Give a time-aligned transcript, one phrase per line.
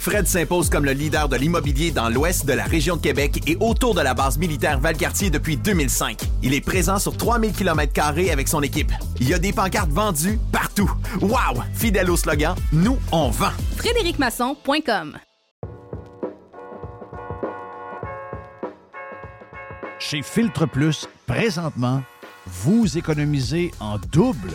[0.00, 3.58] Fred s'impose comme le leader de l'immobilier dans l'ouest de la région de Québec et
[3.60, 6.18] autour de la base militaire Valcartier depuis 2005.
[6.42, 7.92] Il est présent sur 3000 km
[8.32, 8.92] avec son équipe.
[9.20, 10.90] Il y a des pancartes vendues partout.
[11.20, 11.62] Wow!
[11.74, 13.50] Fidèle au slogan, nous, on vend.
[13.76, 15.18] FrédéricMasson.com
[19.98, 22.02] Chez Filtre Plus, présentement,
[22.46, 24.52] vous économisez en double.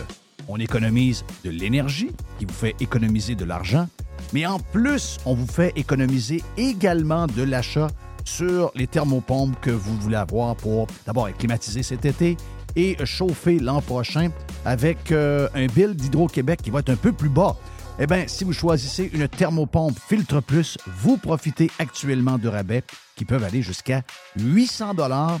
[0.48, 3.86] On économise de l'énergie qui vous fait économiser de l'argent
[4.32, 7.88] mais en plus, on vous fait économiser également de l'achat
[8.24, 12.36] sur les thermopompes que vous voulez avoir pour d'abord climatiser cet été
[12.74, 14.30] et chauffer l'an prochain
[14.64, 17.56] avec euh, un bill d'Hydro-Québec qui va être un peu plus bas.
[17.98, 22.82] Eh bien, si vous choisissez une thermopompe Filtre Plus, vous profitez actuellement de rabais
[23.16, 24.02] qui peuvent aller jusqu'à
[24.38, 25.40] 800 dollars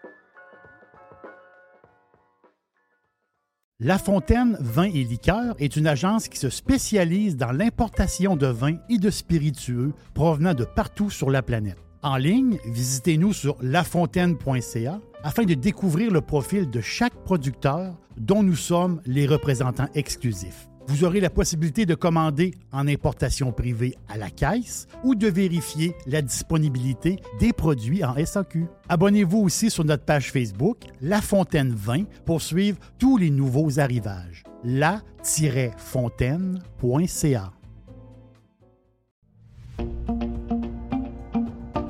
[3.83, 8.77] La Fontaine Vin et Liqueurs est une agence qui se spécialise dans l'importation de vins
[8.89, 11.79] et de spiritueux provenant de partout sur la planète.
[12.03, 18.55] En ligne, visitez-nous sur lafontaine.ca afin de découvrir le profil de chaque producteur dont nous
[18.55, 20.70] sommes les représentants exclusifs.
[20.87, 25.95] Vous aurez la possibilité de commander en importation privée à la caisse ou de vérifier
[26.07, 28.67] la disponibilité des produits en SAQ.
[28.89, 34.43] Abonnez-vous aussi sur notre page Facebook La Fontaine 20 pour suivre tous les nouveaux arrivages.
[34.63, 37.51] la-fontaine.ca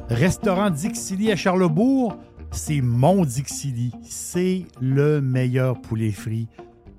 [0.09, 2.17] Restaurant Dixili à Charlebourg,
[2.51, 3.93] c'est mon Dixili.
[4.03, 6.49] C'est le meilleur poulet frit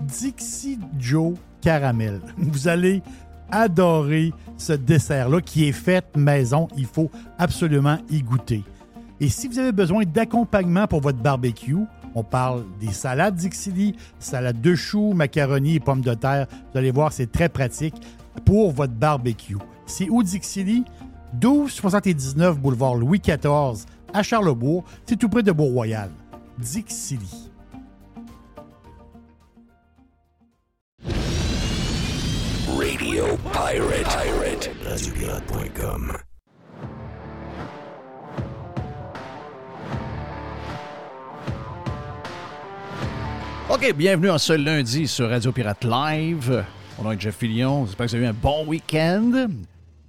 [0.00, 2.20] Dixie Joe Caramel.
[2.38, 3.02] Vous allez
[3.50, 6.68] adorer ce dessert-là qui est fait maison.
[6.76, 8.62] Il faut absolument y goûter.
[9.20, 11.78] Et si vous avez besoin d'accompagnement pour votre barbecue,
[12.14, 16.46] on parle des salades Dixili, salade de choux, macaroni et pommes de terre.
[16.72, 17.96] Vous allez voir, c'est très pratique
[18.44, 19.56] pour votre barbecue.
[19.86, 20.84] C'est où Dixili?
[21.34, 23.84] 1279 boulevard Louis XIV
[24.14, 24.84] à Charlebourg.
[25.04, 26.10] C'est tout près de Beau-Royal.
[26.58, 27.47] Dixili.
[32.78, 34.06] Radio Pirate.
[34.06, 34.70] Pirate.
[43.68, 46.64] OK, bienvenue en ce lundi sur Radio Pirate Live.
[47.00, 47.84] On nom est Jeff Fillion.
[47.84, 49.48] J'espère que vous avez eu un bon week-end.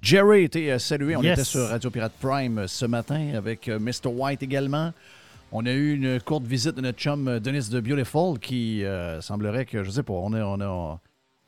[0.04, 1.16] Jerry était euh, salué.
[1.16, 4.10] On était sur Radio Pirate Prime euh, ce matin avec euh, Mr.
[4.14, 4.94] White également.
[5.52, 8.84] On a eu une courte visite de notre chum Denis de Beautiful qui
[9.22, 11.00] semblerait que, je sais pas, on a, on a,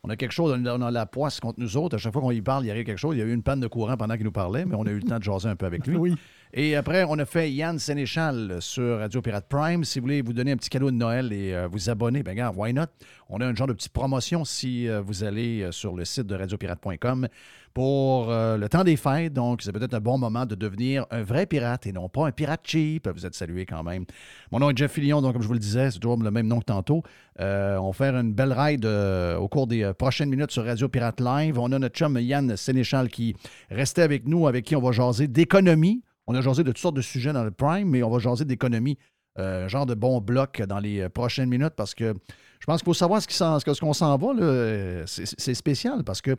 [0.04, 1.96] on a quelque chose dans, la poisse contre nous autres.
[1.96, 3.16] À chaque fois qu'on y parle, il y a quelque chose.
[3.16, 4.92] Il y a eu une panne de courant pendant qu'il nous parlait, mais on a
[4.92, 5.96] eu le temps de jaser un peu avec lui.
[6.02, 6.16] Oui.
[6.54, 9.86] Et après, on a fait Yann Sénéchal sur Radio Pirate Prime.
[9.86, 12.32] Si vous voulez vous donner un petit cadeau de Noël et euh, vous abonner, ben
[12.32, 12.88] regarde, why not?
[13.30, 16.28] On a un genre de petite promotion si euh, vous allez euh, sur le site
[16.28, 17.30] de radiopirate.com
[17.74, 19.32] pour le temps des fêtes.
[19.32, 22.34] Donc, c'est peut-être un bon moment de devenir un vrai pirate et non pas un
[22.34, 23.08] pirate cheap.
[23.08, 24.04] Vous êtes salué quand même.
[24.52, 26.48] Mon nom est Jeff Fillion, donc comme je vous le disais, c'est toujours le même
[26.48, 27.02] nom que tantôt.
[27.40, 31.58] On va faire une belle ride au cours des prochaines minutes sur Radio Pirate Live.
[31.58, 33.38] On a notre chum Yann Sénéchal qui
[33.70, 36.02] restait avec nous, avec qui on va jaser d'économie.
[36.32, 38.46] On a jasé de toutes sortes de sujets dans le Prime, mais on va jaser
[38.46, 38.98] d'économie.
[39.38, 42.14] genre de bon bloc dans les prochaines minutes parce que
[42.60, 45.06] je pense qu'il faut savoir ce qu'on s'en va.
[45.06, 46.38] C'est spécial parce que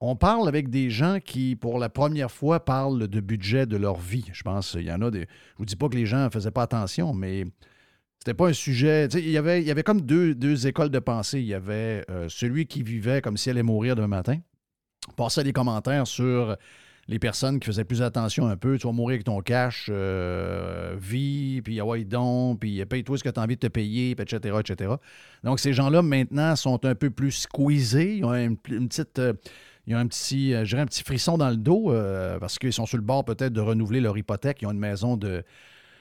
[0.00, 3.98] on parle avec des gens qui, pour la première fois, parlent de budget de leur
[3.98, 4.26] vie.
[4.32, 5.22] Je pense qu'il y en a des.
[5.22, 7.44] Je vous dis pas que les gens ne faisaient pas attention, mais
[8.20, 9.06] c'était pas un sujet.
[9.14, 11.40] Il y, avait, il comme deux, écoles de pensée.
[11.40, 14.38] Il y avait euh, celui qui vivait comme si elle allait mourir demain matin.
[15.16, 16.56] passait des commentaires sur
[17.08, 18.78] les personnes qui faisaient plus attention un peu.
[18.78, 23.24] Tu vas mourir avec ton cash, euh, vie, puis ah ouais, donc, puis paye-toi ce
[23.24, 24.94] que tu as envie de te payer, etc., etc.
[25.42, 28.18] Donc, ces gens-là, maintenant, sont un peu plus squeezés.
[28.18, 29.18] Ils ont une, petite.
[29.18, 29.32] euh,
[29.88, 32.98] ils un petit, euh, un petit frisson dans le dos euh, parce qu'ils sont sur
[32.98, 34.60] le bord peut-être de renouveler leur hypothèque.
[34.60, 35.42] Ils ont une maison de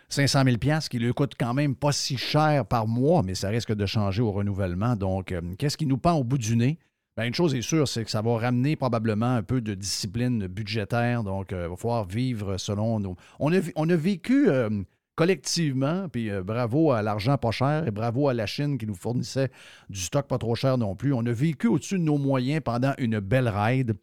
[0.10, 0.58] 500 000
[0.90, 4.22] qui lui coûte quand même pas si cher par mois, mais ça risque de changer
[4.22, 4.98] au renouvellement.
[4.98, 6.80] Donc, euh, qu'est-ce qui nous pend au bout du nez?
[7.18, 10.46] Bien, une chose est sûre, c'est que ça va ramener probablement un peu de discipline
[10.46, 11.24] budgétaire.
[11.24, 13.16] Donc, il va falloir vivre selon nos...
[13.40, 14.70] On a, vécu euh,
[15.16, 18.94] collectivement, puis euh, bravo à l'argent pas cher et bravo à la Chine qui nous
[18.94, 19.50] fournissait
[19.90, 21.12] du stock pas trop cher non plus.
[21.12, 23.96] On a vécu au-dessus de nos moyens pendant une belle ride.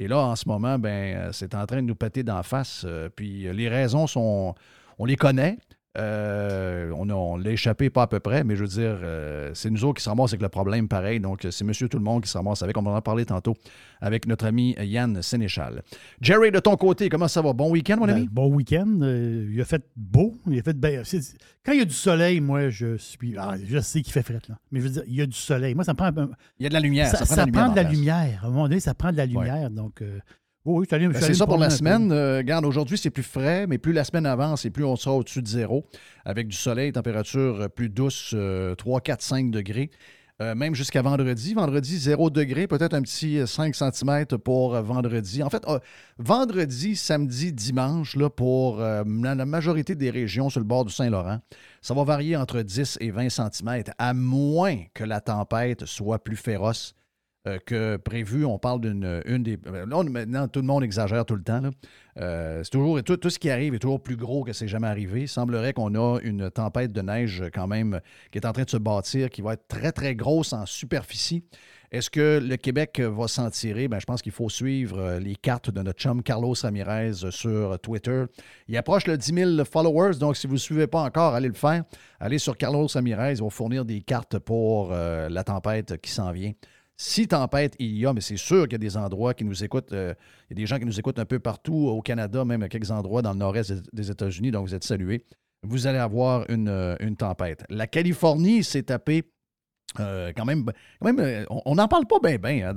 [0.00, 2.84] Et là, en ce moment, ben, euh, c'est en train de nous péter d'en face.
[2.86, 4.54] euh, puis euh, les raisons sont...
[4.98, 5.58] On les connaît.
[5.98, 9.84] Euh, on l'a échappé pas à peu près, mais je veux dire, euh, c'est nous
[9.84, 11.18] autres qui se ramassent avec le problème pareil.
[11.18, 12.76] Donc, euh, c'est monsieur tout le monde qui se ramasse avec.
[12.76, 13.54] On va en parler tantôt
[14.00, 15.82] avec notre ami Yann Sénéchal.
[16.20, 17.52] Jerry, de ton côté, comment ça va?
[17.52, 18.28] Bon week-end, mon Ben, ami?
[18.30, 19.00] bon week-end.
[19.02, 20.36] Euh, il a fait beau.
[20.46, 21.02] Il a fait ben,
[21.66, 23.34] Quand il y a du soleil, moi, je suis.
[23.36, 24.56] ah, je sais qu'il fait fret, là.
[24.70, 25.74] Mais je veux dire, il y a du soleil.
[25.74, 26.06] Moi, ça me prend.
[26.06, 27.08] un- Il y a de la lumière.
[27.08, 28.40] ça, Ça, prend de la prend de la lumière.
[28.44, 29.70] À un moment donné, ça prend de la lumière.
[29.70, 30.02] Donc,
[30.64, 32.12] oui, Ben, c'est ça pour la semaine.
[32.12, 35.14] Euh, regarde, aujourd'hui, c'est plus frais, mais plus la semaine avance et plus on sera
[35.14, 35.86] au-dessus de zéro,
[36.24, 39.90] avec du soleil, température euh, plus douce, euh, 3, 4, 5 degrés.
[40.40, 41.52] Euh, même jusqu'à vendredi.
[41.52, 45.42] Vendredi, 0 degré, peut-être un petit euh, 5 cm pour euh, vendredi.
[45.42, 45.78] En fait, euh,
[46.18, 50.92] vendredi, samedi, dimanche, là, pour euh, la, la majorité des régions sur le bord du
[50.94, 51.40] Saint-Laurent,
[51.82, 56.36] ça va varier entre 10 et 20 cm, à moins que la tempête soit plus
[56.36, 56.94] féroce
[57.46, 58.44] euh, que prévu.
[58.44, 59.58] On parle d'une une des.
[59.66, 61.62] euh, Là, maintenant, tout le monde exagère tout le temps.
[62.18, 65.22] Euh, c'est toujours, tout, ce qui arrive est toujours plus gros que c'est jamais arrivé.
[65.22, 68.00] Il semblerait qu'on a une tempête de neige quand même
[68.30, 71.42] qui est en train de se bâtir, qui va être très, très grosse en superficie.
[71.92, 73.88] Est-ce que le Québec va s'en tirer?
[73.88, 77.30] Ben, je pense qu'il faut suivre euh, les cartes de notre chum Carlos Ramirez euh,
[77.32, 78.26] sur Twitter.
[78.68, 81.54] Il approche le 10 000 followers, donc si vous ne suivez pas encore, allez le
[81.54, 81.82] faire.
[82.20, 86.30] Allez sur Carlos Ramirez, il va fournir des cartes pour euh, la tempête qui s'en
[86.30, 86.52] vient.
[87.02, 89.64] Si tempête il y a, mais c'est sûr qu'il y a des endroits qui nous
[89.64, 90.12] écoutent, euh,
[90.50, 92.68] il y a des gens qui nous écoutent un peu partout au Canada, même à
[92.68, 95.24] quelques endroits dans le nord-est des- États-Unis, donc vous êtes salués.
[95.62, 97.64] Vous allez avoir une, euh, tempête.
[97.70, 99.24] La Californie s'est tapée
[99.98, 100.70] euh, quand même,
[101.02, 102.74] euh, on n'en parle pas bien, bien.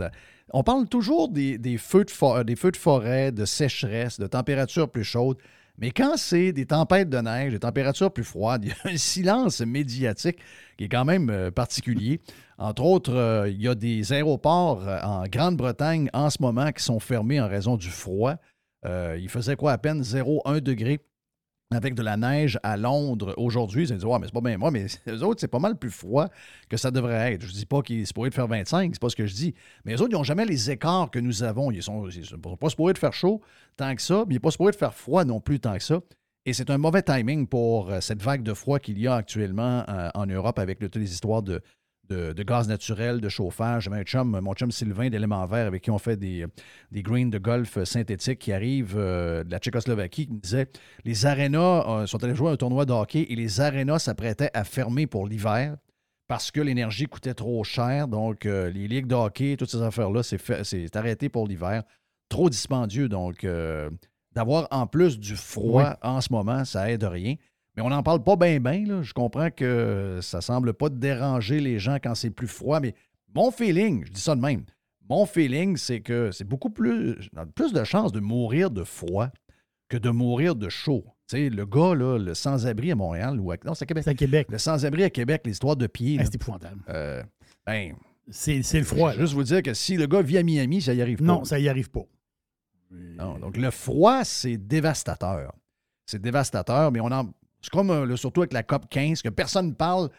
[0.53, 5.03] On parle toujours des, feux de des feux de forêt, de sécheresse, de températures plus
[5.03, 5.37] chaudes.
[5.77, 8.97] Mais quand c'est des tempêtes de neige, des températures plus froides, il y a un
[8.97, 10.37] silence médiatique
[10.77, 12.21] qui est quand même particulier.
[12.63, 16.81] Entre autres, euh, il y a des aéroports euh, en Grande-Bretagne en ce moment qui
[16.81, 18.35] sont fermés en raison du froid.
[18.85, 20.01] Euh, il faisait quoi à peine?
[20.01, 21.01] 0,1 degré
[21.71, 23.89] avec de la neige à Londres aujourd'hui.
[23.89, 25.91] Ils ont dit mais c'est pas bien moi, mais les autres, c'est pas mal plus
[25.91, 26.29] froid
[26.69, 27.41] que ça devrait être.
[27.41, 29.53] Je dis pas qu'il se pourrait de faire 25, c'est pas ce que je dis.
[29.83, 31.69] Mais les autres, ils n'ont jamais les écarts que nous avons.
[31.69, 33.41] Ils sont, sont pas supposés de faire chaud
[33.75, 35.83] tant que ça, mais ils sont pas supposés de faire froid non plus tant que
[35.83, 35.99] ça.
[36.45, 39.83] Et c'est un mauvais timing pour cette vague de froid qu'il y a actuellement
[40.13, 41.61] en Europe avec toutes les histoires de,
[42.09, 43.83] de, de gaz naturel, de chauffage.
[43.83, 46.45] J'avais un chum, mon chum Sylvain d'éléments verts avec qui on fait des,
[46.91, 50.67] des greens de golf synthétiques qui arrivent euh, de la Tchécoslovaquie qui me disait
[51.05, 54.63] les arénas euh, sont allés jouer un tournoi de hockey et les arénas s'apprêtaient à
[54.63, 55.77] fermer pour l'hiver
[56.27, 58.07] parce que l'énergie coûtait trop cher.
[58.07, 61.83] Donc, euh, les ligues de hockey, toutes ces affaires-là, c'est arrêté pour l'hiver.
[62.29, 63.09] Trop dispendieux.
[63.09, 63.45] Donc,
[64.31, 67.35] d'avoir en plus du froid en ce moment, ça aide rien.
[67.75, 69.01] Mais on n'en parle pas bien, bien.
[69.01, 72.93] Je comprends que ça semble pas déranger les gens quand c'est plus froid, mais
[73.33, 74.63] mon feeling, je dis ça de même,
[75.09, 78.83] mon feeling, c'est que c'est beaucoup plus, on a plus de chances de mourir de
[78.83, 79.29] froid
[79.89, 81.03] que de mourir de chaud.
[81.27, 84.03] Tu sais, le gars, là, le sans-abri à Montréal, ou à, non, c'est à Québec.
[84.03, 84.47] C'est à Québec.
[84.51, 86.11] Le sans-abri à Québec, l'histoire de pied.
[86.13, 86.81] Hey, là, c'est épouvantable.
[86.89, 87.23] euh,
[87.65, 87.95] ben,
[88.29, 89.13] C'est c'est le froid.
[89.13, 91.23] juste vous dire que si le gars vit à Miami, ça y arrive pas.
[91.25, 92.05] Non, ça y arrive pas.
[92.91, 95.53] Non, donc le froid, c'est dévastateur.
[96.05, 97.31] C'est dévastateur, mais on en.
[97.63, 100.09] C'est comme euh, surtout avec la COP 15, que personne ne parle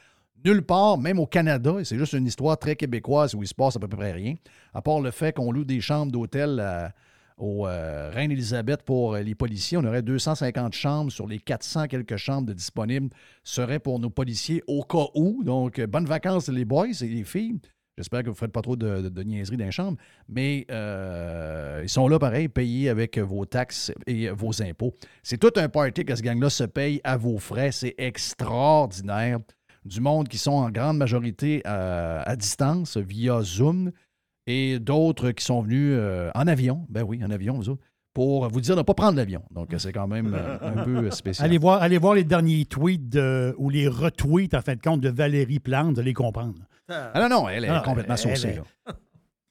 [0.45, 3.77] nulle part, même au Canada, c'est juste une histoire très québécoise où il se passe
[3.77, 4.35] à peu près rien,
[4.75, 6.93] à part le fait qu'on loue des chambres d'hôtel à-
[7.37, 9.77] au euh, Reine-Élisabeth pour euh, les policiers.
[9.77, 13.11] On aurait 250 chambres sur les 400 quelques chambres disponibles
[13.43, 15.43] seraient pour nos policiers au cas où.
[15.43, 17.59] Donc, euh, bonnes vacances les boys et les filles.
[17.97, 19.97] J'espère que vous ne faites pas trop de, de, de niaiseries dans les chambres.
[20.29, 24.95] Mais euh, ils sont là, pareil, payés avec vos taxes et vos impôts.
[25.23, 27.71] C'est tout un party que ce gang-là se paye à vos frais.
[27.73, 29.39] C'est extraordinaire.
[29.85, 33.93] Du monde qui sont en grande majorité euh, à distance via Zoom
[34.47, 36.87] et d'autres qui sont venus euh, en avion.
[36.89, 37.83] Ben oui, en avion, vous autres,
[38.15, 39.43] pour vous dire de ne pas prendre l'avion.
[39.51, 41.47] Donc, c'est quand même un peu spécial.
[41.47, 45.01] Allez voir, allez voir les derniers tweets de- ou les retweets, en fin de compte,
[45.03, 46.55] de Valérie Plante, de les comprendre.
[46.89, 48.55] Ah non, non, elle est Ah, complètement elle saucée.
[48.55, 48.95] là.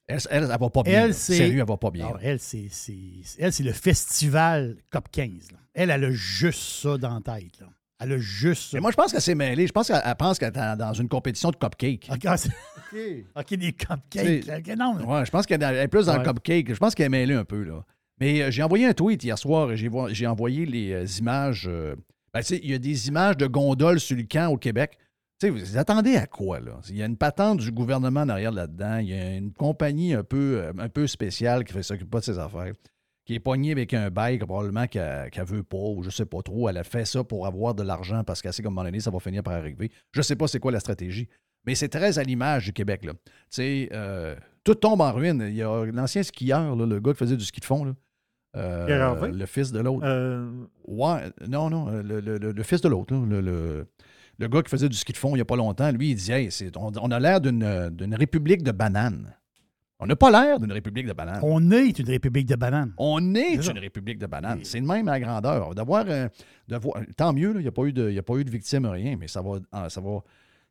[0.07, 1.01] Elle, elle, elle va pas bien.
[1.03, 1.13] Elle, là.
[1.13, 2.13] c'est- Sérieux, elle va pas bien.
[2.21, 2.93] Elle, c'est, c'est-
[3.39, 5.51] elle, c'est le festival COP 15.
[5.51, 5.57] là.
[5.73, 7.59] Elle, elle a juste ça dans la tête.
[7.61, 7.67] là.
[7.99, 8.77] Elle a juste ça.
[8.77, 9.65] Mais moi, je pense qu'elle s'est mêlée.
[9.65, 12.09] Je pense qu'elle elle pense qu'elle est dans- une compétition de cupcake.
[12.11, 12.35] OK, ah,
[13.39, 14.67] OK, des cupcakes.
[14.77, 16.19] Non, Ouais, je pense qu'elle est plus dans Ouais.
[16.19, 16.73] le cupcake.
[16.73, 17.85] Je pense qu'elle est mêlée un peu, là.
[18.19, 21.65] Mais euh, j'ai envoyé un tweet hier soir et j'ai j'ai envoyé les euh, images.
[21.67, 21.95] euh,
[22.33, 24.97] ben, tu sais, il y a des images de gondoles sur le camp au Québec.
[25.43, 26.79] Tu sais, vous attendez à quoi, là?
[26.89, 28.97] Il y a une patente du gouvernement derrière là-dedans.
[28.99, 32.19] Il y a une compagnie un peu, euh, un peu spéciale qui ne s'occupe pas
[32.19, 32.71] de ses affaires,
[33.25, 36.41] qui est poignée avec un bail probablement qu'elle ne veut pas ou je sais pas
[36.41, 36.69] trop.
[36.69, 39.01] Elle a fait ça pour avoir de l'argent parce qu'elle sait qu'à un moment donné,
[39.01, 39.91] ça va finir par arriver.
[40.13, 41.27] Je sais pas c'est quoi la stratégie.
[41.65, 43.11] Mais c'est très à l'image du Québec, là.
[43.13, 45.43] Tu sais, euh, tout tombe en ruine.
[45.47, 47.93] Il y a l'ancien skieur, là, le gars qui faisait du ski de fond, là.
[48.55, 49.31] Euh, Pierre Harvey?
[49.31, 50.05] le fils de l'autre.
[50.05, 50.49] Euh,
[50.87, 53.87] Ouais, non, non, le, le- le- le fils de l'autre, le,
[54.39, 56.15] le- gars qui faisait du ski de fond il n'y a pas longtemps, lui, il
[56.15, 59.33] disait Hey, on, on a l'air d'une république de bananes.
[59.99, 61.39] On n'a pas l'air d'une république de bananes.
[61.43, 62.93] On est une république de bananes.
[62.97, 64.59] On est une république de bananes.
[64.63, 65.73] C'est le même à la grandeur.
[65.75, 66.27] D'avoir, euh,
[67.15, 68.85] tant mieux, il n'y a, pas eu de- il y a pas eu de victimes,
[68.85, 70.19] rien, mais ça va, ah, ça va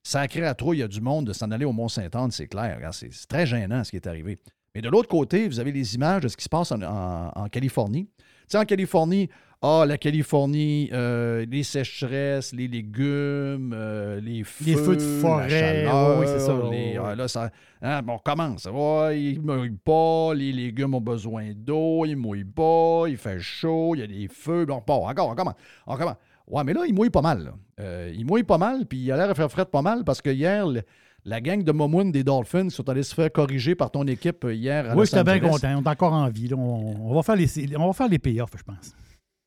[0.03, 0.75] sacrer à trop.
[0.75, 2.79] Il y a du monde de s'en aller au Mont-Saint-Anne, c'est clair.
[2.93, 4.39] C'est c'est très gênant ce qui est arrivé.
[4.75, 7.31] Mais de l'autre côté, vous avez les images de ce qui se passe en, en-
[7.35, 8.09] en Californie.
[8.19, 9.29] Tu sais, en Californie,
[9.63, 15.21] ah, la Californie, euh, les sécheresses, les légumes, euh, les feux, Les feux de la
[15.21, 17.51] forêt, chaleur, oui, c'est ça, les- ah, là, ça,
[17.81, 18.65] hein, bon, on commence.
[18.65, 23.39] Il ne mouille pas, les légumes ont besoin d'eau, il ne mouille pas, il fait
[23.41, 24.65] chaud, il y a des feux.
[24.67, 25.55] Bon, bon, encore, on commence.
[25.87, 26.17] On commence.
[26.49, 27.53] Ouais, mais là, il mouille pas mal.
[27.81, 30.21] Euh, il mouille pas mal, puis il a l'air de faire fret pas mal parce
[30.21, 30.83] que hier, le-
[31.25, 34.53] la gang de Momoun des Dolphins sont allés se faire corriger par ton équipe euh,
[34.55, 35.69] hier à Oui, j'étais bien content.
[35.79, 36.49] On est encore en vie.
[36.49, 36.57] là.
[36.57, 38.93] On, on va faire les, on va faire les payoffs, je pense.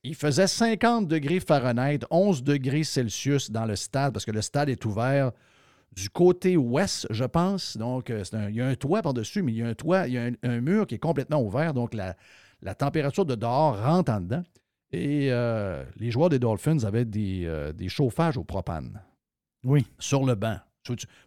[0.07, 4.69] Il faisait 50 degrés Fahrenheit, 11 degrés Celsius dans le stade parce que le stade
[4.69, 5.31] est ouvert
[5.95, 7.75] du côté ouest, je pense.
[7.77, 10.07] Donc, euh, un- il y a un toit par-dessus, mais il y a un toit,
[10.07, 11.73] il y a un, un mur qui est complètement ouvert.
[11.73, 12.15] Donc, la,
[12.61, 14.43] la température de dehors rentre en dedans.
[14.91, 19.01] Et euh, les joueurs des Dolphins avaient des, euh, des chauffages au propane
[19.63, 19.85] Oui.
[19.97, 20.57] sur le banc.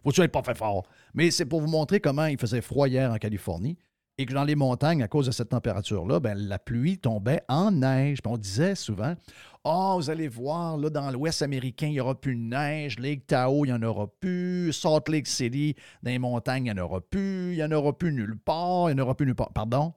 [0.03, 0.83] Faut-tu être pas fait fort?
[1.13, 3.77] Mais c'est pour vous montrer comment il faisait froid hier en Californie
[4.19, 7.71] et que dans les montagnes, à cause de cette température-là, ben, la pluie tombait en
[7.71, 8.19] neige.
[8.25, 9.15] On disait souvent
[9.63, 12.99] Ah, vous allez voir, là, dans l'Ouest américain, il n'y aura plus de neige.
[12.99, 14.73] Lake Tahoe, il n'y en aura plus.
[14.73, 15.73] Salt Lake City,
[16.03, 17.53] dans les montagnes, il n'y en aura plus.
[17.53, 18.89] Il n'y en aura plus nulle part.
[18.89, 19.53] Il n'y en aura plus nulle part.
[19.53, 19.93] Pardon?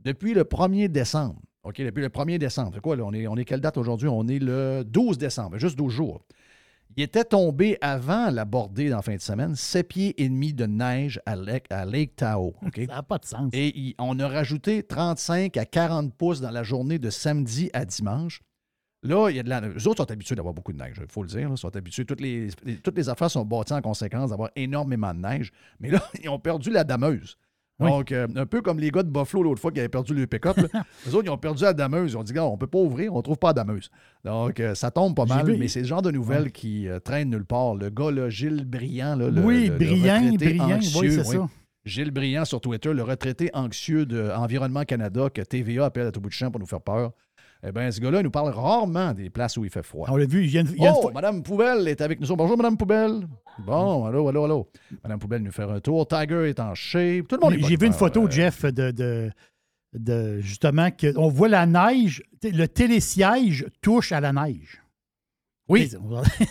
[0.00, 3.04] Depuis le 1er décembre, OK, depuis le 1er décembre, c'est quoi, là?
[3.04, 4.08] On est, on est quelle date aujourd'hui?
[4.08, 6.26] On est le 12 décembre, juste 12 jours.
[6.96, 10.52] Il était tombé avant la bordée dans la fin de semaine, 7 pieds et demi
[10.52, 12.52] de neige à Lake, à Lake Tahoe.
[12.76, 13.50] Ça n'a pas de sens.
[13.52, 17.84] Et il- on a rajouté 35 à 40 pouces dans la journée de samedi à
[17.84, 18.40] dimanche.
[19.04, 19.74] Là, il y a de la neige.
[19.74, 21.48] Les autres sont habitués d'avoir beaucoup de neige, il faut le dire.
[21.48, 21.54] là.
[21.54, 22.04] Ils sont habitués.
[22.04, 25.50] Toutes les, les- toutes les affaires sont bâties en conséquence d'avoir énormément de neige.
[25.80, 27.36] Mais là, ils ont perdu la dameuse.
[27.80, 27.88] Oui.
[27.90, 30.26] Donc, euh, un peu comme les gars de Buffalo l'autre fois qui avaient perdu le
[30.26, 30.56] pick-up.
[31.06, 32.12] Les autres, ils ont perdu la dameuse.
[32.12, 33.90] Ils ont dit, gars, on peut pas ouvrir, on trouve pas la dameuse.
[34.24, 37.00] Donc, euh, ça tombe pas mal, vu- mais c'est le genre de nouvelles qui euh,
[37.00, 37.74] traînent nulle part.
[37.74, 40.76] Le gars, là, Gilles Briand, là, le, oui, le- le brillant, retraité brillant.
[40.76, 41.48] anxieux, Oui, c'est ça.
[41.84, 46.20] Gilles Briand sur Twitter, le retraité anxieux de Environnement Canada que TVA appelle à tout
[46.20, 47.10] bout de champ pour nous faire peur.
[47.64, 50.08] Eh bien, ce gars-là il nous parle rarement des places où il fait froid.
[50.10, 52.34] On l'a vu, il y a une, Oh, Madame Poubelle est avec nous.
[52.34, 53.28] Bonjour, Madame Poubelle.
[53.64, 54.68] Bon, allô, allô, allô.
[55.04, 56.06] Madame Poubelle nous faire un tour.
[56.08, 57.28] Tiger est en shape.
[57.28, 59.30] Tout le monde est J'ai vu une photo, euh, Jeff, de, de,
[59.96, 64.80] de justement que on voit la neige, le télésiège touche à la neige.
[65.68, 65.88] Oui.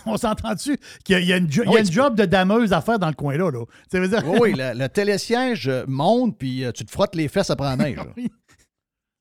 [0.06, 2.72] On, s'entend dessus qu'il y a une, jo- y a une tu job de dameuse
[2.72, 3.52] à faire dans le coin là.
[3.52, 3.66] là.
[3.92, 4.24] Ça veut dire.
[4.26, 7.76] Oui, oui, le, le télésiège monte, puis euh, tu te frottes les fesses après la
[7.84, 8.00] neige.
[8.16, 8.32] Oui.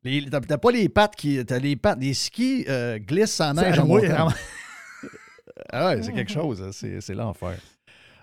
[0.03, 1.45] T'as pas les pattes qui.
[1.45, 1.99] T'as les pattes.
[2.01, 4.29] Les skis euh, glissent en neige en.
[5.73, 7.59] Ah ouais, c'est quelque chose, hein, c'est l'enfer.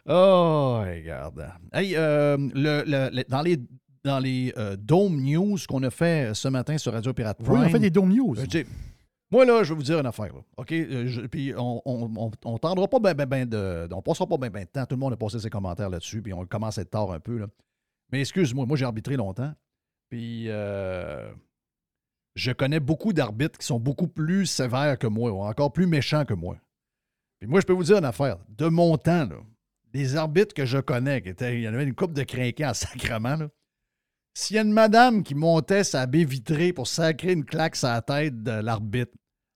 [0.08, 1.48] Oh, regarde.
[1.72, 3.58] Hey, euh, le- le- le- dans les,
[4.04, 7.66] dans les euh, Dome News qu'on a fait ce matin sur Radio Pirate Prime, Oui,
[7.66, 8.36] on fait des dome news.
[9.30, 10.34] moi, là, je vais vous dire une affaire.
[10.34, 10.70] là, OK?
[10.72, 13.88] Je- puis on on, on, on tendra pas ben, ben, ben de.
[13.94, 14.86] On passera pas ben, ben de temps.
[14.86, 16.22] Tout le monde a passé ses commentaires là-dessus.
[16.22, 17.38] Puis on commence à être tard un peu.
[17.38, 17.48] Là.
[18.12, 19.54] Mais excuse-moi, moi, j'ai arbitré longtemps.
[20.10, 21.30] Puis euh,
[22.38, 26.24] je connais beaucoup d'arbitres qui sont beaucoup plus sévères que moi, ou encore plus méchants
[26.24, 26.58] que moi.
[27.40, 28.38] Puis moi, je peux vous dire une affaire.
[28.50, 29.38] De mon temps, là,
[30.16, 33.50] arbitres que je connais, il y en avait une coupe de crinqués en sacrement,
[34.36, 37.88] s'il y a une madame qui montait sa baie vitrée pour sacrer une claque sur
[37.88, 39.14] la tête de l'arbitre,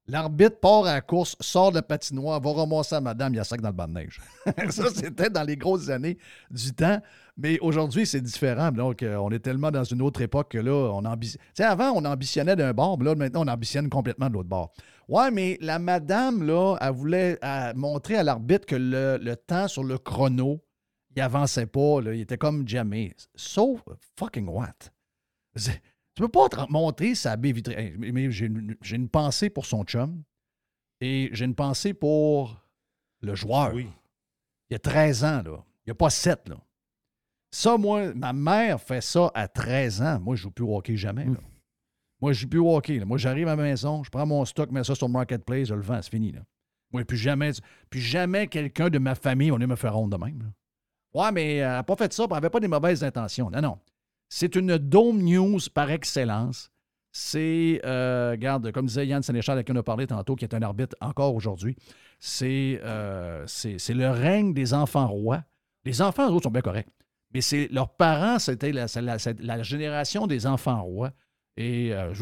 [0.08, 3.40] l'arbitre part à la course, sort de la patinoire, va ramasser la madame, il y
[3.40, 4.20] a sac dans le banc de neige.
[4.72, 6.18] ça, c'était dans les grosses années
[6.50, 7.00] du temps.
[7.42, 8.72] Mais aujourd'hui, c'est différent.
[8.72, 11.42] Donc, euh, on est tellement dans une autre époque que là, on ambitionne.
[11.42, 14.50] Tu sais, avant, on ambitionnait d'un bord, mais là, maintenant, on ambitionne complètement de l'autre
[14.50, 14.72] bord.
[15.08, 17.40] Ouais, mais la madame, là, elle voulait
[17.76, 20.62] montrer à l'arbitre que le, le temps sur le chrono
[21.16, 23.14] il avançait pas, là, il était comme jamais.
[23.36, 23.84] Sauf
[24.18, 24.92] fucking what?
[25.56, 25.72] Tu
[26.24, 27.96] peux pas te montrer sa baie vitrée.
[27.98, 30.24] Mais- j'ai une, j'ai une pensée pour son chum
[31.00, 32.62] et j'ai une pensée pour
[33.22, 33.74] le joueur.
[33.74, 33.88] Oui.
[34.70, 35.64] Il y a 13 ans, là.
[35.86, 36.58] Il n'y a pas 7, là.
[37.52, 40.20] Ça, moi, ma mère fait ça à 13 ans.
[40.22, 41.40] Moi, je joue plus au hockey jamais, là.
[42.22, 43.00] Moi, je joue plus au hockey.
[43.00, 43.06] là.
[43.06, 45.76] Moi, j'arrive à la maison, je prends mon stock, mets ça sur le marketplace, je
[45.76, 46.42] le vends, c'est fini, là.
[46.94, 47.52] Moi, plus jamais,
[47.90, 50.50] plus jamais quelqu'un de ma famille, on est me faire ronde de même, là.
[51.14, 53.50] Ouais, mais elle n'a pas fait ça, elle n'avait pas des mauvaises intentions.
[53.50, 53.80] Non, non.
[54.30, 56.72] C'est une Dome News par excellence.
[57.12, 60.54] C'est, euh, regarde, comme disait Yann Sénéchal, avec qui on a parlé tantôt, qui est
[60.54, 61.76] un arbitre encore aujourd'hui,
[62.20, 65.44] c'est, euh, c'est, le règne des enfants rois.
[65.84, 66.88] Les enfants, eux autres, sont bien corrects.
[67.34, 71.12] Mais c'est, leurs parents, c'était la, la- la génération des enfants rois.
[71.58, 72.14] Et eux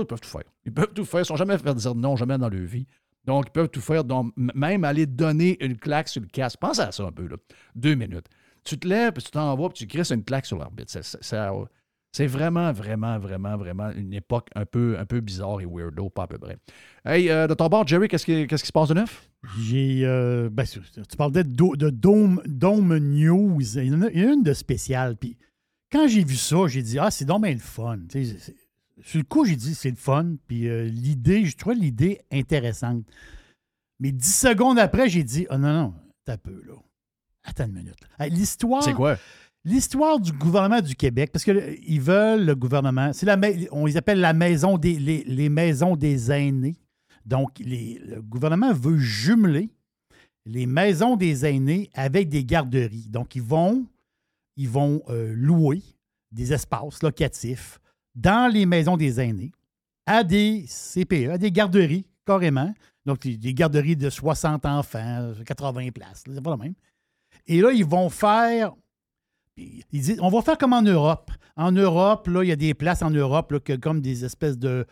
[0.00, 0.42] ils, peuvent tout faire.
[0.64, 1.18] Ils peuvent tout faire.
[1.20, 2.86] Ils ne sont jamais fait dire non, jamais dans leur vie.
[3.24, 4.04] Donc, ils peuvent tout faire.
[4.04, 6.58] Donc, même aller donner une claque sur le casque.
[6.60, 7.36] Pense à ça un peu, là.
[7.74, 8.26] Deux minutes.
[8.64, 10.90] Tu te lèves, puis tu t'en vas, puis tu crisses une claque sur l'arbitre.
[10.92, 11.52] Ça- ça-
[12.12, 16.22] c'est vraiment, vraiment, vraiment, vraiment une époque un peu, un peu bizarre et weirdo, pas
[16.22, 16.56] à peu près.
[17.04, 19.28] Hey, euh, de ton bord, Jerry, qu'est-ce qui, qu'est-ce qui se passe de neuf?
[19.60, 20.00] J'ai.
[20.04, 20.80] euh, ben, tu
[21.18, 23.76] parlais de, Do- de Dome, Dome News.
[23.78, 25.16] Il y en a une de spéciale.
[25.16, 25.36] Puis
[25.92, 27.98] quand j'ai vu ça, j'ai dit Ah, c'est donc bien le fun.
[28.10, 28.56] Tu sais, c'est-
[29.02, 30.36] sur le coup, j'ai dit c'est le fun.
[30.48, 33.04] Puis euh, l'idée, je trouvais l'idée intéressante.
[34.00, 35.94] Mais dix secondes après, j'ai dit Ah non, non,
[36.24, 36.74] t'as peu, là.
[37.44, 37.94] Attends une minute.
[38.30, 38.82] L'histoire.
[38.82, 39.16] C'est quoi?
[39.66, 43.36] L'histoire du gouvernement du Québec, parce qu'ils veulent le gouvernement, c'est la,
[43.72, 46.76] on les appelle la maison des, les, les maisons des aînés.
[47.24, 49.68] Donc, le gouvernement veut jumeler
[50.44, 53.08] les maisons des aînés avec des garderies.
[53.08, 53.84] Donc, ils vont,
[54.56, 55.82] ils vont euh, louer
[56.30, 57.80] des espaces locatifs
[58.14, 59.50] dans les maisons des aînés
[60.06, 62.72] à des CPE, à des garderies, carrément.
[63.04, 66.74] Donc, des garderies de 60 enfants, 80 places, c'est pas le même.
[67.48, 68.72] Et là, ils vont faire
[69.56, 71.30] Ils disent, on va faire comme en Europe.
[71.56, 74.86] En Europe, là, il y a des places en Europe que, comme des espèces de,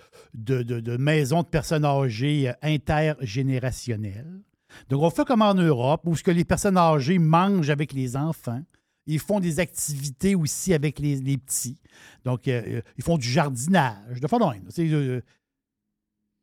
[0.98, 4.40] maisons de personnes âgées euh, intergénérationnelles.
[4.88, 8.16] Donc, on fait comme en Europe, où ce que les personnes âgées mangent avec les
[8.16, 8.62] enfants.
[9.06, 11.78] Ils font des activités aussi avec les, petits.
[12.24, 14.20] Donc, euh, euh, ils font du jardinage.
[14.20, 15.20] De euh,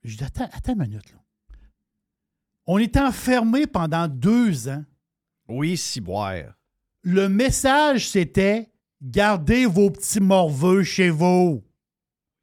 [0.04, 1.16] je dis, attends, attends une minute.
[2.68, 4.84] On est enfermé pendant deux ans.
[5.48, 6.54] Oui, ciboire.
[7.04, 8.70] Le message, c'était
[9.02, 11.64] gardez vos petits morveux chez vous.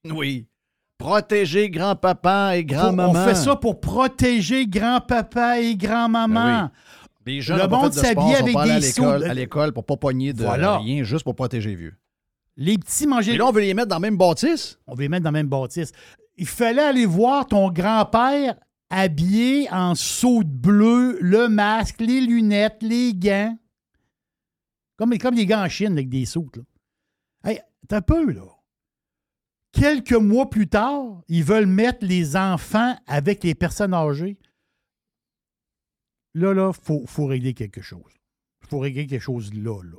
[0.05, 0.47] Oui.
[0.99, 3.13] Protéger grand-papa et grand-maman.
[3.13, 6.71] On fait ça pour protéger grand-papa et grand-maman.
[7.27, 10.79] Jeunes Le monde s'habille avec des sous- à l'école pour pas pogner de Voilà.
[10.79, 11.95] rien, juste pour protéger les vieux.
[12.57, 13.35] Les petits mangeaient.
[13.35, 14.79] Et là, on veut les mettre dans la même bâtisse?
[14.87, 15.93] On veut les mettre dans la même bâtisse.
[16.39, 18.55] Il fallait aller voir ton grand-père
[18.91, 23.57] habillé en saut bleu, le masque, les lunettes, les gants.
[24.99, 26.25] Comme, comme les gants en Chine avec des.
[26.25, 26.63] Là.
[27.45, 28.43] Hey, t'as peu, là.
[29.73, 34.39] Quelques mois plus tard, ils veulent mettre les enfants avec les personnes âgées.
[36.35, 38.13] Là, là, il faut, faut régler quelque chose.
[38.63, 39.99] Il faut régler quelque chose là, là.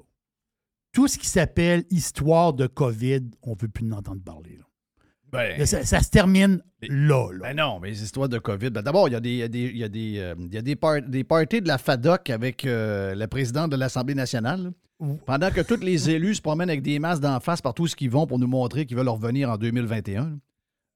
[0.92, 4.58] Tout ce qui s'appelle histoire de COVID, on ne veut plus en entendre parler.
[4.58, 4.66] là.
[5.32, 7.40] Ben, ça, ça se termine Mais- là, là.
[7.50, 8.72] ben non, mais les histoires de COVID.
[8.72, 10.36] Ben D'abord, il y a, des, il y a, des, il y a, des, euh,
[10.40, 13.76] il y a des, par- des parties de la FADOC avec euh, le président de
[13.76, 14.72] l'Assemblée nationale.
[15.26, 18.10] Pendant que tous les élus se promènent avec des masques d'en face partout ce qu'ils
[18.10, 20.24] vont pour nous montrer qu'ils veulent revenir en 2021.
[20.26, 20.30] là.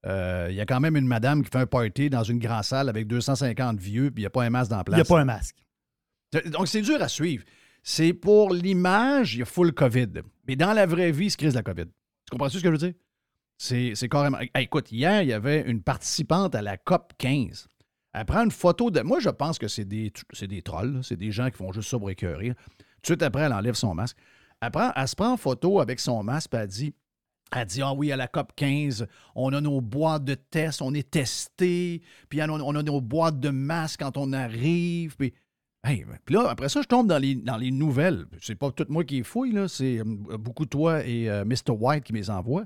[0.06, 2.64] Euh, Il y a quand même une madame qui fait un party dans une grande
[2.64, 4.96] salle avec 250 vieux, puis il n'y a pas un masque dans la Il place.
[4.98, 5.56] n'y a pas un masque.
[6.50, 7.44] Donc, c'est dur à suivre.
[7.82, 10.08] C'est pour l'image, il y a full COVID.
[10.46, 11.84] Mais dans la vraie vie, c'est crise de la COVID.
[11.86, 12.92] Tu comprends-tu ce que je veux dire?
[13.56, 14.38] C'est carrément.
[14.38, 17.68] Hey, écoute, hier, il y avait une participante à la COP 15.
[18.12, 19.00] Elle prend une photo de.
[19.00, 21.00] Moi, je pense que c'est des, c'est des trolls.
[21.02, 22.52] C'est des gens qui font juste ça pour écœurer.
[23.04, 24.16] Tout suite après, elle enlève son masque.
[24.60, 26.94] Elle, elle se prend en photo avec son masque, puis elle dit.
[27.54, 30.92] Elle dit, ah oui, à la COP 15, on a nos boîtes de tests, on
[30.94, 35.34] est testé, puis on a, nos boîtes de masques quand on arrive, puis
[35.86, 38.24] Hey, là, après ça, je tombe dans les, dans les nouvelles.
[38.40, 39.54] C'est pas tout moi qui fouille.
[39.68, 40.04] C'est euh,
[40.38, 41.72] beaucoup toi et euh, Mr.
[41.78, 42.64] White qui me les envoient.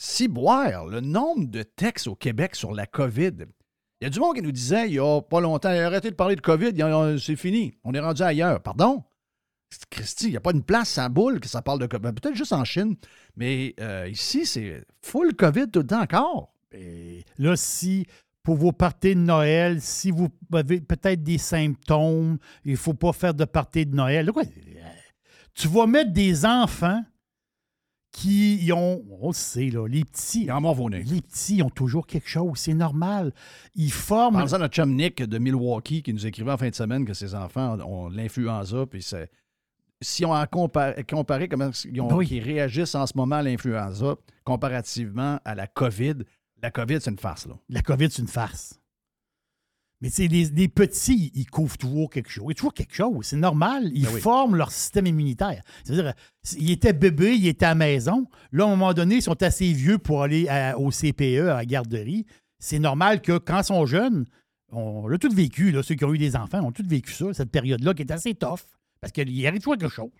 [0.00, 3.32] Si boire, le nombre de textes au Québec sur la COVID.
[4.00, 6.14] Il y a du monde qui nous disait il y a pas longtemps, arrêtez de
[6.14, 7.74] parler de COVID, a- c'est fini.
[7.82, 8.62] On est rendu ailleurs.
[8.62, 9.02] Pardon?
[9.90, 12.02] Christy, il n'y a pas une place à boule que ça parle de COVID.
[12.02, 12.96] Ben, Peut-être juste en Chine,
[13.36, 16.54] mais euh, ici, c'est full COVID tout le temps encore.
[16.72, 18.06] Et là, si
[18.42, 23.12] pour vos parties de Noël, si vous avez peut-être des symptômes, il ne faut pas
[23.12, 24.24] faire de parties de Noël.
[24.26, 24.44] Là, quoi,
[25.54, 27.02] tu vas mettre des enfants
[28.10, 32.06] qui ont, on le sait, là, les petits, Il en les petits ils ont toujours
[32.06, 33.32] quelque chose, c'est normal.
[33.74, 34.40] Ils forment.
[34.40, 37.14] Pensez à notre chum Nick de Milwaukee qui nous écrivait en fin de semaine que
[37.14, 39.30] ses enfants ont l'influenza, puis c'est
[40.00, 42.26] si on a comparé, comparé comment ils, ont- Oui.
[42.26, 46.14] qu'ils réagissent en ce moment à l'influenza comparativement à la COVID,
[46.62, 47.54] la COVID, c'est une farce, là.
[47.68, 48.80] La COVID, c'est une farce.
[50.00, 52.44] Mais tu sais, les, les petits, ils couvrent toujours quelque chose.
[52.46, 53.26] Il y a toujours quelque chose.
[53.26, 53.90] C'est normal.
[53.92, 54.20] Ils Ben oui.
[54.20, 55.62] forment leur système immunitaire.
[55.82, 56.14] C'est-à-dire,
[56.56, 58.26] ils étaient bébés, ils étaient à la maison.
[58.52, 61.56] Là, à un moment donné, ils sont assez vieux pour aller à- au CPE, à
[61.56, 62.26] la garderie.
[62.60, 64.24] C'est normal que quand ils sont jeunes,
[64.70, 67.32] on l'a tout vécu, là, ceux qui ont eu des enfants ont tout vécu ça,
[67.34, 68.60] cette période-là qui est assez tough.
[69.00, 70.10] Parce qu'il arrive toujours quelque chose.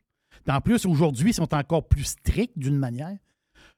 [0.48, 3.18] En plus, aujourd'hui, ils sont encore plus stricts d'une manière.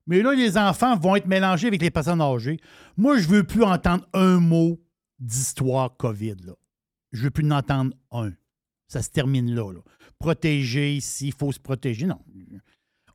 [0.07, 2.59] Mais là, les enfants vont être mélangés avec les personnes âgées.
[2.97, 4.81] Moi, je veux plus entendre un mot
[5.19, 6.37] d'histoire COVID.
[6.45, 6.53] Là.
[7.13, 8.33] Je veux plus en entendre un.
[8.89, 9.73] Ça se termine là.
[9.73, 9.81] là.
[10.19, 12.07] Protéger, s'il faut se protéger.
[12.07, 12.21] Non.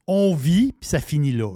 [0.07, 1.51] On vit, puis ça finit là.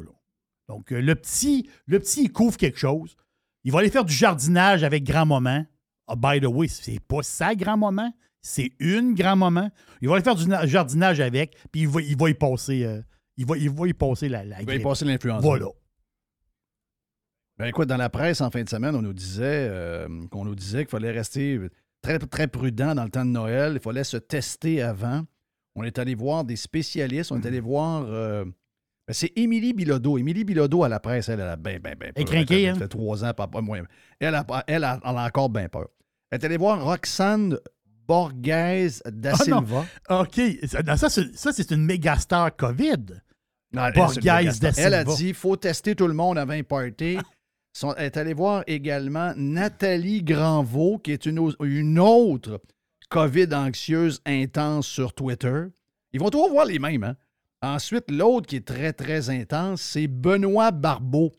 [0.68, 3.16] Donc, euh, le petit, le petit, il couvre quelque chose.
[3.64, 5.66] Il va aller faire du jardinage avec grand-maman.
[6.08, 8.12] Ah, by the way, c'est pas sa grand-maman,
[8.42, 9.70] c'est une grand-maman.
[10.02, 12.84] Il va aller faire du na- jardinage avec, puis il va, il va y passer,
[12.84, 13.02] euh,
[13.38, 15.42] il va, il va y passer la, la Il va y passer l'influenza.
[15.42, 15.68] Voilà.
[17.58, 20.56] Ben écoute, dans la presse en fin de semaine, on nous disait euh, qu'on nous
[20.56, 21.60] disait qu'il fallait rester
[22.02, 23.74] très, très prudent dans le temps de Noël.
[23.76, 25.24] Il fallait se tester avant.
[25.76, 27.32] On est allé voir des spécialistes.
[27.34, 28.06] On est allé voir.
[28.08, 30.18] euh, ben, c'est Émilie Bilodeau.
[30.18, 31.94] Émilie Bilodeau à la presse, elle, elle a bien, peur.
[32.16, 32.76] Elle hein?
[32.76, 33.82] fait trois ans, pas, pas moins.
[34.20, 35.90] Elle a, elle, a, elle a encore bien peur.
[36.32, 37.58] Elle est allée voir Roxane
[38.10, 39.44] Borghese da Ah.
[39.44, 39.86] Silva.
[40.10, 40.42] OK.
[40.68, 43.06] Ça, non, ça, c'est une méga star COVID.
[43.72, 44.72] Non, méga da star.
[44.78, 45.16] Elle a Silva.
[45.16, 47.18] dit il faut tester tout le monde avant un party.
[47.72, 51.38] Sont- Elle est allée voir également Nathalie Granvaux, qui est une
[52.00, 52.62] autre
[53.10, 55.66] COVID anxieuse intense sur Twitter.
[56.12, 57.04] Ils vont toujours voir les mêmes.
[57.04, 57.16] Hein?
[57.62, 61.32] Ensuite, l'autre qui est très, très intense, c'est Benoît Barbeau.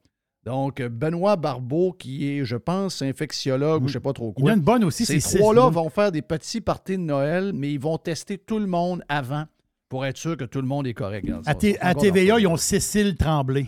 [0.44, 4.40] Donc, Benoît Barbeau, qui est, je pense, infectiologue ou je ne sais pas trop Il
[4.40, 4.52] y en quoi.
[4.52, 7.72] a une bonne aussi, Ces c'est trois-là vont faire des petits parties de Noël, mais
[7.72, 9.44] ils vont tester tout le monde avant
[9.90, 11.28] pour être sûr que tout le monde est correct.
[11.46, 11.54] À,
[11.94, 13.66] TVA, ils ont Cécile Tremblay.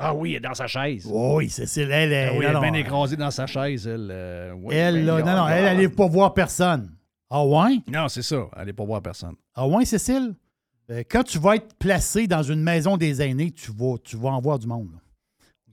[0.00, 1.08] Ah oui, elle est dans sa chaise.
[1.12, 2.28] Oh oui, Cécile, elle est.
[2.28, 4.08] Ah oui, elle est bien écrasée dans sa chaise, elle.
[4.10, 6.92] euh, oui, elle, ben, là, non, non, elle, elle n'allait pas voir personne.
[7.30, 7.80] Ah ouais?
[7.88, 8.46] Non, c'est ça.
[8.56, 9.34] Elle n'est pas voir personne.
[9.54, 10.34] Ah ouais, Cécile?
[10.90, 14.30] Euh, quand tu vas être placé dans une maison des aînés, tu vas, tu vas
[14.30, 14.88] en voir du monde.
[14.92, 14.98] là.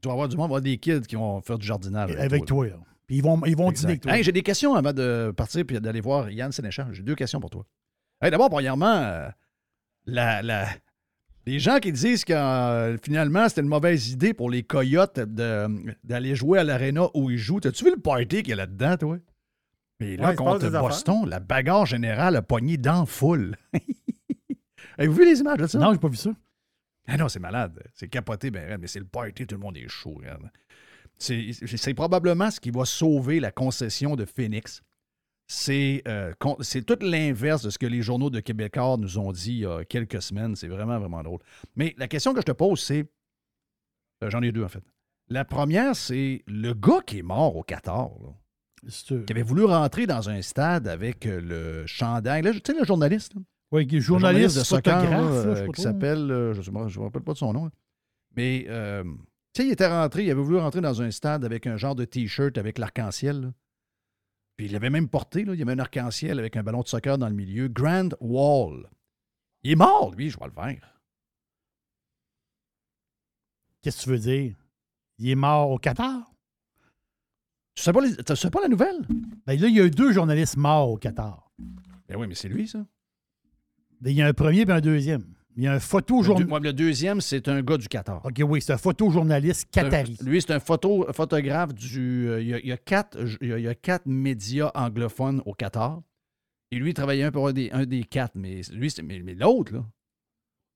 [0.06, 2.12] Tu vas avoir du monde, avoir des kids qui vont faire du jardinage.
[2.12, 2.68] Avec, avec toi.
[2.68, 2.78] toi.
[2.78, 2.84] là.
[3.08, 4.16] Puis ils vont, ils vont dîner avec toi.
[4.16, 6.90] Hey, J'ai des questions avant de partir et d'aller voir Yann Sénéchal.
[6.92, 7.66] J'ai deux questions pour toi.
[8.22, 9.28] Hey, D'abord, premièrement, euh,
[10.06, 10.68] la, la-
[11.48, 16.36] les gens qui disent que euh, finalement c'était une mauvaise idée pour les Coyotes d'aller
[16.36, 17.60] jouer à l'aréna où ils jouent.
[17.62, 19.18] T'as-tu vu le party qu'il y a là-dedans, toi?
[20.02, 20.82] Et là, Ouais, contre affaires.
[20.82, 23.56] Boston, la bagarre générale a pogné dans foule.
[25.00, 25.80] Avez-vous vu les images de ça?
[25.80, 26.30] Non, j'ai pas vu ça.
[27.08, 27.82] Ah non, c'est malade.
[27.94, 30.22] C'est capoté, ben, mais c'est le party, tout le monde est chaud.
[31.18, 34.82] C'est probablement ce qui va sauver la concession de Phoenix.
[35.48, 39.52] C'est euh, c'est tout l'inverse de ce que les journaux de Québécois nous ont dit
[39.52, 40.56] il y a quelques semaines.
[40.56, 41.40] C'est vraiment, vraiment drôle.
[41.76, 43.06] Mais la question que je te pose, c'est.
[44.24, 44.84] euh, J'en ai deux, en fait.
[45.30, 48.34] La première, c'est le gars qui est mort au Qatar, là,
[49.26, 52.42] qui avait voulu rentrer dans un stade avec euh, le chandail.
[52.42, 53.42] Tu sais, le journaliste, là?
[53.76, 57.38] Oui, journaliste, de soccer là, euh, qui s'appelle, euh, je ne me rappelle pas de
[57.38, 57.72] son nom, là.
[58.36, 59.04] mais euh,
[59.54, 61.96] tu sais, il était rentré, il avait voulu rentrer dans un stade avec un genre
[61.96, 63.54] de T-shirt avec l'arc-en-ciel.
[64.58, 66.88] Puis il l'avait même porté, là, il y avait un arc-en-ciel avec un ballon de
[66.88, 67.68] soccer dans le milieu.
[67.68, 68.90] Grand Wall.
[69.64, 71.02] Il est mort, lui, je vois le faire.
[73.82, 74.56] Qu'est-ce que tu veux dire?
[75.18, 76.32] Il est mort au Qatar?
[77.76, 79.06] Tu sais pas, les- tu sais pas la nouvelle?
[79.46, 81.52] Ben là, il y a eu deux journalistes morts au Qatar.
[82.08, 82.86] Ben oui, mais c'est lui, ça.
[84.04, 85.24] Il y a un premier et un deuxième.
[85.58, 86.64] Il y a un Le, deux- photojournaliste.
[86.64, 88.26] le deuxième, c'est un gars du Qatar.
[88.26, 90.18] OK, oui, c'est un photojournaliste un- qatari.
[90.26, 92.28] Lui, c'est un photo, photographe du.
[92.28, 94.06] euh, il, y a, il y a quatre, il y a- il y a quatre
[94.06, 96.02] médias anglophones au Qatar.
[96.72, 98.34] Et lui, il travaillait un pour un des, un des quatre.
[98.36, 99.86] Mais lui, c'est- mais, mais l'autre, là.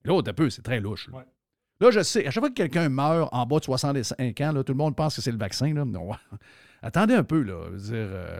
[0.05, 1.09] L'autre, un peu, c'est très louche.
[1.11, 1.25] Là.
[1.81, 4.63] Là, je sais, à chaque fois que quelqu'un meurt en bas de 65 ans, là,
[4.63, 5.73] tout le monde pense que c'est le vaccin.
[5.73, 5.83] Là.
[5.83, 6.11] Non.
[6.81, 7.65] Attendez un peu, là.
[7.65, 8.39] Je veux dire, euh,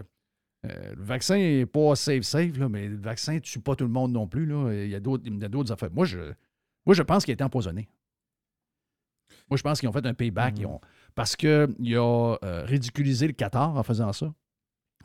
[0.66, 3.86] euh, le vaccin n'est pas safe, safe, là, mais le vaccin ne tue pas tout
[3.86, 4.46] le monde non plus.
[4.46, 4.74] Là.
[4.74, 5.90] Il y a d'autres il y a d'autres affaires.
[5.92, 6.20] Moi, je,
[6.86, 7.88] moi, je pense qu'il a été empoisonné.
[9.50, 10.60] Moi, je pense qu'ils ont fait un payback.
[10.60, 10.82] Ils ont-
[11.16, 14.34] parce qu'il a euh, ridiculisé le Qatar en faisant ça.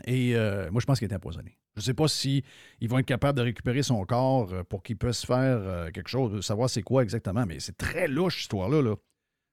[0.06, 1.56] Et euh, moi, je pense qu'il a été empoisonné.
[1.74, 2.42] Je ne sais pas s'ils
[2.82, 6.82] vont être capables de récupérer son corps pour qu'il puisse faire quelque chose, savoir c'est
[6.82, 8.80] quoi exactement, mais c'est très louche, cette histoire-là.
[8.80, 8.96] Là.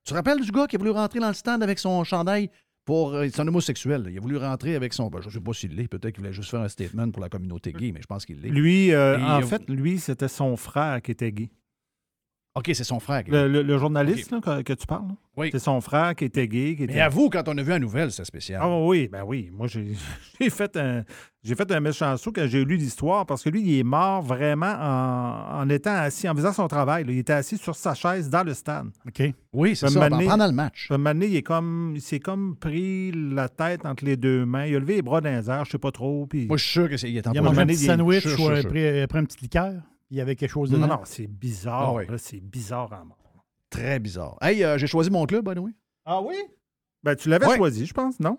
[0.04, 2.50] Tu te rappelles du gars qui a voulu rentrer dans le stand avec son chandail
[2.86, 3.14] pour.
[3.14, 4.04] euh, c'est un homosexuel.
[4.04, 4.10] là.
[4.10, 5.10] Il a voulu rentrer avec son.
[5.10, 7.22] ben, je ne sais pas s'il l'est, peut-être qu'il voulait juste faire un statement pour
[7.22, 8.50] la communauté gay, mais je pense qu'il l'est.
[8.50, 11.52] Lui, euh, en a- fait, lui, c'était son frère qui était gay.
[12.54, 13.24] OK, c'est son frère.
[13.28, 15.16] Le, le- le journaliste là, que, que tu parles, là?
[15.38, 15.50] Oui.
[15.54, 16.76] c'est son frère qui était gay.
[16.76, 16.96] Qui était...
[16.96, 18.60] Mais avoue, quand on a vu la nouvelle, c'est spécial.
[18.62, 19.50] Ah oui, ben oui.
[19.54, 19.68] Moi,
[20.40, 21.04] j'ai fait un
[21.44, 24.22] j'ai fait un méchant saut quand j'ai lu l'histoire parce que lui, il est mort
[24.22, 27.06] vraiment en, en étant assis, en faisant son travail.
[27.06, 27.14] là.
[27.14, 28.88] Il était assis sur sa chaise dans le stade.
[29.08, 29.34] OK.
[29.54, 30.10] oui, c'est un ça.
[30.10, 30.88] donné- Pendant le match.
[30.92, 34.46] Un moment donné, il est comme il s'est comme pris la tête entre les deux
[34.46, 34.66] mains.
[34.66, 36.26] Il a levé les bras dans les airs, je sais pas trop.
[36.28, 36.48] Puis...
[36.48, 38.36] Moi, je suis sûr qu'il est en Il a mangé un petit sandwich sûr, ou
[38.36, 38.70] sûr, a sûr.
[38.70, 39.74] pris, pris une petite liqueur.
[40.12, 40.88] Il y avait quelque chose dedans?
[40.88, 41.82] non, non, c'est bizarre.
[41.90, 42.06] Ah oui.
[42.08, 43.18] là, c'est bizarre en mort.
[43.70, 44.38] Très bizarre.
[44.42, 45.72] Hey, euh, j'ai choisi mon club, by the way.
[46.06, 46.36] Ah oui?
[47.04, 47.56] Ben, tu l'avais Ouais.
[47.58, 48.38] choisi, je pense, non?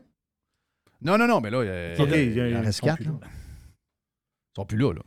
[1.01, 2.87] Non, non, non, mais là, euh, il, il y a- il en ils reste sont
[2.87, 2.97] quatre.
[2.99, 3.13] plus là.
[3.23, 3.27] là.
[3.31, 5.01] Ils sont plus là, là.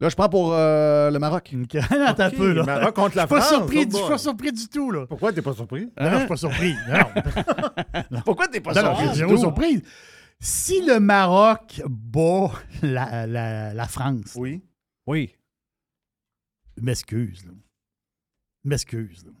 [0.00, 1.54] Là, je prends pour euh, le Maroc.
[1.62, 1.74] OK.
[1.90, 2.64] Attends un peu, là.
[2.64, 4.08] Maroc contre la France, surpris, oh du- je suis boy.
[4.10, 5.06] pas surpris du tout, là.
[5.06, 5.90] Pourquoi t'es pas surpris?
[6.00, 6.74] Non, non, je suis pas surpris.
[8.10, 9.82] Non, Pourquoi t'es pas non, non, zéro surprise.
[10.40, 12.50] Si le Maroc bat
[12.82, 14.64] la, la, la France, Oui.
[15.06, 15.32] Oui.
[16.82, 17.44] M'excuse,
[18.64, 19.32] m'excuse, là.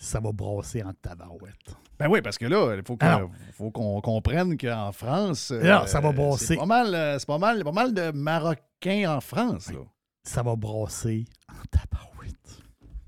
[0.00, 1.76] Ça va brasser en tabarouette.
[1.98, 3.30] Ben oui, parce que là, il faut qu'on non.
[3.52, 5.50] faut qu'on comprenne qu'en France.
[5.50, 6.46] Non, ça va brasser.
[6.46, 9.80] C'est pas mal, euh, c'est pas mal, pas mal de Marocains en France, là.
[10.22, 12.34] Ça va brasser en tabarouette.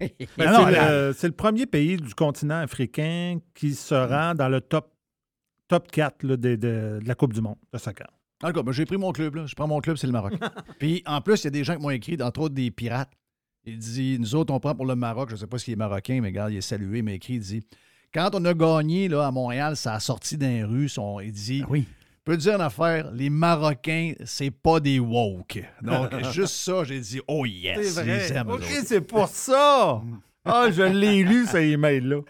[0.38, 4.48] Ben, Non, c'est, le, c'est le premier pays du continent africain qui se rend dans
[4.48, 4.92] le top,
[5.68, 8.08] top 4 là, de, de- de la Coupe du Monde de soccer.
[8.42, 9.46] En tout cas, ben, j'ai pris mon club, là.
[9.46, 10.32] Je prends mon club, c'est le Maroc.
[10.80, 13.12] Puis en plus, il y a des gens qui m'ont écrit, entre autres des pirates.
[13.70, 15.28] Il dit Nous autres, on prend pour le Maroc.
[15.30, 17.34] Je ne sais pas s'il est marocain, mais regarde, il est salué, il m'a écrit.
[17.34, 17.62] Il dit
[18.12, 20.88] Quand on a gagné là, à Montréal, ça a sorti d'un rue.
[20.88, 21.84] son- Il dit Ah oui.
[22.26, 25.64] Je peux te dire une affaire, les Marocains, c'est pas des woke.
[25.82, 30.02] Donc, juste ça, j'ai dit Oh yes, les aime, eux OK, c'est pour ça!
[30.42, 32.20] Ah, je l'ai lu, ce email-là.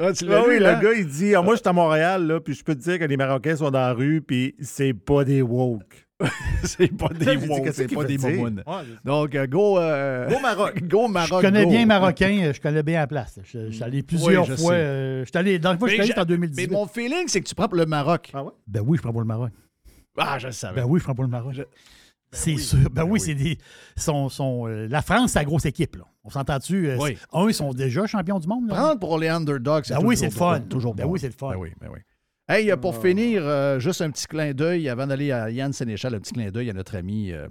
[0.00, 0.80] Ah, tu Ah oui, lu, le hein?
[0.80, 2.98] gars, il dit ah, Moi, je suis à Montréal, là, puis je peux te dire
[2.98, 6.03] que les Marocains sont dans la rue, puis c'est pas des woke.
[6.64, 8.62] c'est pas des woke, c'est pas des momounes.
[9.04, 10.82] Donc, euh, go, euh, Go Maroc.
[10.88, 11.42] go Maroc.
[11.42, 11.70] Je connais go.
[11.70, 13.38] bien Marocain, je connais bien la place.
[13.44, 14.72] Je, je suis allé plusieurs je fois.
[14.74, 16.70] euh, je suis allé, dans le fois, je suis Mais allé en Mais 2018.
[16.72, 18.30] mon feeling, c'est que tu prends pour le Maroc.
[18.34, 18.52] Ah ouais?
[18.66, 19.50] Ben oui, je prends pour le Maroc.
[20.18, 20.80] Ah, je le savais.
[20.80, 21.54] Ben oui, je prends pour le Maroc.
[22.32, 22.78] c'est sûr.
[22.90, 23.58] Ben, oui, c'est des.
[23.96, 25.96] Sont, sont, euh, la France, c'est la grosse équipe.
[25.96, 26.04] Là.
[26.24, 26.88] On s'entend-tu?
[26.88, 27.16] euh, Oui.
[27.32, 28.68] Un, ils sont déjà champions du monde.
[28.68, 28.74] Là?
[28.74, 30.60] Prendre pour les underdogs, c'est Ben oui, toujours c'est le fun.
[30.68, 31.10] Toujours Ben bon.
[31.12, 31.50] oui, c'est le fun.
[31.50, 31.98] Ben oui, ben oui.
[32.46, 36.14] Hey, euh, pour finir, euh, juste un petit clin d'œil avant d'aller à Yann Sénéchal,
[36.14, 37.48] un petit clin d'œil à notre ami euh,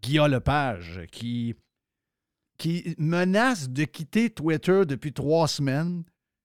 [0.00, 1.56] Guillaume Lepage qui,
[2.56, 6.04] qui menace de quitter Twitter depuis trois semaines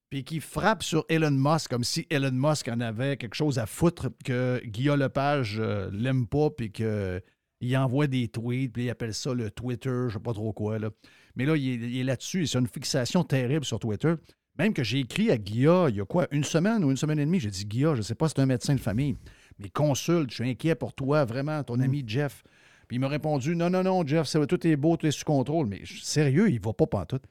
[0.10, 3.68] puis qui frappe sur Elon Musk comme si Elon Musk en avait quelque chose à
[3.68, 7.22] foutre que Guillaume Lepage euh, l'aime pas puis que
[7.62, 10.80] il envoie des tweets, puis il appelle ça le Twitter, je sais pas trop quoi.
[10.80, 10.90] Là.
[11.36, 14.16] Mais là, il est, il est là-dessus, c'est une fixation terrible sur Twitter.
[14.58, 17.20] Même que j'ai écrit à Guilla, il y a quoi, une semaine ou une semaine
[17.20, 19.18] et demie, j'ai dit Guilla, je sais pas si c'est un médecin de famille,
[19.60, 22.44] mais consulte, je suis inquiet pour toi, vraiment, ton ami Jeff.
[22.88, 25.12] Puis il m'a répondu Non, non, non, Jeff, ça va, tout est beau, tout est
[25.12, 25.68] sous contrôle.
[25.68, 27.24] Mais sérieux, il va pas pantoute.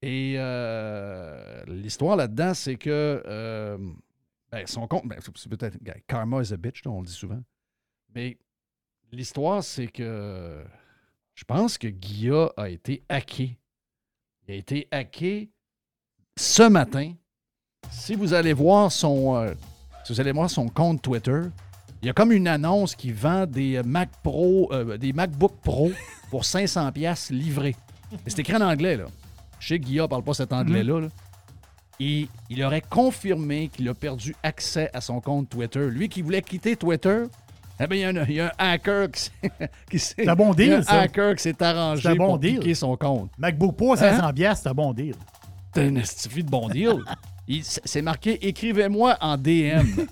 [0.00, 3.78] Et euh, l'histoire là-dedans, c'est que euh,
[4.50, 7.40] ben, son compte, ben, c'est peut-être karma is a bitch, on le dit souvent.
[8.14, 8.36] Mais
[9.12, 10.64] l'histoire, c'est que
[11.34, 13.58] je pense que Guilla a été hacké.
[14.46, 15.51] Il a été hacké
[16.38, 17.12] ce matin.
[17.90, 19.54] Si vous allez voir son, euh,
[20.04, 21.40] si vous allez voir son compte Twitter,
[22.02, 25.52] il y a comme une annonce qui vend des euh, Mac Pro, euh, des MacBook
[25.62, 25.92] Pro
[26.30, 27.76] pour 500 pièces livrés.
[28.26, 29.04] C'est écrit en anglais là.
[29.60, 31.00] Je sais que Guilla parle pas cet anglais-là.
[31.00, 31.08] là.
[32.00, 35.88] Et il aurait confirmé qu'il a perdu accès à son compte Twitter.
[35.88, 37.24] Lui qui voulait quitter Twitter,
[37.78, 39.08] eh bien, il y a un, il y a un hacker
[39.88, 42.74] qui s'est- bon il y a deal, un hacker qui s'est arrangé bon pour deal.
[42.74, 43.30] son compte.
[43.38, 45.14] MacBook Pro, 500 piastres, c'est un bon deal.
[45.74, 47.02] C'est un estifi de bon deal.
[47.48, 49.86] Il- C'est marqué écrivez-moi en DM.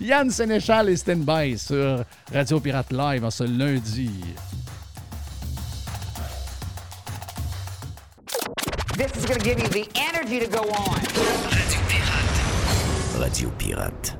[0.00, 4.10] Yann Sénéchal et Stand-by sur Radio Pirate Live en ce lundi.
[8.96, 10.96] This is going to give you the energy to go on.
[13.20, 14.16] Radio Pirate.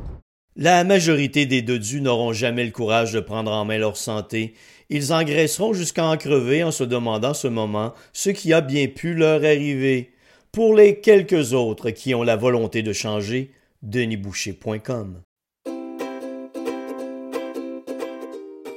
[0.59, 4.55] La majorité des dodus n'auront jamais le courage de prendre en main leur santé.
[4.89, 9.15] Ils engraisseront jusqu'à en crever en se demandant ce moment ce qui a bien pu
[9.15, 10.13] leur arriver.
[10.53, 13.51] Pour les quelques autres qui ont la volonté de changer,
[13.83, 15.21] denisboucher.com.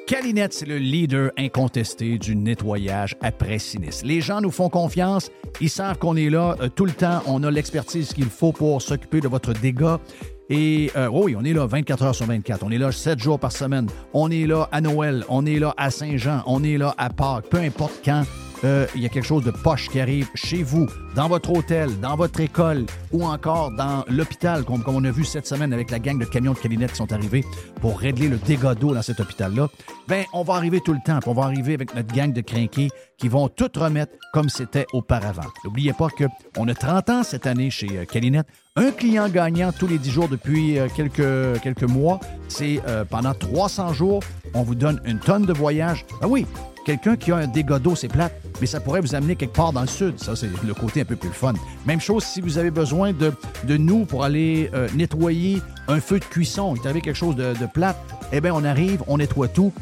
[0.07, 4.03] Calinette, c'est le leader incontesté du nettoyage après sinistre.
[4.07, 5.29] Les gens nous font confiance,
[5.61, 8.81] ils savent qu'on est là euh, tout le temps, on a l'expertise qu'il faut pour
[8.81, 9.99] s'occuper de votre dégât.
[10.49, 13.39] Et euh, oui, on est là 24 heures sur 24, on est là 7 jours
[13.39, 16.95] par semaine, on est là à Noël, on est là à Saint-Jean, on est là
[16.97, 18.23] à Pâques, peu importe quand,
[18.63, 21.99] euh, il y a quelque chose de poche qui arrive chez vous, dans votre hôtel,
[21.99, 25.91] dans votre école ou encore dans l'hôpital, comme, comme on a vu cette semaine avec
[25.91, 27.45] la gang de camions de cabinets qui sont arrivés
[27.81, 29.69] pour régler le dégât d'eau dans cet hôpital-là,
[30.07, 31.19] ben on va arriver tout le temps.
[31.25, 35.49] On va arriver avec notre gang de crinqués qui vont tout remettre comme c'était auparavant.
[35.63, 38.47] N'oubliez pas qu'on a 30 ans cette année chez euh, Calinette.
[38.79, 42.21] Un client gagnant tous les 10 jours depuis euh, quelques, quelques mois.
[42.47, 46.05] C'est euh, pendant 300 jours, on vous donne une tonne de voyage.
[46.21, 46.45] Ah oui,
[46.85, 49.73] quelqu'un qui a un dégât d'eau, c'est plate, mais ça pourrait vous amener quelque part
[49.73, 50.17] dans le sud.
[50.17, 51.55] Ça, c'est le côté un peu plus fun.
[51.85, 53.33] Même chose si vous avez besoin de,
[53.65, 56.73] de nous pour aller euh, nettoyer un feu de cuisson.
[56.73, 57.97] Vous avez quelque chose de, de plate,
[58.31, 59.73] eh bien, on arrive, on nettoie tout.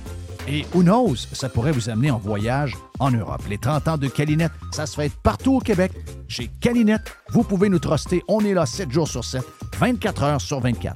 [0.47, 3.41] Et who knows, ça pourrait vous amener en voyage en Europe.
[3.49, 5.91] Les 30 ans de Calinette, ça se fait partout au Québec.
[6.29, 8.23] Chez Calinette, vous pouvez nous truster.
[8.29, 9.43] On est là 7 jours sur 7,
[9.77, 10.95] 24 heures sur 24.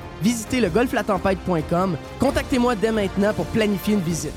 [0.21, 1.97] Visitez le golflatempête.com.
[2.19, 4.33] Contactez-moi dès maintenant pour planifier une visite.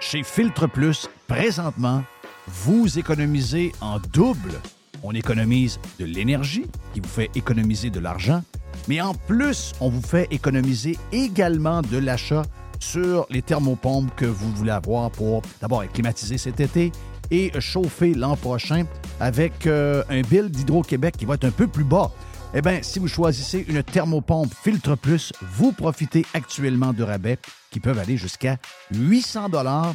[0.00, 2.02] Chez Filtre Plus, présentement,
[2.46, 4.60] vous économisez en double.
[5.02, 8.42] On économise de l'énergie, qui vous fait économiser de l'argent,
[8.86, 12.42] mais en plus, on vous fait économiser également de l'achat
[12.78, 16.92] sur les thermopompes que vous voulez avoir pour d'abord être climatisé cet été
[17.30, 18.84] et chauffer l'an prochain
[19.20, 22.10] avec euh, un bill d'Hydro-Québec qui va être un peu plus bas.
[22.54, 27.38] Eh bien, si vous choisissez une thermopompe Filtre Plus, vous profitez actuellement de rabais
[27.70, 28.58] qui peuvent aller jusqu'à
[28.92, 29.94] 800 dollars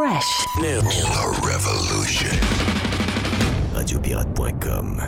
[0.00, 0.46] Fresh.
[0.56, 0.80] New.
[0.80, 2.32] A revolution.
[3.74, 5.02] Radiopirate.com.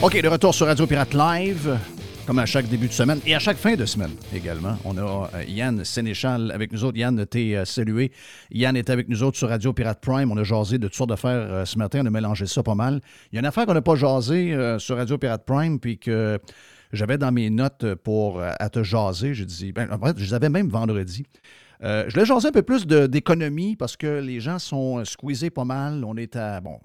[0.00, 1.78] OK, de retour sur Radio Pirate Live,
[2.26, 4.78] comme à chaque début de semaine et à chaque fin de semaine également.
[4.86, 5.02] On a
[5.34, 6.96] euh, Yann Sénéchal avec nous autres.
[6.96, 8.12] Yann, t'es euh, salué.
[8.50, 10.32] Yann est avec nous autres sur Radio Pirate Prime.
[10.32, 12.00] On a jasé de toutes sortes d'affaires euh, ce matin.
[12.02, 13.02] On a mélangé ça pas mal.
[13.30, 16.40] Il y a une affaire qu'on n'a pas jasé sur Radio Pirate Prime, puis que
[16.94, 19.34] j'avais dans mes notes pour euh, à te jaser.
[19.34, 21.24] J'ai dit, ben, en fait, je les avais même vendredi.
[21.82, 25.50] Euh, je l'ai jasé un peu plus d'économie parce que les gens sont euh, squeezés
[25.50, 26.04] pas mal.
[26.04, 26.60] On est à.
[26.60, 26.80] Bon,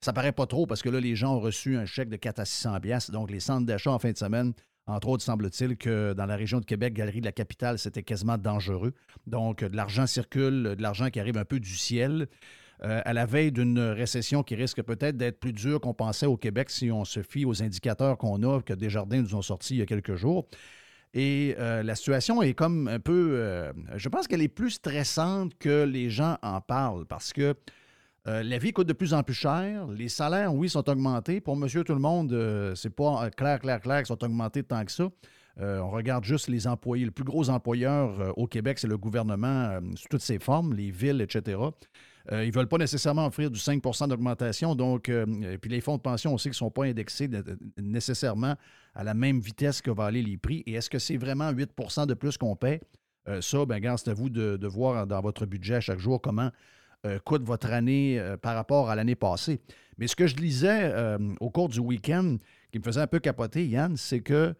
[0.00, 2.40] ça paraît pas trop parce que là, les gens ont reçu un chèque de 4
[2.40, 3.12] à 600 piastres.
[3.12, 4.52] Donc, les centres d'achat en fin de semaine,
[4.86, 8.36] entre autres, semble-t-il que dans la région de Québec, Galerie de la Capitale, c'était quasiment
[8.36, 8.94] dangereux.
[9.26, 12.26] Donc, de l'argent circule, de l'argent qui arrive un peu du ciel.
[12.84, 16.36] Euh, à la veille d'une récession qui risque peut-être d'être plus dure qu'on pensait au
[16.36, 19.78] Québec si on se fie aux indicateurs qu'on a, que Desjardins nous ont sortis il
[19.78, 20.48] y a quelques jours.
[21.14, 23.34] Et euh, la situation est comme un peu.
[23.34, 27.54] euh, je pense qu'elle est plus stressante que les gens en parlent parce que
[28.24, 29.88] la vie coûte de plus en plus cher.
[29.88, 31.40] Les salaires, oui, sont augmentés.
[31.40, 32.32] Pour monsieur tout le monde,
[32.76, 35.08] c'est pas clair, clair, clair qu'ils sont augmentés tant que ça.
[35.60, 37.04] On regarde juste les employés.
[37.04, 41.20] Le plus gros employeur au Québec, c'est le gouvernement sous toutes ses formes, les villes,
[41.20, 41.58] etc.
[42.30, 44.74] Euh, ils ne veulent pas nécessairement offrir du 5% d'augmentation.
[44.74, 45.26] Donc, euh,
[45.60, 48.54] puis les fonds de pension aussi qui ne sont pas indexés de- de- nécessairement
[48.94, 50.62] à la même vitesse que vont aller les prix.
[50.66, 52.80] Et est-ce que c'est vraiment 8% de plus qu'on paie?
[53.28, 56.20] Euh, ça, gars, c'est à vous de, de voir dans votre budget à chaque jour
[56.20, 56.50] comment
[57.24, 59.60] coûte votre année par rapport à l'année passée.
[59.98, 60.92] Mais ce que je lisais
[61.40, 62.36] au cours du week-end
[62.70, 64.54] qui me faisait un peu capoter, Yann, c'est que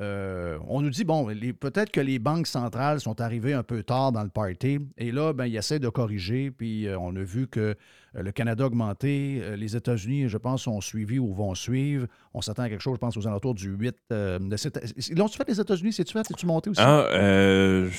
[0.00, 1.26] euh, on nous dit, bon,
[1.60, 4.80] peut-être que les banques centrales sont arrivées un peu tard dans le party.
[4.98, 6.50] Et là, ben, ils essaient de corriger.
[6.50, 7.74] Puis euh, on a vu que euh,
[8.22, 9.40] le Canada a augmenté.
[9.56, 12.06] les États-Unis, je pense, ont suivi ou vont suivre.
[12.32, 14.80] On s'attend à quelque chose, je pense, aux alentours du 8 euh, de cette...
[15.16, 15.92] L'ont-tu fait les États-Unis?
[15.92, 16.28] C'est-tu fait?
[16.30, 16.80] Es-tu monté aussi?
[16.82, 17.06] Ah,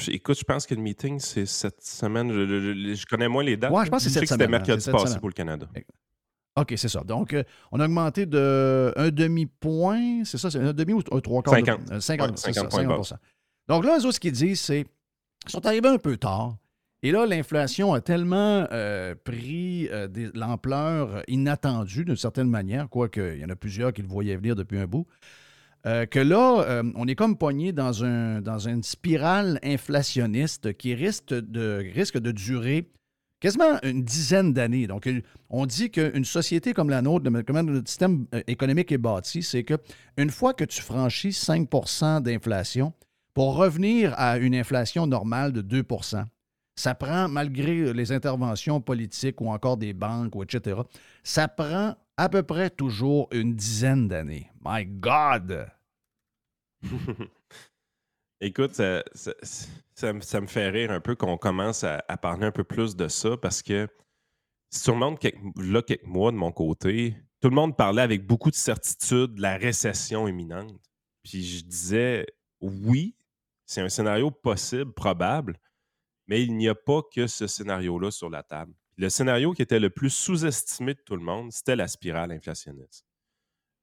[0.10, 2.32] écoute, je pense que le meeting, c'est cette semaine.
[2.32, 3.72] Je, je- je connais moins les dates.
[3.72, 5.34] Ouais, je pense que c'est sais cette C'était semaine, hein, mercredi c'est passé pour le
[5.34, 5.68] Canada.
[6.58, 7.02] OK, c'est ça.
[7.02, 11.20] Donc, euh, on a augmenté de un demi-point, c'est ça, c'est un demi ou un
[11.20, 11.54] trois quarts?
[11.62, 11.92] de- 50.
[11.92, 13.20] euh, 50, Ouais, c'est 50 ça, points de 50
[13.68, 14.86] Donc là, eux autres, ce qu'ils disent, c'est
[15.42, 16.56] qu'ils sont arrivés un peu tard
[17.04, 23.36] Et là, l'inflation a tellement euh, pris euh, des- l'ampleur inattendue d'une certaine manière, quoique
[23.36, 25.06] il y en a plusieurs qui le voyaient venir depuis un bout,
[25.86, 30.96] euh, que là, euh, on est comme pogné dans, un, dans une spirale inflationniste qui
[30.96, 32.90] risque de, risque de durer
[33.46, 34.88] quasiment une dizaine d'années.
[34.88, 35.08] Donc,
[35.52, 39.64] on dit qu'une société comme la nôtre, comment notre système euh, économique est bâti, c'est
[39.64, 39.76] que
[40.18, 42.92] une fois que tu franchis 5% d'inflation,
[43.36, 46.26] pour revenir à une inflation normale de 2%
[46.78, 50.82] ça prend, malgré les interventions politiques ou encore des banques, etc.,
[51.24, 54.50] ça prend à peu près toujours une dizaine d'années.
[54.66, 55.68] My God!
[58.46, 63.08] Écoute, ça, me- fait rire un peu qu'on commence à, parler un peu plus de
[63.08, 63.88] ça parce que
[64.70, 65.26] si tu remontes
[65.56, 69.42] là quelques mois de mon côté, tout le monde parlait avec beaucoup de certitude de
[69.42, 70.80] la récession imminente.
[71.24, 72.28] Puis je disais,
[72.62, 73.16] oui,
[73.66, 75.60] c'est un scénario possible, probable,
[76.28, 78.76] mais il n'y a pas que ce scénario-là sur la table.
[78.98, 83.08] Le scénario qui était le plus sous-estimé de tout le monde, c'était la spirale inflationniste.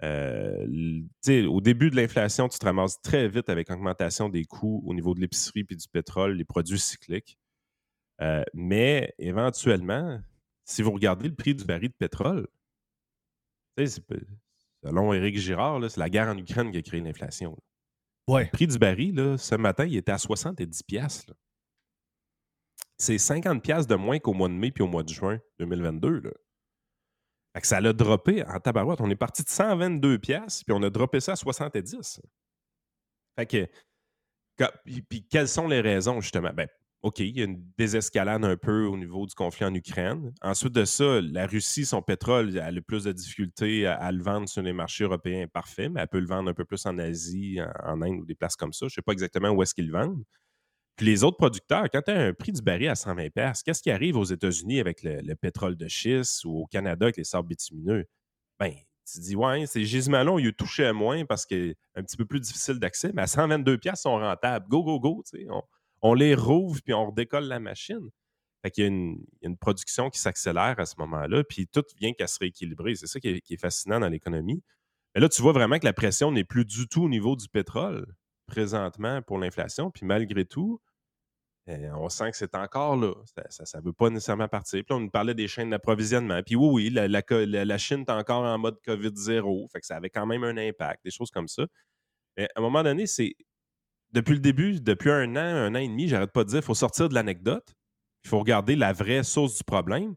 [0.03, 0.67] Euh,
[1.47, 5.15] au début de l'inflation, tu te ramasses très vite avec augmentation des coûts au niveau
[5.15, 7.39] de l'épicerie puis du pétrole, les produits cycliques.
[8.21, 10.21] Euh, mais éventuellement,
[10.65, 12.49] si vous regardez le prix du baril de pétrole,
[14.85, 17.57] selon Éric Girard, c'est la guerre en Ukraine qui a créé l'inflation.
[18.29, 18.45] Ouais.
[18.45, 21.35] Le prix du baril, là, ce matin, il était à 70 piastres, là.
[22.99, 26.21] C'est 50 piastres de moins qu'au mois de mai puis au mois de juin 2022.
[26.21, 26.31] Là.
[27.55, 29.01] Fait que ça l'a droppé en tabarouette.
[29.01, 32.21] On est parti de 122 piastres, puis on a droppé ça à 70.
[33.37, 33.69] Fait que,
[35.09, 36.51] puis, quelles sont les raisons, justement?
[36.55, 36.69] Ben,
[37.03, 40.33] OK, il y a une désescalade un peu au niveau du conflit en Ukraine.
[40.41, 44.23] Ensuite de ça, la Russie, son pétrole, a le plus de difficultés à, à le
[44.23, 46.99] vendre sur les marchés européens, parfait, mais elle peut le vendre un peu plus en
[46.99, 48.87] Asie, en, en Inde ou des places comme ça.
[48.87, 50.23] Je ne sais pas exactement où est-ce qu'ils le vendent.
[50.97, 53.83] Puis les autres producteurs, quand tu as un prix du baril à 120 pièces, qu'est-ce
[53.83, 57.25] qui arrive aux États-Unis avec le, le pétrole de schiste ou au Canada avec les
[57.25, 58.05] sables bitumineux?
[58.61, 58.73] Ben,
[59.07, 62.17] tu te dis, ouais, ces gisements-là, ils touché à moins parce que c'est un petit
[62.17, 64.67] peu plus difficile d'accès, mais à 122 pièces sont rentables.
[64.69, 65.25] Go, go, go.
[65.49, 65.63] On,
[66.03, 68.11] on les rouvre puis on redécolle la machine.
[68.63, 71.43] Fait qu'il y a une, il y a une production qui s'accélère à ce moment-là,
[71.43, 72.95] puis tout vient qu'à se rééquilibrer.
[72.95, 74.63] C'est ça qui est, qui est fascinant dans l'économie.
[75.15, 77.49] Mais là, tu vois vraiment que la pression n'est plus du tout au niveau du
[77.49, 78.07] pétrole
[78.53, 79.91] présentement pour l'inflation.
[79.91, 80.81] Puis malgré tout,
[81.69, 83.15] euh, on sent que c'est encore là.
[83.49, 84.83] Ça ne veut pas nécessairement partir.
[84.85, 86.43] Puis là, on nous parlait des chaînes d'approvisionnement.
[86.45, 89.69] Puis oui, oui, la- la Chine est encore en mode COVID-0.
[89.73, 91.65] Fait que ça avait quand même un impact, des choses comme ça.
[92.37, 93.35] Mais à un moment donné, c'est.
[94.13, 96.65] Depuis le début, depuis un an, un an et demi, j'arrête pas de dire il
[96.65, 97.75] faut sortir de l'anecdote.
[98.25, 100.15] Il faut regarder la vraie source du problème.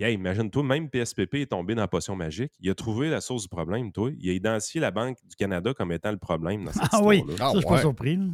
[0.00, 2.52] Hey, imagine-toi, même PSPP est tombé dans la potion magique.
[2.60, 4.10] Il a trouvé la source du problème, toi.
[4.16, 7.24] Il a identifié la Banque du Canada comme étant le problème dans cette Ah oui,
[7.36, 8.16] ça, je suis pas surpris.
[8.16, 8.24] là.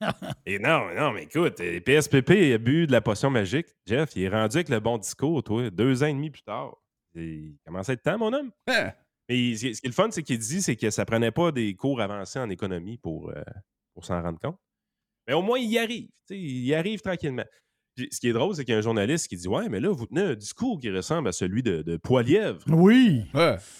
[0.46, 3.66] Et non, non, mais écoute, euh, PSPP il a bu de la potion magique.
[3.86, 6.74] Jeff, il est rendu avec le bon discours, toi, deux ans et demi plus tard.
[7.14, 8.50] Il commence à être temps, mon homme.
[8.68, 8.92] Hein?
[9.28, 11.74] Mais ce qui est le fun, c'est qu'il dit c'est que ça prenait pas des
[11.74, 13.42] cours avancés en économie pour, euh,
[13.92, 14.56] pour s'en rendre compte.
[15.28, 16.08] Mais au moins, il y arrive.
[16.30, 17.44] Il y arrive tranquillement.
[18.00, 19.78] Puis, ce qui est drôle, c'est qu'il y a un journaliste qui dit Ouais, mais
[19.80, 22.62] là, vous tenez un discours qui ressemble à celui de, de Poilièvre.
[22.68, 23.24] Oui.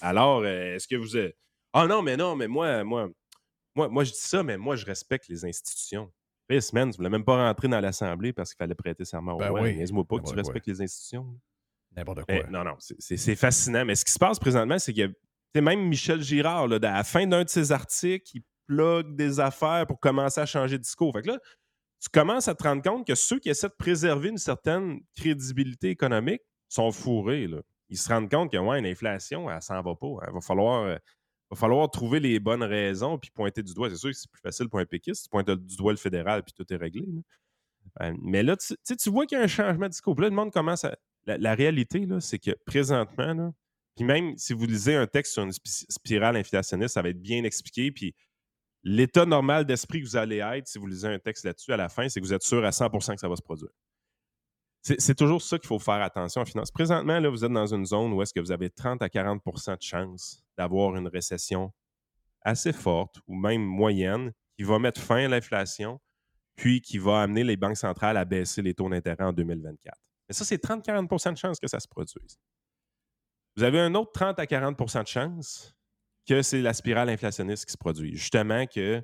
[0.02, 1.36] Alors, euh, est-ce que vous êtes.
[1.72, 3.08] Ah non, mais non, mais moi, moi,
[3.74, 6.10] moi, moi, je dis ça, mais moi, je respecte les institutions.
[6.48, 9.38] Chris, man, tu voulais même pas rentrer dans l'Assemblée parce qu'il fallait prêter serment au
[9.38, 9.62] Ben roi.
[9.62, 9.76] oui.
[9.76, 11.26] Niaise-moi pas que Ben tu oui, respectes les institutions.
[11.96, 12.34] N'importe quoi.
[12.34, 13.84] Mais non, non, c'est- fascinant.
[13.84, 15.14] Mais ce qui se passe présentement, c'est que tu
[15.54, 19.40] sais, même Michel Girard, là, à la fin d'un de ses articles, il plug des
[19.40, 21.12] affaires pour commencer à changer de discours.
[21.12, 21.38] Fait que là,
[22.00, 25.90] tu commences à te rendre compte que ceux qui essaient de préserver une certaine crédibilité
[25.90, 27.48] économique sont fourrés.
[27.88, 30.06] Ils se rendent compte que ouais, l'inflation, elle s'en va pas.
[30.28, 30.96] Il va falloir, euh,
[31.50, 33.90] va falloir trouver les bonnes raisons puis pointer du doigt.
[33.90, 35.24] C'est sûr que c'est plus facile pour un péquiste.
[35.24, 37.06] Tu pointes du doigt le fédéral puis tout est réglé.
[38.00, 40.18] Euh, mais là, tu, tu vois qu'il y a un changement de discours.
[40.18, 40.96] Le monde commence à.
[41.26, 43.54] La, réalité, c'est que présentement,
[43.94, 47.20] puis même si vous lisez un texte sur une spi- spirale inflationniste, ça va être
[47.20, 47.92] bien expliqué.
[47.92, 48.14] Puis
[48.82, 51.88] l'état normal d'esprit que vous allez être, si vous lisez un texte là-dessus à la
[51.88, 53.70] fin, c'est que vous êtes sûr à 100% que ça va se produire.
[54.82, 56.70] C'est toujours ça qu'il faut faire attention en finance.
[56.70, 59.76] Présentement, là, vous êtes dans une zone où est-ce que vous avez 30 à 40%
[59.76, 61.70] de chance d'avoir une récession
[62.40, 66.00] assez forte ou même moyenne qui va mettre fin à l'inflation,
[66.56, 69.98] puis qui va amener les banques centrales à baisser les taux d'intérêt en 2024.
[70.28, 72.38] Mais ça, c'est 30-40% de chance que ça se produise.
[73.56, 75.74] Vous avez un autre 30 à 40% de chance
[76.30, 78.14] que c'est la spirale inflationniste qui se produit.
[78.14, 79.02] Justement, que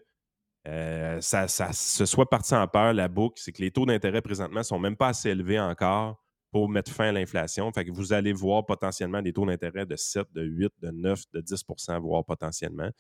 [0.69, 4.61] euh, ça, se soit parti en peur, la boucle, c'est que les taux d'intérêt présentement
[4.61, 6.23] ne sont même pas assez élevés encore
[6.53, 7.73] pour mettre fin à l'inflation.
[7.89, 12.01] Vous allez voir potentiellement des taux d'intérêt de 7, de 8, de 9, de 10%
[12.01, 12.91] voire potentiellement.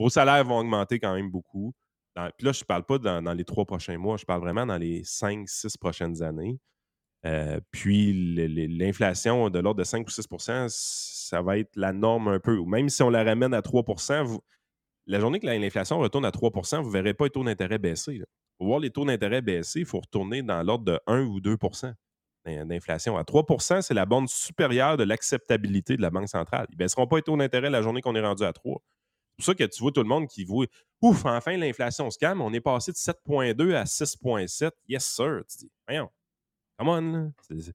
[0.00, 1.72] Vos salaires vont augmenter quand même beaucoup.
[2.14, 4.78] Puis là, je ne parle pas dans, les trois prochains mois, je parle vraiment dans
[4.78, 6.58] les 5, 6 prochaines années.
[7.26, 8.12] Euh, puis
[8.78, 12.62] l'inflation de l'ordre de 5 ou 6% ça va être la norme un peu.
[12.64, 13.82] Même si on la ramène à 3
[14.22, 14.40] vous-
[15.06, 17.78] la journée que la- l'inflation retourne à 3% vous ne verrez pas les taux d'intérêt
[17.78, 18.22] baisser.
[18.58, 21.56] Pour voir les taux d'intérêt baisser, il faut retourner dans l'ordre de 1 ou 2
[22.46, 23.16] d'in- d'inflation.
[23.16, 26.66] À 3% c'est la bande supérieure de l'acceptabilité de la Banque centrale.
[26.70, 28.80] Ils ne baisseront pas les taux d'intérêt la journée qu'on est rendu à 3.
[29.30, 30.66] C'est pour ça que tu vois tout le monde qui voit
[31.02, 32.40] Ouf, enfin, l'inflation se calme.
[32.40, 34.72] On est passé de 7,2 à 6,7.
[34.88, 35.42] Yes, sir.
[35.50, 36.08] Tu dis, voyons,
[36.78, 37.00] come on.
[37.00, 37.28] là.
[37.40, 37.72] C'est-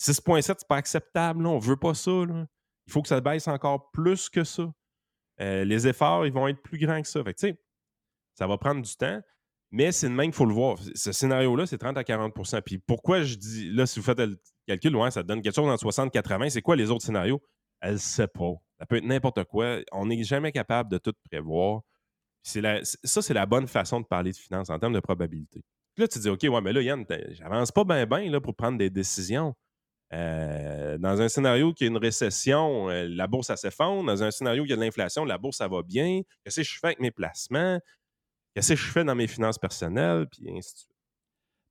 [0.00, 1.42] 6,7, c'est pas acceptable.
[1.42, 1.50] Là.
[1.50, 2.10] On veut pas ça.
[2.10, 2.46] là.
[2.86, 4.72] Il faut que ça baisse encore plus que ça.
[5.40, 7.22] Euh, les efforts, ils vont être plus grands que ça.
[7.22, 7.54] Fait que,
[8.34, 9.20] ça va prendre du temps,
[9.70, 10.78] mais c'est de même qu'il faut le voir.
[10.94, 14.40] Ce scénario-là, c'est 30 à 40% Puis pourquoi je dis, là, si vous faites le
[14.66, 16.48] calcul, ouais, ça donne quelque chose entre 60-80.
[16.50, 17.42] C'est quoi les autres scénarios?
[17.80, 18.52] Elle ne sait pas.
[18.78, 19.78] Ça peut être n'importe quoi.
[19.92, 21.82] On n'est jamais capable de tout prévoir.
[22.42, 25.62] Ça, c'est la bonne façon de parler de finances en termes de probabilité.
[25.98, 28.54] Puis là, tu te dis, OK, ouais, mais là, Yann, j'avance pas bien, bien pour
[28.54, 29.52] prendre des décisions.
[30.12, 34.06] Euh, dans un scénario qui a une récession, euh, la bourse, elle s'effondre.
[34.06, 36.20] Dans un scénario où il y a de l'inflation, la bourse, ça va bien.
[36.44, 37.80] Qu'est-ce que je fais avec mes placements?
[38.54, 40.28] Qu'est-ce que je fais dans mes finances personnelles?
[40.30, 40.90] Puis ainsi de suite.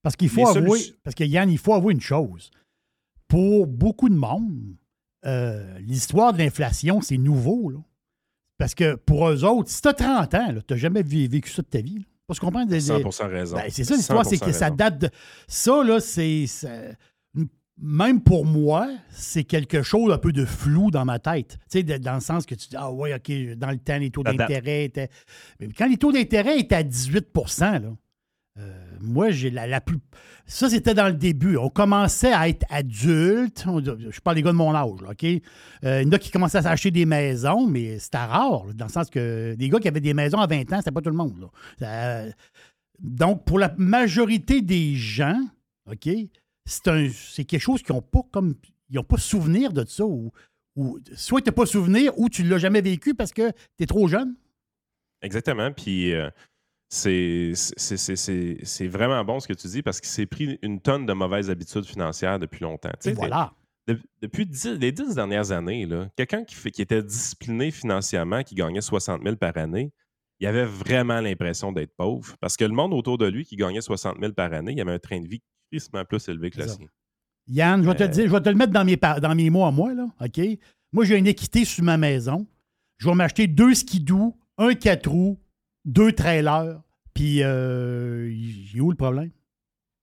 [0.03, 2.51] Parce qu'il faut Les avouer, parce que Yann, il faut avouer une chose.
[3.29, 4.75] Pour beaucoup de monde,
[5.25, 7.69] euh, l'histoire de l'inflation, c'est nouveau.
[7.69, 7.79] là.
[8.57, 11.49] Parce que pour eux autres, si tu as 30 ans, tu n'as jamais vé- vécu
[11.49, 11.99] ça de ta vie.
[11.99, 12.05] là.
[12.27, 12.67] Faut se comprendre.
[12.67, 13.55] des- des- 100% raison.
[13.55, 15.09] Ben, c'est ça l'histoire, c'est que 100% ça date de.
[15.47, 16.45] Ça, là, c'est.
[17.79, 21.57] Même pour moi, c'est quelque chose un peu de flou dans ma tête.
[21.69, 23.99] Tu sais, de- dans le sens que tu dis, ah ouais, OK, dans le temps,
[23.99, 25.09] les taux d'intérêt étaient.
[25.59, 27.27] Mais quand les taux d'intérêt étaient à 18
[27.59, 27.81] là,
[28.57, 29.97] euh, moi, j'ai la, la plus.
[30.45, 31.57] Ça, c'était dans le début.
[31.57, 33.65] On commençait à être adulte.
[34.09, 35.23] Je parle des gars de mon âge, là, OK?
[35.23, 38.85] Euh, il y en a qui commençaient à s'acheter des maisons, mais c'était rare, dans
[38.85, 41.09] le sens que des gars qui avaient des maisons à 20 ans, c'était pas tout
[41.09, 41.49] le monde.
[41.79, 42.25] là.
[42.99, 45.39] Donc, pour la majorité des gens,
[45.89, 46.09] OK,
[46.65, 48.55] c'est quelque chose qu'ils n'ont pas comme.
[48.89, 50.05] Ils n'ont pas souvenir de ça.
[50.05, 50.31] Ou,
[50.75, 53.83] ou soit tu n'as pas souvenir ou tu ne l'as jamais vécu parce que tu
[53.83, 54.35] es trop jeune.
[55.21, 55.71] Exactement.
[55.71, 56.29] Puis euh,
[56.89, 57.53] c'est
[58.87, 61.85] vraiment bon ce que tu dis parce qu'il s'est pris une tonne de mauvaises habitudes
[61.85, 62.91] financières depuis longtemps.
[63.01, 63.51] Tu Et sais, voilà.
[63.87, 68.81] de- depuis les dix dernières années, quelqu'un qui, fait- qui était discipliné financièrement, qui gagnait
[68.81, 69.91] 60 000 par année,
[70.39, 73.81] il avait vraiment l'impression d'être pauvre parce que le monde autour de lui qui gagnait
[73.81, 76.67] 60 000 par année, il avait un train de vie crissement plus élevé que le
[76.67, 76.85] sien.
[77.47, 79.35] Yann, je vais te Euh, le dire, je vais te le mettre dans mes, dans
[79.35, 80.39] mes mots à moi, là, OK?
[80.93, 82.45] Moi, j'ai une équité sur ma maison.
[82.97, 85.37] Je vais m'acheter deux skidoo, un quatre roues,
[85.87, 86.79] deux trailers,
[87.15, 89.31] puis euh, il est où le problème?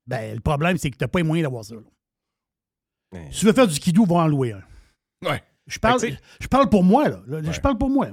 [0.07, 1.76] Ben, le problème, c'est que tu n'as pas les moyens d'avoir ça.
[1.76, 1.80] là.
[3.12, 3.28] Ouais.
[3.30, 4.62] Si tu veux faire du skidoo, va en louer un.
[5.28, 5.43] Ouais.
[5.66, 5.99] Je parle,
[6.41, 7.22] je parle pour moi, là.
[7.26, 7.61] Là, Je Ouais.
[7.61, 8.09] parle pour moi.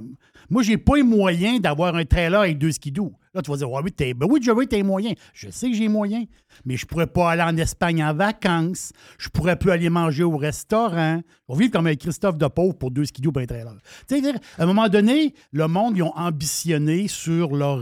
[0.50, 3.12] Moi, j'ai pas les moyens d'avoir un trailer avec deux skidoo.
[3.34, 5.16] Là, tu vas dire, ouais, oui, t'es- ben oui, Joey, t'as les.
[5.32, 6.26] Je sais que j'ai les moyens,
[6.66, 8.92] mais je pourrais pas aller en Espagne en vacances.
[9.18, 11.22] Je pourrais plus aller manger au restaurant.
[11.48, 13.74] On vit comme un Christophe de pauvre pour deux skidoo pour un trailer.
[14.06, 17.80] Tu sais, à un moment donné, le monde, ils ont ambitionné sur leur,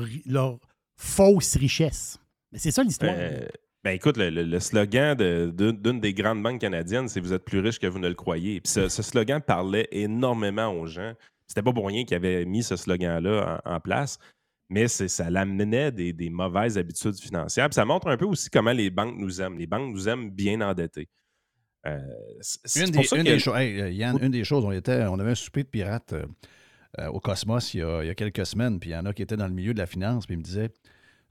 [0.97, 2.19] fausse richesse.
[2.53, 3.15] Mais c'est ça l'histoire.
[3.17, 3.47] Euh,
[3.83, 7.87] ben écoute, le, slogan d'une des grandes banques canadiennes, c'est Vous êtes plus riche que
[7.87, 8.61] vous ne le croyez.
[8.61, 11.15] Puis ce slogan parlait énormément aux gens.
[11.51, 14.19] C'était pas pour rien qu'ils avaient mis ce slogan-là en, en place,
[14.69, 17.69] mais ça l'amenait des, des mauvaises habitudes financières.
[17.69, 19.59] Puis ça montre un peu aussi comment les banques nous aiment.
[19.59, 21.09] Les banques nous aiment bien endettés.
[21.89, 21.99] Euh,
[22.77, 25.03] Une des, ça une que- des choses, hey, euh, Yann, une des choses, on, était,
[25.07, 28.15] on avait un souper de pirates euh, au Cosmos il y, a, il y a
[28.15, 30.27] quelques semaines, puis il y en a qui étaient dans le milieu de la finance,
[30.27, 30.71] puis il me disait,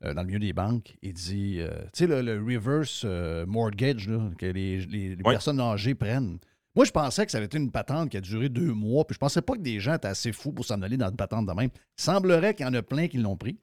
[0.04, 3.06] euh, dans le milieu des banques, il dit, tu sais, le, le reverse
[3.48, 5.32] mortgage là, que les, les- les Ouais.
[5.34, 6.40] personnes âgées prennent.
[6.76, 9.16] Moi, je pensais que ça avait été une patente qui a duré deux mois, puis
[9.16, 11.46] je pensais pas que des gens étaient assez fous pour s'en aller dans une patente
[11.48, 11.70] de même.
[11.98, 13.60] Il semblerait qu'il y en a plein qui l'ont pris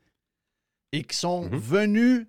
[0.93, 1.57] et qui sont Mhm.
[1.57, 2.27] venus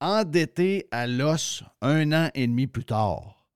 [0.00, 3.46] endettés à l'os un an et demi plus tard.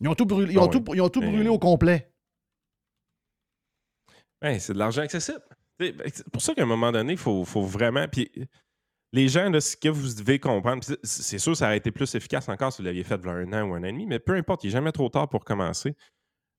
[0.00, 2.12] Ils ont tout brûlé, ils ont Ah tout, ils ont tout Mais- brûlé au complet.
[4.40, 5.42] Ben, c'est de l'argent accessible.
[5.80, 8.06] C'est c'est pour ça qu'à un moment donné, il faut, faut vraiment.
[8.08, 8.30] Puis
[9.12, 12.48] les gens, là, ce que vous devez comprendre, c'est sûr, ça aurait été plus efficace
[12.48, 14.34] encore si vous l'aviez fait a un an ou un an et demi, mais peu
[14.34, 15.96] importe, il n'est jamais trop tard pour commencer.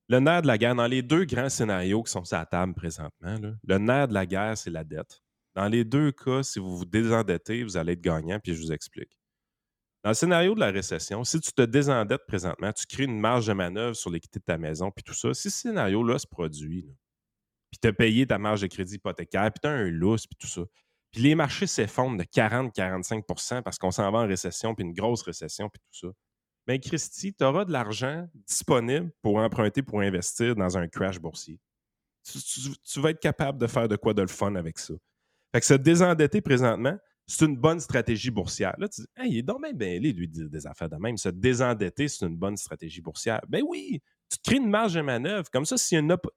[0.08, 2.74] Le nerf de la guerre, dans les deux grands scénarios qui sont sur la table
[2.74, 5.22] présentement, le nerf de la guerre, c'est la dette.
[5.56, 8.72] Dans les deux cas, si vous vous désendettez, vous allez être gagnant, puis je vous
[8.72, 9.16] explique.
[10.04, 13.48] Dans le scénario de la récession, si tu te désendettes présentement, tu crées une marge
[13.48, 15.34] de manœuvre sur l'équité de ta maison, puis tout ça.
[15.34, 16.88] Si ce scénario-là se produit,
[17.70, 20.38] puis tu as payé ta marge de crédit hypothécaire, puis tu as un lousse, puis
[20.40, 20.62] tout ça.
[21.12, 25.24] Puis les marchés s'effondrent de 40-45% parce qu'on s'en va en récession, puis une grosse
[25.24, 26.14] récession, puis tout ça.
[26.68, 31.60] Bien, Christy, tu auras de l'argent disponible pour emprunter, pour investir dans un crash boursier.
[32.24, 34.94] Tu, vas être capable de faire de quoi de le fun avec ça.
[35.52, 36.96] Fait que se désendetter présentement,
[37.26, 38.76] c'est une bonne stratégie boursière.
[38.78, 41.18] Là, tu dis, Hey, il est donc bien mêlé, lui, des des affaires de même.
[41.18, 43.42] Se désendetter, c'est une bonne stratégie boursière.
[43.48, 44.00] Ben oui,
[44.30, 45.50] tu crées une marge de manœuvre.
[45.50, 46.30] Comme ça, s'il y a tu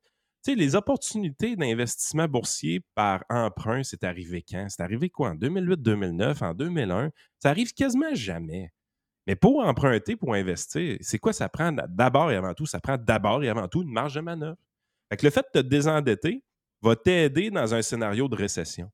[0.46, 4.66] les opportunités d'investissement boursier par emprunt, c'est arrivé quand?
[4.68, 5.30] C'est arrivé quoi?
[5.30, 7.10] En 2008, 2009, en 2001?
[7.38, 8.72] Ça arrive quasiment jamais.
[9.26, 11.72] Mais pour emprunter, pour investir, c'est quoi ça prend?
[11.88, 12.66] D'abord et avant tout?
[12.66, 14.58] Ça prend d'abord et avant tout une marge de manœuvre.
[15.10, 16.42] Fait le fait de te désendetter
[16.80, 18.90] va t'aider dans un scénario de récession.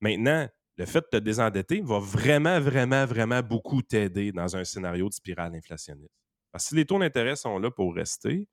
[0.00, 5.08] Maintenant, le fait de te désendetter va vraiment, vraiment, vraiment beaucoup t'aider dans un scénario
[5.08, 6.14] de spirale inflationniste.
[6.50, 8.48] Parce que si les taux d'intérêt sont là pour rester,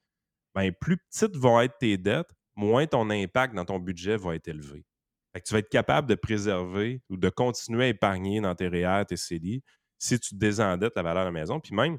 [0.56, 4.48] ben, plus petites vont être tes dettes, moins ton impact dans ton budget va être
[4.48, 4.86] élevé.
[5.46, 9.16] Tu vas être capable de préserver ou de continuer à épargner dans tes REER, tes
[9.16, 9.64] CELI,
[9.98, 11.60] si tu désendettes la valeur de la maison.
[11.60, 11.98] Puis même,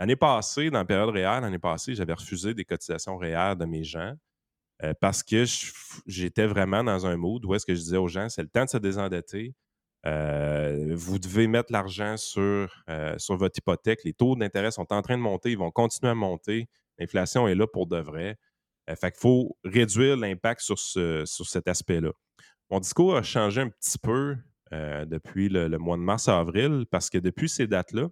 [0.00, 3.84] l'année passée, dans la période REER, l'année passée, j'avais refusé des cotisations REER de mes
[3.84, 4.14] gens
[4.82, 5.44] euh, parce que
[6.06, 8.64] j'étais vraiment dans un mood où est-ce que je disais aux gens, c'est le temps
[8.64, 9.54] de se désendetter.
[10.04, 14.00] Euh, vous devez mettre l'argent sur, euh, sur votre hypothèque.
[14.04, 16.68] Les taux d'intérêt sont en train de monter, ils vont continuer à monter.
[16.98, 18.36] L'inflation est là pour de vrai.
[18.90, 22.10] Euh, fait qu'il faut réduire l'impact sur, ce- sur cet aspect-là.
[22.70, 24.36] Mon discours a changé un petit peu
[24.72, 28.08] euh, depuis le, le mois de mars-avril parce que depuis ces dates-là,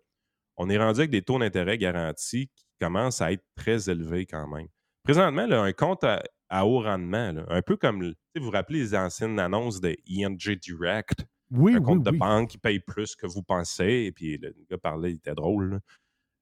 [0.56, 4.46] on est rendu avec des taux d'intérêt garantis qui commencent à être très élevés quand
[4.48, 4.66] même.
[5.02, 8.02] Présentement, là, un compte à, à haut rendement, là, un peu comme,
[8.36, 12.18] vous vous rappelez les anciennes annonces de ING Direct, Oui, un oui, compte de oui.
[12.18, 15.80] banque qui paye plus que vous pensez, et puis le gars parlait, il était drôle.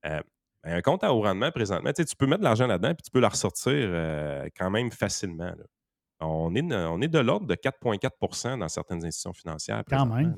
[0.07, 0.21] Euh,
[0.65, 3.21] un compte à haut rendement, présentement, tu peux mettre de l'argent là-dedans, puis tu peux
[3.21, 5.45] la ressortir euh, quand même facilement.
[5.51, 5.65] là.
[6.21, 9.85] On est, de- on est de l'ordre de 4,4% dans certaines institutions financières.
[9.89, 10.37] Quand même.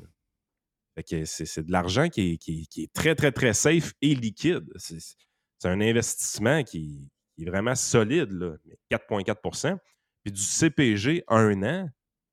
[1.25, 4.13] c'est c'est de l'argent qui est, qui est- qui est très, très, très safe et
[4.13, 4.69] liquide.
[4.77, 9.77] C'est un investissement qui, qui est vraiment solide, là, mais 4,4%
[10.23, 11.89] Puis du CPG un an,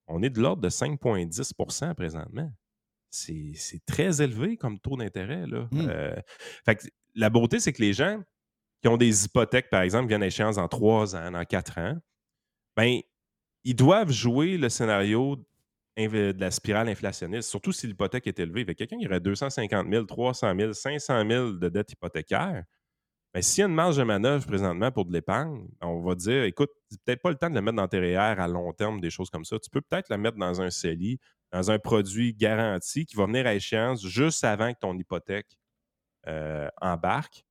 [0.09, 2.51] on est de l'ordre de 5,10% présentement.
[3.11, 5.47] C'est c'est très élevé comme taux d'intérêt.
[5.47, 5.67] là.
[5.71, 5.89] Hmm.
[5.89, 6.17] Euh,
[6.67, 8.23] fait que la beauté, c'est que les gens
[8.83, 11.97] qui ont des hypothèques, par exemple, viennent à échéance dans 3 ans, dans 4 ans,
[12.77, 13.01] ben,
[13.65, 15.37] ils doivent jouer le scénario
[15.97, 18.65] de la spirale inflationniste, surtout si l'hypothèque est élevée.
[18.65, 22.63] Quelqu'un qui aurait 250 000, 300 000, 500 000 de dette hypothécaire,
[23.35, 26.45] ben, s'il y a une marge de manœuvre présentement pour de l'épargne, on va dire,
[26.45, 29.01] écoute, c'est peut-être pas le temps de le mettre dans tes REER à long terme,
[29.01, 29.59] des choses comme ça.
[29.59, 31.19] Tu peux peut-être la mettre dans un CELI,
[31.53, 35.59] dans un produit garanti qui va venir à échéance juste avant que ton hypothèque
[36.81, 37.45] embarque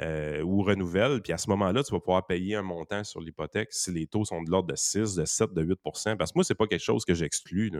[0.00, 1.20] euh, ou renouvelle.
[1.20, 4.24] Puis à ce moment-là, tu vas pouvoir payer un montant sur l'hypothèque si les taux
[4.24, 5.78] sont de l'ordre de 6, de 7, de 8
[6.18, 7.70] Parce que moi, c'est pas quelque chose que j'exclus,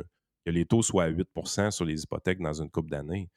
[0.45, 1.27] que les taux soient à 8
[1.71, 3.31] sur les hypothèques dans une couple d'années.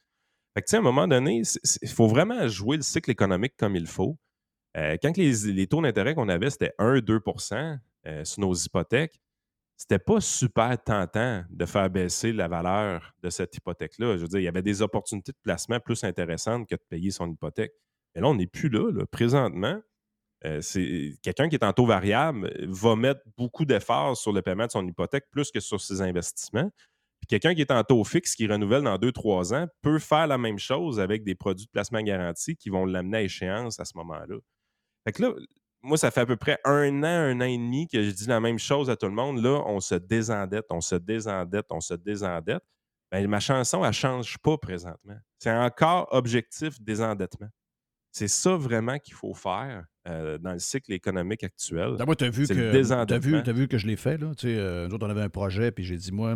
[0.54, 1.42] Fait que, à un moment donné,
[1.82, 4.18] il faut vraiment jouer le cycle économique comme il faut.
[4.76, 9.22] Euh, quand les, les taux d'intérêt qu'on avait, c'était 1-2 euh, sur nos hypothèques,
[9.78, 14.16] c'était pas super tentant de faire baisser la valeur de cette hypothèque-là.
[14.16, 17.12] Je veux dire, il y avait des opportunités de placement plus intéressantes que de payer
[17.12, 17.74] son hypothèque.
[18.14, 18.90] Mais là, on n'est plus là.
[19.12, 19.82] Présentement,
[20.46, 20.62] euh,
[21.22, 24.72] quelqu'un qui est en taux variable euh, va mettre beaucoup d'efforts sur le paiement de
[24.72, 26.70] son hypothèque plus que sur ses investissements.
[27.20, 30.38] Puis quelqu'un qui est en taux fixe, qui renouvelle dans 2-3 ans, peut faire la
[30.38, 33.98] même chose avec des produits de placement garanti qui vont l'amener à échéance à ce
[33.98, 34.38] moment-là.
[35.06, 35.34] Fait que là,
[35.86, 38.26] moi, ça fait à peu près un an, un an et demi que je dis
[38.26, 39.42] la même chose à tout le monde.
[39.42, 42.64] Là, on se désendette, on se désendette, on se désendette.
[43.12, 45.18] Ben, ma chanson, elle ne change pas présentement.
[45.38, 47.50] C'est encore objectif désendettement.
[48.12, 51.96] C'est ça vraiment qu'il faut faire euh, dans le cycle économique actuel.
[51.98, 52.54] D'abord, tu as vu, que,
[53.52, 54.18] vu, je l'ai fait.
[54.18, 54.34] Là.
[54.36, 56.36] Tu sais, euh, nous autres, on avait un projet, puis j'ai dit, moi,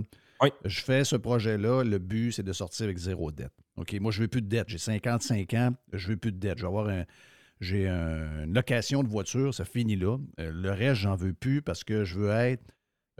[0.65, 1.83] je fais ce projet-là.
[1.83, 3.53] Le but, c'est de sortir avec zéro dette.
[3.77, 4.67] OK, moi, je veux plus de dette.
[4.67, 6.57] J'ai 55 ans, je veux plus de dette.
[6.57, 7.05] Je vais avoir un.
[7.59, 10.17] J'ai un- une location de voiture, ça finit là.
[10.39, 12.63] Euh, le reste, j'en veux plus parce que je veux être.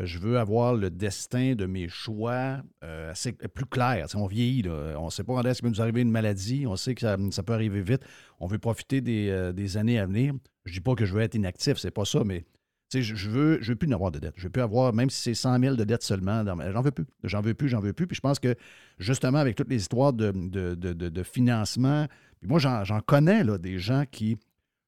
[0.02, 4.08] Je veux avoir le destin de mes choix euh, assez, plus clair.
[4.16, 4.96] On vieillit, là.
[4.98, 6.66] on ne sait pas quand est-ce qu'il va nous arriver une maladie.
[6.66, 8.02] On sait que ça, peut arriver vite.
[8.40, 10.36] On veut profiter des, euh, années à venir.
[10.64, 12.46] Je ne dis pas que je veux être inactif, c'est pas ça, mais
[12.94, 14.36] je, je veux, je veux plus n'avoir de dette.
[14.38, 17.06] Je veux plus avoir, même si c'est 100 000 de dette seulement, j'en veux plus.
[17.26, 18.08] J'en veux plus, j'en veux plus.
[18.08, 18.56] Puis je pense que,
[19.00, 22.08] justement, avec toutes les histoires de financement,
[22.40, 24.38] puis moi, j'en connais, là, des gens qui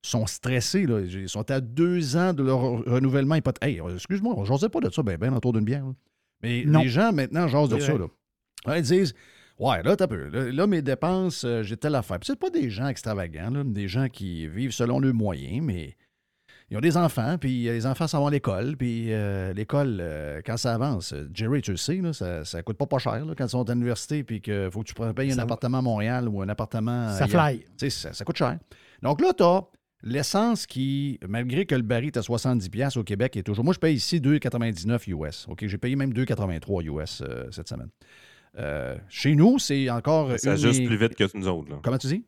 [0.02, 0.86] sont stressés.
[0.86, 1.02] Là.
[1.02, 3.70] Ils sont à deux ans de leur renouvellement hypothécaire.
[3.70, 5.86] Hey, euh, excuse-moi, on pas de ça, ben, ben, autour d'une bière.
[5.86, 5.93] là.
[6.41, 6.82] Mais Non.
[6.82, 7.93] les gens, maintenant, jasent de ça.
[7.97, 8.08] Là.
[8.78, 9.14] Ils disent
[9.60, 10.30] Ouais, là, t'as peu.
[10.30, 12.18] Là, là, mes dépenses, euh, j'ai telle affaire.
[12.20, 15.95] Puis c'est pas des gens extravagants, là, des gens qui vivent selon leurs moyens, mais
[16.72, 19.97] ils ont des enfants, puis euh, les enfants s'en vont à l'école, puis euh, l'école,
[19.99, 23.24] euh, quand ça avance, Jerry, tu le sais, là, ça, ça coûte pas pas cher
[23.26, 25.80] là, quand ils sont à l'université, puis qu'il faut que tu payes un Ça- appartement
[25.80, 27.09] à Montréal ou un appartement.
[27.13, 27.59] Ça fly.
[27.59, 28.57] Tu sais, Ça, ça coûte cher.
[29.03, 29.63] Donc là, tu as
[30.03, 33.63] l'essence qui, malgré que le baril est à 70$ au Québec, est toujours.
[33.65, 35.47] Moi, je paye ici 2,99 US.
[35.49, 37.89] OK, j'ai payé même 2,83 US euh, cette semaine.
[38.57, 40.32] Euh, chez nous, c'est encore.
[40.32, 41.69] Ça s'ajuste plus vite que nous autres.
[41.72, 41.80] Là.
[41.84, 42.24] Comment tu dis?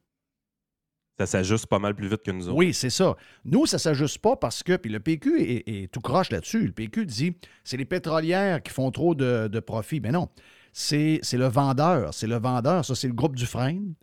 [1.19, 2.57] Ça s'ajuste pas mal plus vite que nous autres.
[2.57, 3.15] Oui, c'est ça.
[3.45, 6.65] Nous, ça s'ajuste pas parce que, puis le PQ est, tout croche là-dessus.
[6.65, 9.99] Le PQ dit c'est les pétrolières qui font trop de, profit.
[9.99, 10.29] Mais non,
[10.71, 12.13] c'est le vendeur.
[12.13, 12.83] C'est le vendeur.
[12.83, 13.93] Ça, c'est le groupe du Dufresne.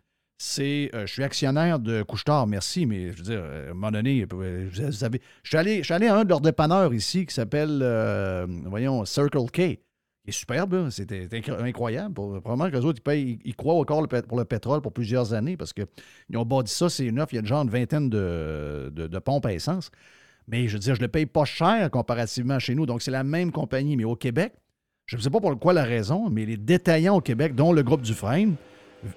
[0.42, 3.74] C'est, euh, je suis actionnaire de Couchetard, merci, mais je veux dire, euh, à un
[3.74, 4.42] moment donné, vous
[4.90, 7.80] savez, je suis allé, je suis allé à un de leurs dépanneurs ici qui s'appelle,
[7.82, 9.80] euh, voyons, Circle K.
[10.32, 12.14] Superbe, c'était incro- incroyable.
[12.14, 15.56] Probablement que les autres, ils, payent- ils croient encore pour le pétrole pour plusieurs années
[15.56, 15.86] parce qu'ils
[16.36, 19.52] ont bâti ça, c'est neuf, il y a genre une vingtaine de, de- pompes à
[19.52, 19.90] essence.
[20.48, 22.86] Mais je veux dire, je le paye pas cher comparativement à chez nous.
[22.86, 23.96] Donc, c'est la même compagnie.
[23.96, 24.52] Mais au Québec,
[25.06, 27.82] je ne sais pas pour quoi la raison, mais les détaillants au Québec, dont le
[27.82, 28.56] groupe Dufresne,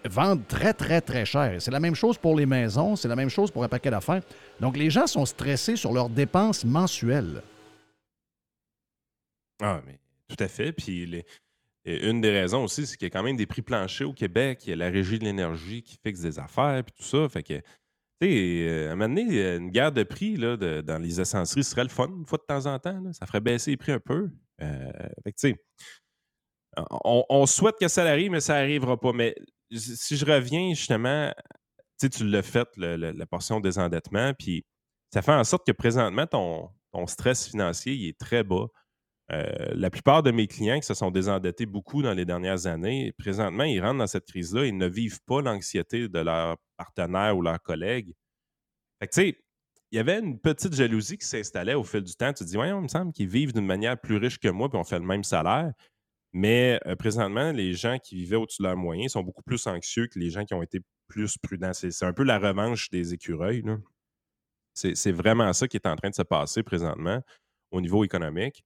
[0.05, 1.61] vendent très, très, très cher.
[1.61, 4.21] C'est la même chose pour les maisons, c'est la même chose pour un paquet d'affaires.
[4.59, 7.41] Donc, les gens sont stressés sur leurs dépenses mensuelles.
[9.61, 9.97] Ah, mais
[10.27, 10.71] tout à fait.
[10.71, 11.23] Puis
[11.85, 14.13] et une des raisons aussi, c'est qu'il y a quand même des prix planchers au
[14.13, 14.61] Québec.
[14.65, 17.27] Il y a la Régie de l'énergie qui fixe des affaires, puis tout ça.
[17.27, 17.63] Fait que, tu
[18.21, 21.83] sais, euh, à un moment donné, une guerre de prix là, dans les essenceries serait
[21.83, 23.11] le fun, une fois de temps en temps.
[23.11, 24.29] Ça ferait baisser les prix un peu.
[24.61, 24.91] Euh,
[25.25, 25.65] fait que, tu sais,
[27.03, 29.11] on, souhaite que ça arrive, mais ça n'arrivera pas.
[29.11, 29.35] Mais
[29.71, 31.33] si je reviens justement,
[31.99, 34.63] tu l'as fait, le- la portion des endettements, puis
[35.13, 38.67] ça fait en sorte que présentement, ton, ton stress financier il est très bas.
[39.33, 43.13] Euh, la plupart de mes clients qui se sont désendettés beaucoup dans les dernières années,
[43.17, 47.43] présentement, ils rentrent dans cette crise-là, ils ne vivent pas l'anxiété de leur partenaire ou
[49.01, 49.37] tu sais,
[49.91, 52.33] il y avait une petite jalousie qui s'installait au fil du temps.
[52.33, 54.69] Tu te dis, voyons, il me semble qu'ils vivent d'une manière plus riche que moi,
[54.69, 55.71] puis on fait le même salaire.
[56.33, 60.07] Mais euh, présentement, les gens qui vivaient au-dessus de leurs moyens sont beaucoup plus anxieux
[60.07, 61.73] que les gens qui ont été plus prudents.
[61.73, 63.63] C'est un peu la revanche des écureuils.
[64.73, 67.21] c'est vraiment ça qui est en train de se passer présentement
[67.71, 68.63] au niveau économique.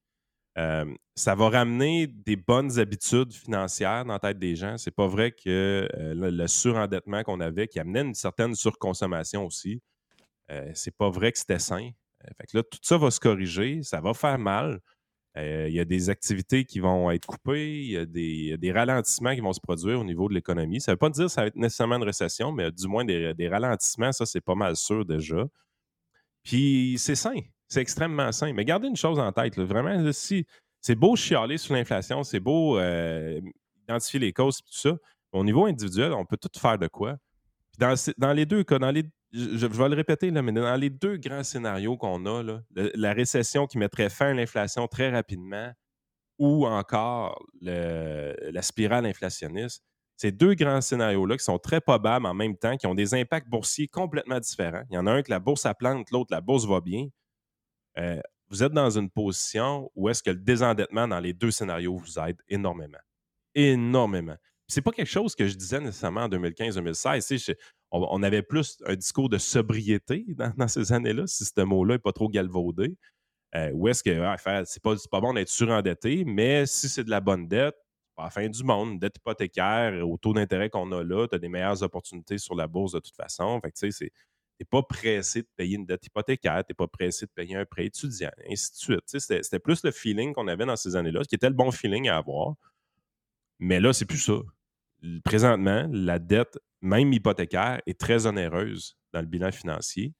[0.58, 0.84] Euh,
[1.14, 4.76] ça va ramener des bonnes habitudes financières dans la tête des gens.
[4.76, 9.80] C'est pas vrai que euh, le, surendettement qu'on avait, qui amenait une certaine surconsommation aussi,
[10.50, 11.90] euh, c'est pas vrai que c'était sain.
[12.38, 14.80] Fait que là, tout ça va se corriger, ça va faire mal.
[15.36, 18.04] Il y a des activités qui vont être coupées, il y a
[18.56, 20.80] des, ralentissements qui vont se produire au niveau de l'économie.
[20.80, 23.04] Ça ne veut pas dire que ça va être nécessairement une récession, mais du moins
[23.04, 25.46] des ralentissements, ça, c'est pas mal sûr déjà.
[26.42, 27.38] Puis c'est sain,
[27.68, 28.52] c'est extrêmement sain.
[28.52, 30.46] Mais gardez une chose en tête, vraiment, si
[30.80, 33.40] c'est beau chialer sur l'inflation, c'est beau euh,
[33.88, 34.96] identifier les causes et tout ça.
[35.32, 37.16] Au niveau individuel, on peut tout faire de quoi.
[37.78, 40.90] Dans, dans les deux cas, dans les, je, vais le répéter, là, mais dans les
[40.90, 45.70] deux grands scénarios qu'on a, la récession qui mettrait fin à l'inflation très rapidement
[46.38, 49.84] ou encore la spirale inflationniste,
[50.16, 53.48] ces deux grands scénarios-là qui sont très probables en même temps, qui ont des impacts
[53.48, 54.82] boursiers complètement différents.
[54.90, 57.08] Il y en a un que la bourse à plante, l'autre la bourse va bien.
[57.98, 61.96] Euh, vous êtes dans une position où est-ce que le désendettement dans les deux scénarios
[61.96, 62.98] vous aide énormément.
[63.54, 64.36] Énormément.
[64.66, 67.26] C'est pas quelque chose que je disais nécessairement en 2015-2016.
[67.26, 67.58] Tu sais, je-
[67.90, 72.12] On, avait plus un discours de sobriété dans, ces années-là, si ce mot-là n'est pas
[72.12, 72.96] trop galvaudé.
[73.54, 74.36] Euh, où est-ce que ah,
[74.66, 77.76] c'est pas, bon d'être surendetté, mais si c'est de la bonne dette,
[78.14, 78.98] pas la fin du monde.
[78.98, 82.66] Dette hypothécaire, au taux d'intérêt qu'on a là, tu as des meilleures opportunités sur la
[82.66, 83.58] bourse de toute façon.
[83.62, 84.06] Fait que,
[84.58, 87.64] t'es pas pressé de payer une dette hypothécaire, tu n'es pas pressé de payer un
[87.64, 89.02] prêt étudiant, et ainsi de suite.
[89.06, 91.70] C'était c'était plus le feeling qu'on avait dans ces années-là, ce qui était le bon
[91.70, 92.54] feeling à avoir.
[93.60, 94.38] Mais là, c'est plus ça.
[95.24, 100.12] Présentement, la dette, même hypothécaire, est très onéreuse dans le bilan financier.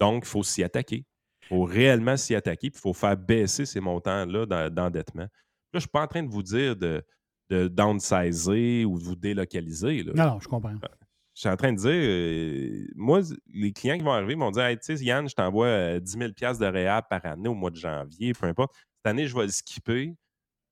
[0.00, 1.04] Donc, il faut s'y attaquer.
[1.42, 5.22] Il faut réellement s'y attaquer, puis il faut faire baisser ces montants-là d'en- d'endettement.
[5.24, 5.28] Là,
[5.72, 7.02] je ne suis pas en train de vous dire de,
[7.50, 10.02] de downsizer ou de vous délocaliser.
[10.04, 10.12] là.
[10.14, 10.74] Non, non, je comprends.
[11.34, 13.20] Je suis en train de dire, euh, moi,
[13.52, 16.12] les clients qui vont arriver vont dire Hey, Tu sais, Yann, je t'envoie euh, 10
[16.12, 18.72] 000 de réhab par année au mois de janvier, peu importe.
[18.74, 20.14] Cette année, je vais le skipper.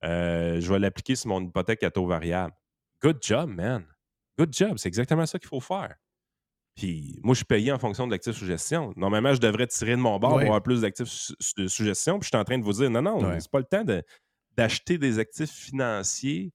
[0.04, 2.54] Euh, je vais l'appliquer sur mon hypothèque à taux variable.
[3.02, 3.84] Good job, man.
[4.38, 4.78] Good job.
[4.78, 5.96] C'est exactement ça qu'il faut faire.
[6.76, 8.92] Puis moi, je suis payé en fonction de l'actif sous gestion.
[8.96, 12.18] Normalement, je devrais tirer de mon bord pour avoir plus d'actifs sous, sous- sous gestion.
[12.18, 13.40] Puis je suis en train de vous dire non, non, Ouais.
[13.40, 14.02] c'est pas le temps de-
[14.56, 16.52] d'acheter des actifs financiers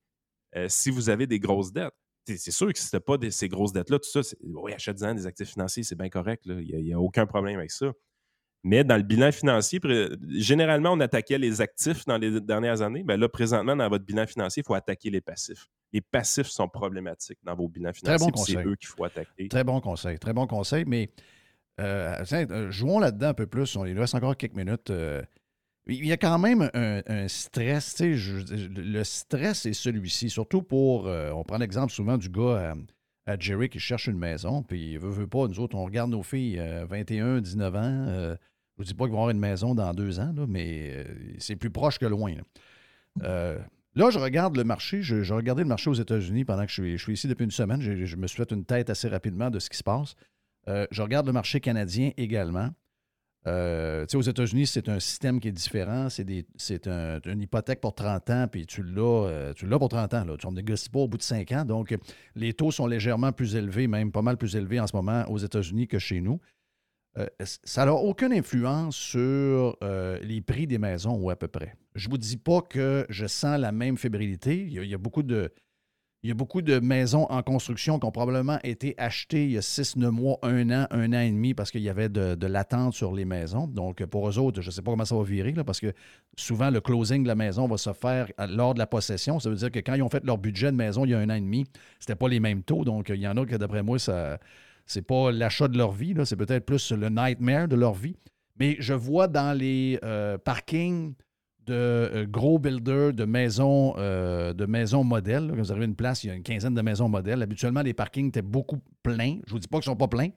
[0.70, 1.94] si vous avez des grosses dettes.
[2.36, 5.26] C'est sûr que si tu pas des- ces grosses dettes-là, tout ça, oui, achète-en des
[5.26, 6.44] actifs financiers, c'est bien correct.
[6.46, 7.92] Il n'y a, aucun problème avec ça.
[8.64, 9.80] Mais dans le bilan financier,
[10.30, 13.04] généralement, on attaquait les actifs dans les dernières années.
[13.04, 15.68] Ben là, présentement, dans votre bilan financier, il faut attaquer les passifs.
[15.94, 18.32] Les passifs sont problématiques dans vos bilans Très financiers.
[18.32, 19.48] bon c'est eux qu'il faut attaquer.
[19.48, 21.10] Très bon conseil, très bon conseil, mais
[21.80, 23.76] euh, euh, jouons là-dedans un peu plus.
[23.78, 24.90] On, il nous reste encore quelques minutes.
[24.90, 25.22] euh,
[25.96, 27.96] il y a quand même un, stress.
[27.96, 31.08] tu sais, je- le stress est celui-ci, surtout pour.
[31.08, 32.74] euh, on prend l'exemple souvent du gars
[33.26, 35.48] à, à Jerry qui cherche une maison, puis il veut, veut pas.
[35.48, 37.80] Nous autres, on regarde nos filles, euh, 21, 19 ans.
[37.84, 38.36] euh,
[38.78, 41.04] je ne dis pas qu'ils vont avoir une maison dans deux ans, là, mais euh,
[41.40, 42.36] c'est plus proche que loin.
[42.36, 42.42] là.
[43.24, 43.60] Euh,
[43.96, 45.02] je regarde le marché.
[45.02, 47.44] Je, je regardais le marché aux États-Unis pendant que je suis, je suis ici depuis
[47.46, 47.82] une semaine.
[47.82, 50.16] Je, me suis fait une tête assez rapidement de ce qui se passe.
[50.68, 52.70] Euh, je regarde le marché canadien également.
[53.48, 56.10] Euh, aux États-Unis, c'est un système qui est différent.
[56.10, 60.26] C'est, un- une hypothèque pour 30 ans, puis tu l'as, euh, pour 30 ans.
[60.26, 60.36] Là.
[60.38, 61.64] Tu ne négocies pas au bout de 5 ans.
[61.66, 61.96] Donc,
[62.36, 65.38] les taux sont légèrement plus élevés, même pas mal plus élevés en ce moment aux
[65.38, 66.40] États-Unis que chez nous.
[67.18, 67.26] Euh,
[67.64, 71.74] ça n'a aucune influence sur euh, les prix des maisons, ou à peu près.
[71.96, 74.68] Je ne vous dis pas que je sens la même fébrilité.
[74.70, 75.52] Il y a beaucoup de,
[76.24, 79.58] il y a beaucoup de maisons en construction qui ont probablement été achetées il y
[79.58, 82.48] a 6, 9 mois, un an, un an et demi parce qu'il y avait de,
[82.48, 83.68] l'attente sur les maisons.
[83.68, 85.94] Donc, pour eux autres, je ne sais pas comment ça va virer, là, parce que
[86.36, 89.40] souvent, le closing de la maison va se faire à- lors de la possession.
[89.40, 91.20] Ça veut dire que quand ils ont fait leur budget de maison il y a
[91.20, 91.66] un an et demi,
[92.00, 92.84] c'était pas les mêmes taux.
[92.84, 94.40] Donc, il y en a que, d'après moi, ça
[94.88, 98.16] c'est pas l'achat de leur vie, c'est peut-être plus le nightmare de leur vie.
[98.60, 101.14] Mais je vois dans les euh, parkings
[101.68, 105.48] de euh, gros builders de maisons, euh, de maisons modèles.
[105.50, 107.42] Quand vous arrivez une place, il y a une quinzaine de maisons modèles.
[107.42, 109.40] Habituellement, les parkings étaient beaucoup pleins.
[109.46, 110.30] Je ne vous dis pas qu'ils ne sont pas pleins,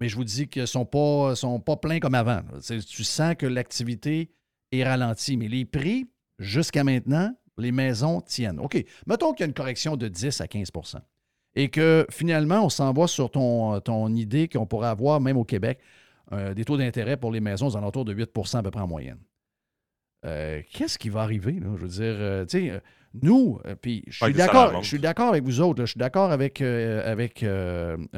[0.00, 2.40] mais je vous dis qu'ils ne sont pas, sont pas pleins comme avant.
[2.66, 4.30] Tu sens que l'activité
[4.72, 5.36] est ralentie.
[5.36, 6.08] Mais les prix,
[6.38, 8.60] jusqu'à maintenant, les maisons tiennent.
[8.60, 8.82] OK.
[9.06, 10.96] Mettons qu'il y a une correction de 10 à 15%
[11.56, 15.44] et que finalement, on s'en va sur ton, ton idée qu'on pourrait avoir, même au
[15.44, 15.80] Québec,
[16.32, 18.86] euh, des taux d'intérêt pour les maisons aux alentours de 8 à peu près en
[18.86, 19.18] moyenne.
[20.24, 21.52] Euh, Qu'est-ce qui va arriver?
[21.52, 21.68] Là?
[21.76, 22.80] Je veux dire, euh, tu sais, euh,
[23.22, 26.30] nous, puis je Ouais, suis d'accord, je suis d'accord avec vous autres, je suis d'accord
[26.30, 27.44] avec, avec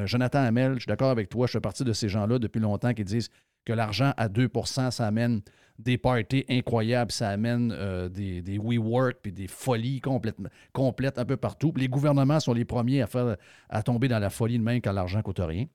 [0.05, 2.93] Jonathan Hamel, je suis d'accord avec toi, je fais partie de ces gens-là depuis longtemps
[2.93, 3.31] qui disent
[3.65, 5.41] que l'argent à 2% ça amène
[5.79, 11.25] des parties incroyables, ça amène euh, des, des WeWork puis des folies complètement, complètes un
[11.25, 11.73] peu partout.
[11.77, 13.37] Les gouvernements sont les premiers à, faire,
[13.69, 15.67] à tomber dans la folie de même quand l'argent ne coûte rien.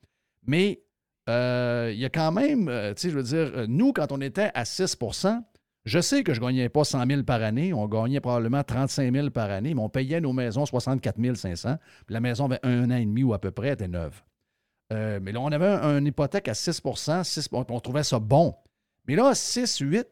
[0.45, 0.81] Mais
[1.29, 4.21] euh, il y a quand même, euh, tu sais, je veux dire, nous, quand on
[4.21, 4.97] était à 6
[5.87, 9.13] je sais que je ne gagnais pas 100 000 par année, on gagnait probablement 35
[9.13, 11.77] 000 par année, mais on payait nos maisons 64 500.
[12.05, 14.21] Puis la maison avait un an et demi ou à peu près, était neuve.
[14.93, 16.81] Euh, mais là, on avait un- une hypothèque à 6
[17.23, 18.55] 6 on, trouvait ça bon.
[19.07, 20.07] Mais là, 6, 8,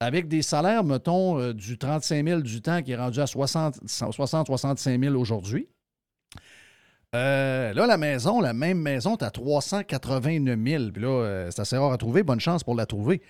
[0.00, 3.80] avec des salaires, mettons, euh, du 35 000 du temps qui est rendu à 60,
[3.86, 5.68] 60 65 000 aujourd'hui.
[7.14, 10.90] Euh, là, la maison, la même maison, tu à 389 000.
[10.92, 12.22] Puis là, c'est assez rare à trouver.
[12.22, 13.22] Bonne chance pour la trouver.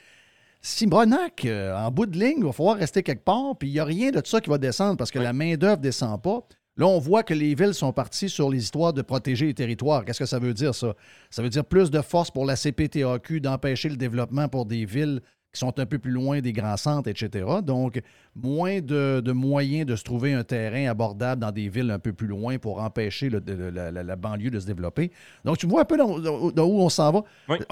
[0.60, 3.78] Simonac, euh, en bout de ligne, il va falloir rester quelque part, puis il n'y
[3.78, 6.46] a rien de ça qui va descendre parce que la main-d'œuvre ne descend pas.
[6.78, 10.04] Là, on voit que les villes sont parties sur les histoires de protéger les territoires.
[10.04, 10.94] Qu'est-ce que ça veut dire, ça?
[11.30, 15.22] Ça veut dire plus de force pour la CPTAQ d'empêcher le développement pour des villes
[15.56, 17.44] qui sont un peu plus loin des grands centres, etc.
[17.62, 18.00] Donc,
[18.34, 22.12] moins de, de moyens de se trouver un terrain abordable dans des villes un peu
[22.12, 25.10] plus loin pour empêcher le- le- la, banlieue de se développer.
[25.44, 27.24] Donc, tu vois un peu dans où on s'en va.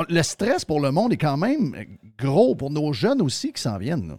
[0.08, 1.74] Le stress pour le monde est quand même
[2.18, 4.08] gros pour nos jeunes aussi qui s'en viennent.
[4.08, 4.16] là.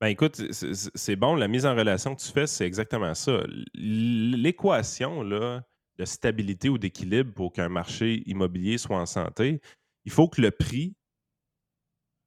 [0.00, 3.40] Ben écoute, c'est- bon, la mise en relation que tu fais, c'est exactement ça.
[3.74, 9.60] L'équation de stabilité ou d'équilibre pour qu'un marché immobilier soit en santé,
[10.04, 10.94] il faut que le prix,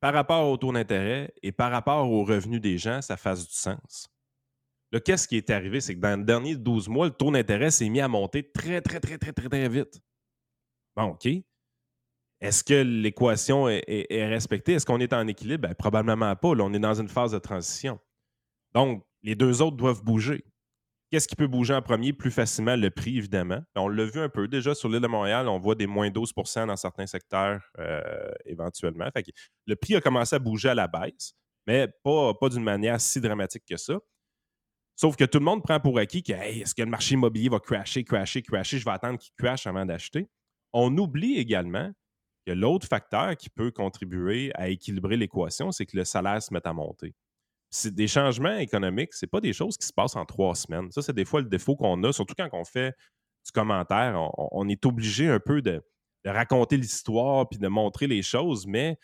[0.03, 3.53] par rapport au taux d'intérêt et par rapport aux revenus des gens, ça fasse du
[3.53, 4.09] sens.
[4.91, 5.79] Là, qu'est-ce qui est arrivé?
[5.79, 8.81] C'est que dans les derniers 12 mois, le taux d'intérêt s'est mis à monter très,
[8.81, 10.01] très, très, très, très, très vite.
[10.93, 11.25] Bon, OK.
[12.41, 14.73] Est-ce que l'équation est, respectée?
[14.73, 15.69] Est-ce qu'on est en équilibre?
[15.69, 16.53] Ben, probablement pas.
[16.53, 17.97] Là, on est dans une phase de transition.
[18.73, 20.43] Donc, les deux autres doivent bouger.
[21.13, 22.11] Qu'est-ce qui peut bouger en premier?
[22.11, 23.59] Plus facilement, le prix, évidemment?
[23.75, 26.65] On l'a vu un peu déjà sur l'île de Montréal, on voit des moins 12%
[26.65, 29.07] dans certains secteurs euh, éventuellement.
[29.67, 31.35] Le prix a commencé à bouger à la baisse,
[31.67, 33.99] mais pas, d'une manière si dramatique que ça.
[34.95, 37.59] Sauf que tout le monde prend pour acquis que est-ce que le marché immobilier va
[37.59, 40.27] crasher, crasher, crasher, je vais attendre qu'il crash avant d'acheter.
[40.73, 41.91] On oublie également
[42.47, 46.65] que l'autre facteur qui peut contribuer à équilibrer l'équation, c'est que le salaire se met
[46.65, 47.13] à monter.
[47.75, 50.91] C'est des changements économiques, ce pas des choses qui se passent en trois semaines.
[50.91, 52.95] Ça, c'est des fois le défaut qu'on a, surtout quand on fait
[53.43, 54.15] du commentaire.
[54.37, 55.81] On, est obligé un peu de,
[56.23, 58.99] raconter l'histoire puis de montrer les choses, mais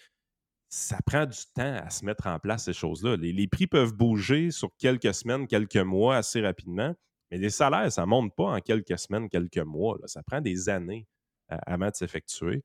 [0.70, 3.18] ça prend du temps à se mettre en place, ces choses-là.
[3.18, 6.94] Les, prix peuvent bouger sur quelques semaines, quelques mois assez rapidement,
[7.32, 9.98] mais les salaires, ça ne monte pas en quelques semaines, quelques mois.
[10.06, 11.08] Ça prend des années
[11.48, 12.64] avant de s'effectuer.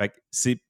[0.00, 0.62] Fait c'est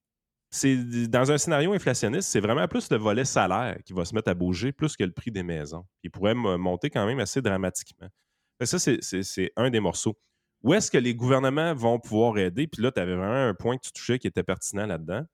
[0.55, 0.77] c'est
[1.09, 4.35] dans un scénario inflationniste, c'est vraiment plus le volet salaire qui va se mettre à
[4.35, 5.85] bouger plus que le prix des maisons.
[6.03, 8.09] Il pourrait monter quand même assez dramatiquement.
[8.61, 10.15] Que ça, c'est- un des morceaux.
[10.63, 12.67] Où est-ce que les gouvernements vont pouvoir aider?
[12.69, 15.25] Puis là, tu avais vraiment un point que tu touchais qui était pertinent là-dedans.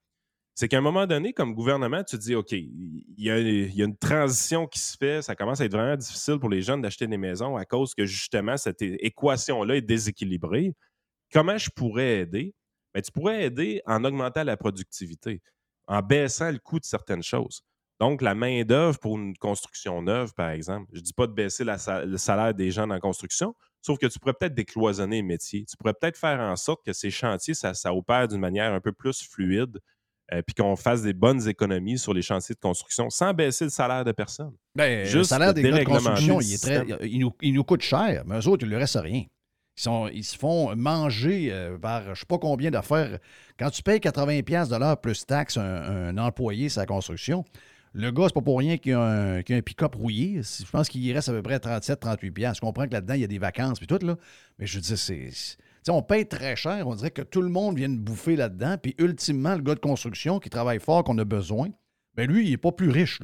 [0.55, 3.81] C'est qu'à un moment donné, comme gouvernement, tu te dis, OK, il y, a, y
[3.81, 6.81] a une transition qui se fait, ça commence à être vraiment difficile pour les jeunes
[6.81, 10.73] d'acheter des maisons à cause que justement, cette équation-là est déséquilibrée.
[11.31, 12.55] Comment je pourrais aider?
[13.01, 15.41] Tu pourrais aider en augmentant la productivité,
[15.87, 17.61] en baissant le coût de certaines choses.
[17.99, 21.65] Donc, la main-d'œuvre pour une construction neuve, par exemple, je ne dis pas de baisser
[21.65, 25.23] la le salaire des gens dans la construction, sauf que tu pourrais peut-être décloisonner les
[25.23, 25.65] métiers.
[25.65, 28.79] Tu pourrais peut-être faire en sorte que ces chantiers, ça, ça opère d'une manière un
[28.79, 29.79] peu plus fluide,
[30.31, 33.71] euh, puis qu'on fasse des bonnes économies sur les chantiers de construction sans baisser le
[33.71, 34.53] salaire de personne.
[34.75, 36.97] Ben, le Juste salaire des gars de construction, le il, est très, système.
[37.01, 39.23] il, nous, il nous coûte cher, mais eux autres, il ne leur reste rien.
[40.13, 43.19] Ils, se font manger euh, par je ne sais pas combien d'affaires.
[43.57, 47.45] Quand tu payes 80$ piastres de l'heure plus taxe un, un employé sa construction,
[47.93, 50.41] le gars, c'est pas pour rien qu'il a un, pick-up rouillé.
[50.43, 52.31] Je pense qu'il reste à peu près 37-38$.
[52.31, 52.57] piastres.
[52.57, 54.15] Je comprends que là-dedans, il y a des vacances puis tout, là.
[54.59, 55.31] Mais je veux dire, c'est.
[55.89, 56.87] on paye très cher.
[56.87, 58.77] On dirait que tout le monde vient de bouffer là-dedans.
[58.81, 61.69] Puis ultimement, le gars de construction qui travaille fort, qu'on a besoin,
[62.15, 63.19] ben lui, il n'est pas plus riche.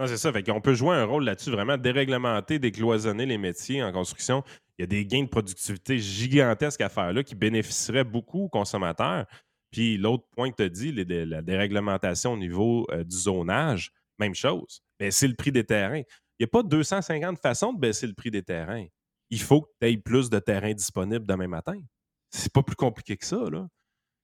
[0.00, 0.32] Non, c'est ça.
[0.32, 4.42] Fait peut jouer un rôle là-dessus, vraiment déréglementer, décloisonner les métiers en construction.
[4.78, 8.48] Il y a des gains de productivité gigantesques à faire là qui bénéficieraient beaucoup aux
[8.48, 9.26] consommateurs.
[9.70, 14.34] Puis l'autre point que tu as dit, la déréglementation au niveau euh, du zonage, même
[14.34, 14.80] chose.
[14.98, 16.02] Baisser le prix des terrains.
[16.38, 18.86] Il n'y a pas 250 façons de baisser le prix des terrains.
[19.28, 21.78] Il faut que tu aies plus de terrains disponibles demain matin.
[22.30, 23.68] C'est pas plus compliqué que ça, là.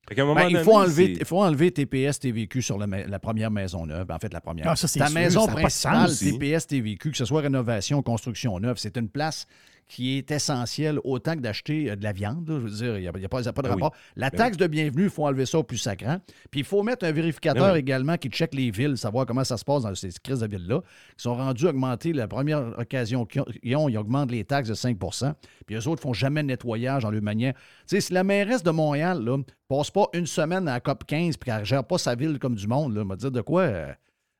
[0.08, 3.18] Fait qu'à un moment Ben, il, faut enlever, il faut enlever TPS, TVQ sur la,
[3.18, 4.06] première maison neuve.
[4.10, 4.68] En fait, la première.
[4.68, 6.10] Ah, ça, Ta sûr, maison ça principale.
[6.16, 9.46] TPS, TVQ, que ce soit rénovation, construction neuve, c'est une place
[9.88, 12.48] qui est essentielle autant que d'acheter euh, de la viande.
[12.48, 12.56] là.
[12.60, 13.82] Je veux dire, il n'y a, pas, y a pas de Ben oui.
[13.82, 13.96] rapport.
[14.16, 16.18] La Ben taxe de bienvenue, il faut enlever ça au plus sacrant.
[16.50, 19.56] Puis il faut mettre un vérificateur Ben également qui check les villes, savoir comment ça
[19.56, 20.80] se passe dans ces crises de villes-là,
[21.16, 25.32] qui sont rendus augmenter la première occasion qu'ils ont, ils augmentent les taxes de 5%
[25.66, 27.54] Puis eux autres font jamais de nettoyage en leur manière.
[27.54, 31.04] Tu sais, si la mairesse de Montréal là, passe pas une semaine à la COP
[31.06, 33.62] 15 puis qu'elle gère pas sa ville comme du monde, là, me dire de quoi.
[33.62, 33.92] euh,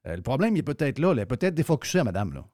[0.09, 1.09] euh, le problème, il est peut-être là.
[1.09, 1.13] là.
[1.15, 2.33] Elle est peut-être défocusée, madame.
[2.33, 2.45] Là.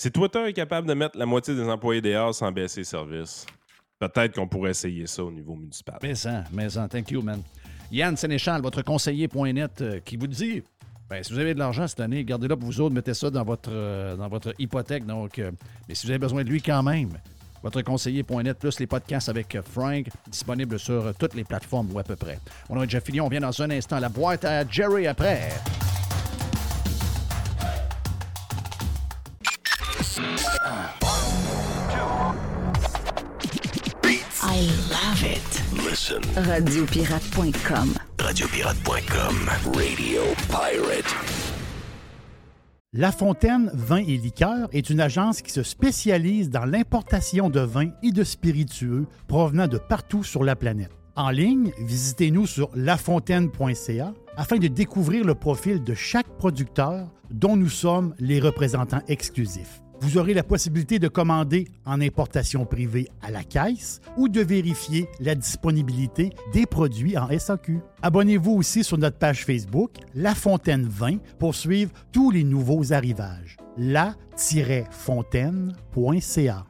[0.00, 3.44] Si Twitter est capable de mettre la moitié des employés dehors sans baisser les services,
[3.98, 5.98] peut-être qu'on pourrait essayer ça au niveau municipal.
[6.02, 7.42] Mais ça, mais ça, thank you, man.
[7.92, 10.62] Yann Sénéchal, votre conseiller.net, euh, qui vous dit
[11.10, 13.44] ben, si vous avez de l'argent cette année, gardez-le pour vous autres, mettez ça dans
[13.44, 15.04] votre, euh, dans votre hypothèque.
[15.04, 15.50] Donc, euh,
[15.86, 17.10] mais si vous avez besoin de lui quand même,
[17.62, 22.16] votre conseiller.net plus les podcasts avec Frank, disponibles sur toutes les plateformes ou à peu
[22.16, 22.38] près.
[22.70, 24.00] On a déjà fini, on vient dans un instant.
[24.00, 25.50] La boîte à Jerry après.
[34.60, 35.62] I love it.
[35.88, 36.20] Listen.
[36.36, 37.94] Radiopirate.com.
[38.18, 39.34] Radiopirate.com.
[39.74, 41.14] Radio Pirate.
[42.92, 47.88] La Fontaine Vin et Liqueurs est une agence qui se spécialise dans l'importation de vins
[48.02, 50.92] et de spiritueux provenant de partout sur la planète.
[51.16, 57.70] En ligne, visitez-nous sur lafontaine.ca afin de découvrir le profil de chaque producteur dont nous
[57.70, 59.80] sommes les représentants exclusifs.
[60.00, 65.06] Vous aurez la possibilité de commander en importation privée à la caisse ou de vérifier
[65.20, 67.80] la disponibilité des produits en SAQ.
[68.02, 73.58] Abonnez-vous aussi sur notre page Facebook La Fontaine 20 pour suivre tous les nouveaux arrivages.
[73.76, 76.69] la-fontaine.ca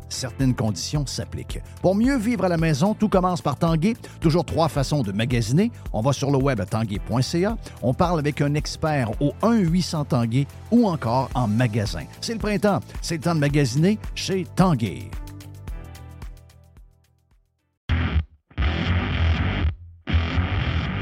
[0.11, 1.61] Certaines conditions s'appliquent.
[1.81, 3.95] Pour mieux vivre à la maison, tout commence par Tanguay.
[4.19, 5.71] Toujours trois façons de magasiner.
[5.93, 7.57] On va sur le web à tanguay.ca.
[7.81, 12.03] On parle avec un expert au 1-800 Tanguay ou encore en magasin.
[12.19, 12.81] C'est le printemps.
[13.01, 15.09] C'est le temps de magasiner chez Tanguay.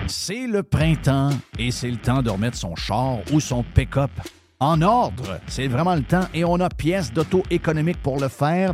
[0.07, 4.11] C'est le printemps et c'est le temps de remettre son char ou son pick-up
[4.59, 5.39] en ordre.
[5.47, 8.73] C'est vraiment le temps et on a pièces d'auto économiques pour le faire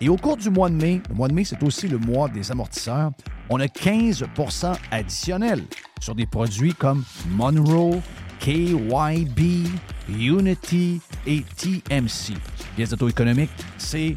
[0.00, 2.28] Et au cours du mois de mai, le mois de mai, c'est aussi le mois
[2.28, 3.12] des amortisseurs,
[3.48, 5.64] on a 15% additionnel
[6.00, 8.00] sur des produits comme Monroe,
[8.40, 9.66] KYB,
[10.08, 12.34] Unity et TMC.
[12.76, 14.16] Pièces d'auto-économique, c'est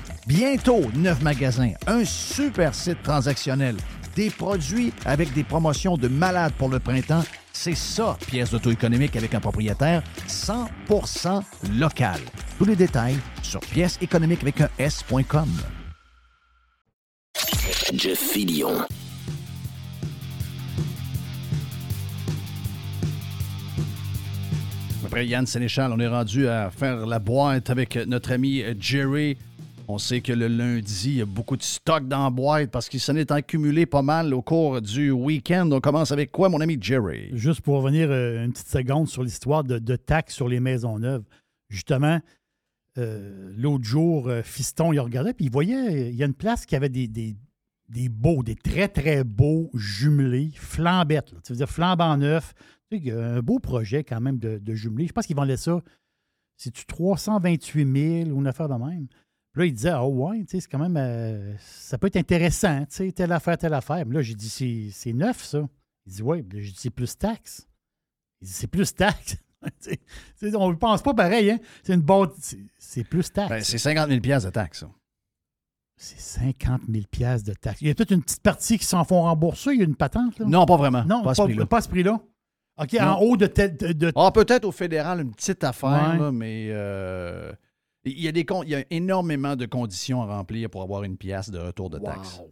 [0.27, 3.75] Bientôt, neuf magasins, un super site transactionnel,
[4.15, 7.23] des produits avec des promotions de malades pour le printemps.
[7.51, 11.41] C'est ça, pièce d'auto-économique avec un propriétaire 100%
[11.77, 12.19] local.
[12.59, 15.49] Tous les détails sur pièce économique avec un S.com.
[17.93, 18.85] Jeff Fillion.
[25.03, 29.37] Après Yann Sénéchal, on est rendu à faire la boîte avec notre ami Jerry.
[29.91, 32.87] On sait que le lundi, il y a beaucoup de stock dans la boîte parce
[32.87, 35.69] qu'il s'en est accumulé pas mal au cours du week-end.
[35.69, 37.27] On commence avec quoi, mon ami Jerry?
[37.33, 40.97] Juste pour revenir euh, une petite seconde sur l'histoire de, de taxes sur les maisons
[40.97, 41.25] neuves.
[41.69, 42.21] Justement,
[42.97, 46.65] euh, l'autre jour, euh, Fiston, il regardait, puis il voyait, il y a une place
[46.65, 47.35] qui avait des,
[48.09, 51.33] beaux, des très, très beaux jumelés, flambettes.
[51.43, 52.53] Tu veux dire flambant neuf.
[52.89, 55.07] Tu un beau projet quand même de, de jumelés.
[55.07, 55.81] Je pense qu'ils vendaient ça,
[56.55, 59.07] c'est-tu 328 000 ou une affaire de même?
[59.53, 62.15] Puis là, il disait, ah ouais, tu sais, c'est quand même, euh, ça peut être
[62.17, 64.05] intéressant, tu sais, telle affaire, telle affaire.
[64.05, 65.67] Mais là, j'ai dit, c'est, neuf, ça.
[66.05, 66.43] Il dit, ouais.
[66.53, 67.67] J'ai dit, c'est plus taxe.
[68.41, 69.35] Il dit, c'est plus taxe.
[70.55, 71.59] On ne pense pas pareil, hein.
[71.83, 72.29] C'est une bonne.
[72.79, 73.49] C'est, plus taxe.
[73.49, 74.89] Ben, c'est 50 000 de taxes, ça.
[75.97, 77.03] C'est 50 000
[77.45, 77.81] de taxes.
[77.81, 79.73] Il y a toute une petite partie qui s'en font rembourser.
[79.73, 80.45] Il y a une patente, là?
[80.47, 81.03] Non, pas vraiment.
[81.05, 81.65] Non, pas ce prix-là.
[81.67, 82.19] pas à ce prix-là.
[82.77, 83.01] OK, Non.
[83.05, 83.45] en haut de.
[83.45, 86.17] De, de- Ah, peut-être au fédéral, une petite affaire, Ouais.
[86.19, 87.51] là, mais euh,
[88.05, 91.03] il, y a des con- il y a énormément de conditions à remplir pour avoir
[91.03, 92.39] une pièce de retour de taxe.
[92.39, 92.49] Wow.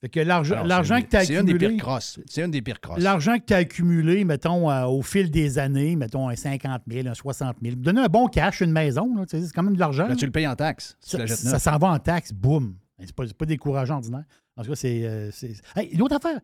[0.00, 1.76] Fait que l'argent, Alors, l'argent c'est- que tu as C'est une des accumulé.
[1.76, 2.20] pires crosses.
[2.26, 3.02] C'est une des pires crosses.
[3.02, 7.08] L'argent que tu as accumulé, mettons, euh, au fil des années, mettons un 50 000,
[7.08, 10.06] un 60 000, donner un bon cash, une maison, là, c'est quand même de l'argent.
[10.06, 10.96] Là, tu le payes en taxes.
[11.00, 12.76] si ça, s'en va en taxe, boum.
[13.00, 14.24] C'est pas, c'est pas décourageant ordinaire.
[14.56, 15.04] En tout cas, c'est.
[15.04, 16.38] euh, c'est- Hey, une autre affaire.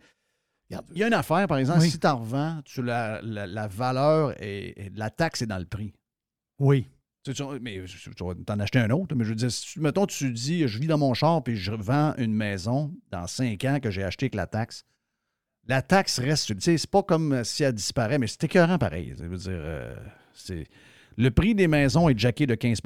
[0.69, 1.91] Regarde, Il y a une affaire, par exemple, Oui.
[1.91, 5.59] si tu en revends, tu la, la, la valeur et, et la taxe est dans
[5.59, 5.93] le prix.
[6.59, 6.87] Oui.
[7.25, 9.63] Tu, tu- mais tu tu vas t'en acheter un autre, mais je veux dire, si,
[9.67, 13.27] tu- mettons, tu dis, je vis dans mon char puis je vends une maison dans
[13.27, 14.85] cinq ans que j'ai acheté avec la taxe.
[15.69, 19.15] La taxe reste, tu sais, c'est pas comme si elle disparaît, mais c'est écœurant pareil.
[19.19, 19.95] Ça veut dire, euh,
[20.33, 20.67] c'est,
[21.19, 22.79] le prix des maisons est jacké de 15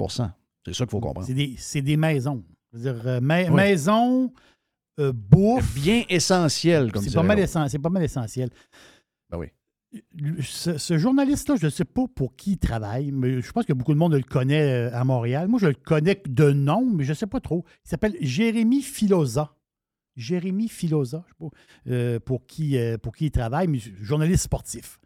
[0.65, 1.25] C'est ça qu'il faut comprendre.
[1.25, 2.43] C'est des, c'est des maisons.
[2.73, 3.49] Je veux dire, euh, ma- Oui.
[3.51, 4.33] maison,
[4.99, 5.75] euh, bouffe.
[5.75, 7.49] Bien essentiel, comme C'est dirait pas, mal l'autre.
[7.49, 8.49] essen- c'est pas mal essentiel.
[10.41, 13.93] Ce, journaliste-là, je ne sais pas pour qui il travaille, mais je pense que beaucoup
[13.93, 15.47] de monde le connaît euh, à Montréal.
[15.47, 17.65] Moi, je le connais de nom, mais je ne sais pas trop.
[17.85, 19.55] Il s'appelle Jérémy Filosa.
[20.15, 21.53] Jérémy Filosa, je ne sais
[21.85, 24.99] pas euh, pour, qui, euh, pour qui il travaille, mais journaliste sportif.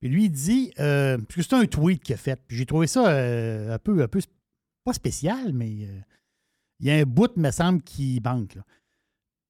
[0.00, 2.66] Puis lui, il dit, euh, parce que c'est un tweet qu'il a fait, puis j'ai
[2.66, 4.20] trouvé ça un peu, un peu,
[4.84, 8.56] pas spécial, mais il y a un bout, me semble, qui manque.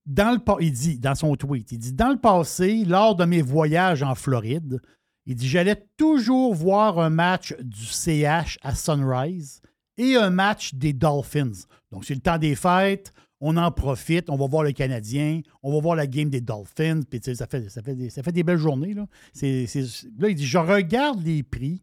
[0.06, 3.42] Dans le, il dit, dans son tweet, il dit Dans le passé, lors de mes
[3.42, 4.80] voyages en Floride,
[5.26, 9.60] il dit J'allais toujours voir un match du CH à Sunrise
[9.98, 11.52] et un match des Dolphins.
[11.92, 15.72] Donc, c'est le temps des fêtes, on en profite, on va voir le Canadien, on
[15.72, 18.42] va voir la game des Dolphins, puis ça fait, ça, fait des, ça fait des
[18.42, 18.94] belles journées.
[18.94, 19.06] Là.
[19.42, 21.82] Là, il dit Je regarde les prix.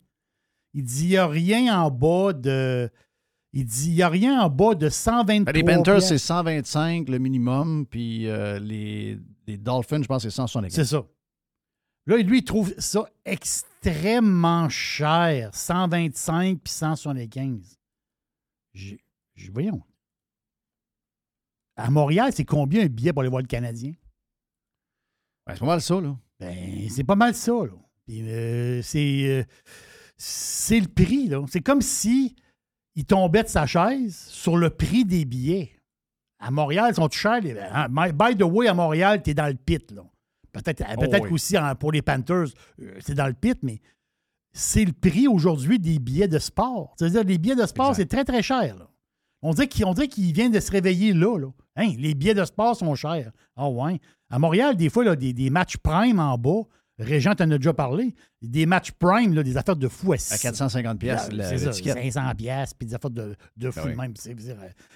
[0.74, 2.89] Il dit Il n'y a rien en bas de.
[3.60, 7.10] Il dit, il n'y a rien en bas de 123 Ben, les Panthers, c'est 125
[7.10, 10.76] le minimum, puis euh, les, les Dolphins, je pense que c'est 175.
[10.76, 11.03] C'est ça.
[12.06, 15.49] Là, lui, il trouve ça extrêmement cher.
[15.56, 17.80] 125 puis 175.
[18.76, 18.99] J'ai,
[19.36, 19.82] j'ai- voyons.
[21.77, 23.94] À Montréal, c'est combien un billet pour aller voir le Canadien?
[25.48, 26.15] Ben, c'est pas mal ça, là.
[26.40, 27.73] Ben, c'est pas mal ça, là.
[28.11, 29.44] Euh, c'est, euh,
[30.15, 31.44] c'est le prix, là.
[31.49, 32.36] C'est comme si
[32.98, 35.72] il tombait de sa chaise sur le prix des billets.
[36.40, 37.40] À Montréal, ils sont chers.
[37.40, 37.57] Les...
[37.57, 40.03] hein, By the way, à Montréal, tu es dans le pit, là.
[40.52, 41.30] Peut-être Oh, peut-être oui.
[41.30, 42.48] qu'aussi en- pour les Panthers,
[42.82, 43.80] euh, c'est dans le pit, mais
[44.52, 46.94] c'est le prix aujourd'hui des billets de sport.
[46.98, 48.76] C'est-à-dire, les billets de sport, c'est très, très cher.
[48.76, 48.88] là.
[49.44, 51.38] On dirait qu'il on dirait qu'il vient de se réveiller là.
[51.38, 51.48] là.
[51.76, 53.32] Hein, les billets de sport sont chers.
[53.56, 53.99] Ah ouais.
[54.32, 56.64] À Montréal, des fois, là, des, des matchs prime en bas.
[56.99, 58.15] Régent t'en a déjà parlé.
[58.41, 62.11] Des matchs prime, là, des affaires de fou à, À 450 pièces ça, l'étiquette.
[62.11, 63.95] 500 pièces puis des affaires de, de fou Ah oui.
[63.95, 64.14] même.
[64.26, 64.36] Il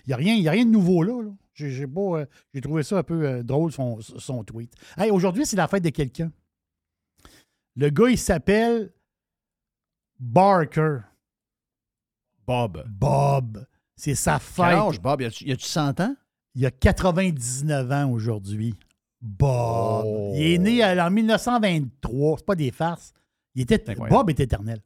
[0.08, 1.22] n'y a, rien- y a rien de nouveau là.
[1.54, 4.74] J'ai euh, j'ai trouvé ça un peu euh, drôle, son, son tweet.
[4.98, 6.32] Hey, Aujourd'hui, c'est la fête de quelqu'un.
[7.76, 8.92] Le gars, il s'appelle
[10.20, 11.00] Barker.
[12.48, 12.84] Bob.
[12.90, 13.66] Bob.
[13.96, 14.66] C'est sa fête.
[14.70, 15.22] Quel âge, Bob?
[15.22, 16.16] Y a-tu 100 ans?
[16.56, 18.76] Il a 99 ans aujourd'hui.
[19.22, 20.04] Bob.
[20.06, 20.34] Oh.
[20.36, 22.38] Il est né euh, en 1923.
[22.40, 23.14] C'est pas des farces.
[23.56, 23.84] Il était.
[24.10, 24.80] Bob est éternel.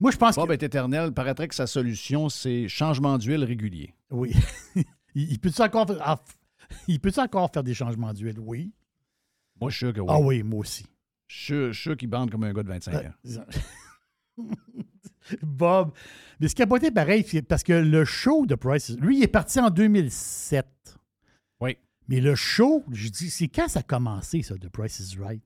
[0.00, 1.12] Moi, je pense Bob est éternel.
[1.12, 3.94] Paraîtrait que sa solution, c'est changement d'huile régulier.
[4.10, 4.32] Oui.
[4.76, 4.84] il
[5.32, 6.20] il peut-tu encore, faire- ah,
[6.88, 8.38] il peut encore faire des changements d'huile?
[8.40, 8.72] Oui.
[9.60, 10.06] Moi, je suis sûr que oui.
[10.10, 10.86] Ah oui, moi aussi.
[11.26, 13.44] Je suis sûr- qu'il bande comme un gars de 25 ans.
[15.42, 15.92] Bob.
[16.40, 19.18] Mais ce qui a pas été pareil, c'est parce que le show de Price, lui,
[19.18, 20.66] il est parti en 2007.
[22.08, 25.42] Mais le show, je dis, c'est quand ça a commencé, ça, The Price is Right?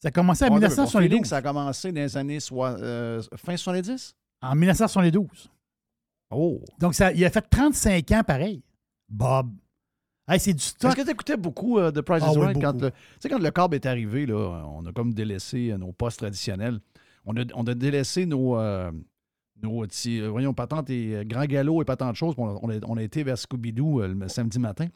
[0.00, 1.02] Ça a commencé en On a- mon 1972.
[1.08, 4.14] feeling, Ça a commencé dans les années euh, fin 70?
[4.42, 5.50] En 1972.
[6.30, 6.60] Oh!
[6.78, 8.62] Donc, ça, il a fait 35 ans pareil.
[9.08, 9.52] Bob.
[10.28, 10.90] Hey, c'est du stock.
[10.90, 12.60] Est-ce que tu écoutais beaucoup euh, The Price Ah is oui, Right?
[12.60, 15.78] Quand le, tu sais, quand le câble est arrivé, là, on a comme délaissé euh,
[15.78, 16.80] nos postes traditionnels.
[17.24, 18.90] On a, on a délaissé nos, euh,
[19.62, 22.34] nos petits, euh, voyons, patentes et euh, grands galops et patentes de choses.
[22.38, 24.86] On a, on a- on a été vers Scooby-Doo euh, le samedi matin.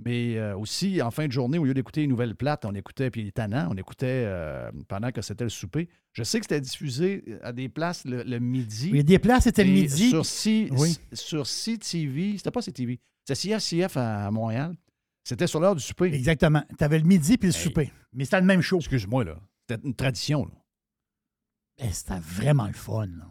[0.00, 3.10] Mais euh, aussi, en fin de journée, au lieu d'écouter les nouvelles plates, on écoutait,
[3.10, 5.88] puis les tannants, on écoutait euh, pendant que c'était le souper.
[6.12, 8.96] Je sais que c'était diffusé à des places le, le midi.
[8.96, 10.10] A des places, c'était le midi.
[10.10, 10.96] Sur, C, Oui.
[11.12, 14.76] sur CTV, c'était pas CTV, c'était CFCF à, Montréal.
[15.24, 16.06] C'était sur l'heure du souper.
[16.14, 16.62] Exactement.
[16.78, 17.60] Tu avais le midi puis le Hey.
[17.62, 17.92] souper.
[18.12, 18.78] Mais c'était le même show.
[18.78, 19.38] Excuse-moi, là.
[19.68, 20.46] C'était une tradition.
[20.46, 20.52] Là.
[21.78, 23.06] Ben, c'était vraiment le fun.
[23.06, 23.26] là.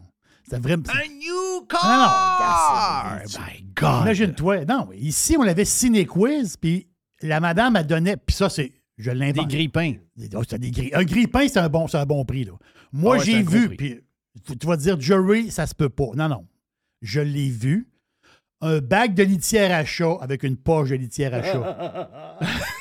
[0.48, 0.82] C'était vraiment.
[0.82, 4.02] new Non, non, regarde, c'est- My God!
[4.02, 4.64] Imagine-toi.
[4.64, 6.88] Non, ici, on avait Ciné Quiz, puis
[7.22, 8.16] la madame, elle donnait.
[8.16, 8.72] Puis ça, c'est.
[8.96, 9.48] Je Des l'invente.
[9.48, 9.94] grippins.
[10.34, 12.44] Oh, des gris- Un grille-pain, c'est un, bon, c'est un bon prix.
[12.44, 12.52] Là.
[12.92, 14.00] Moi, Ah ouais, j'ai un vu, puis
[14.44, 16.08] tu- tu vas dire, Jerry, ça se peut pas.
[16.16, 16.46] Non, non.
[17.02, 17.88] Je l'ai vu.
[18.60, 22.10] Un bac de litière à chat avec une poche de litière à chat.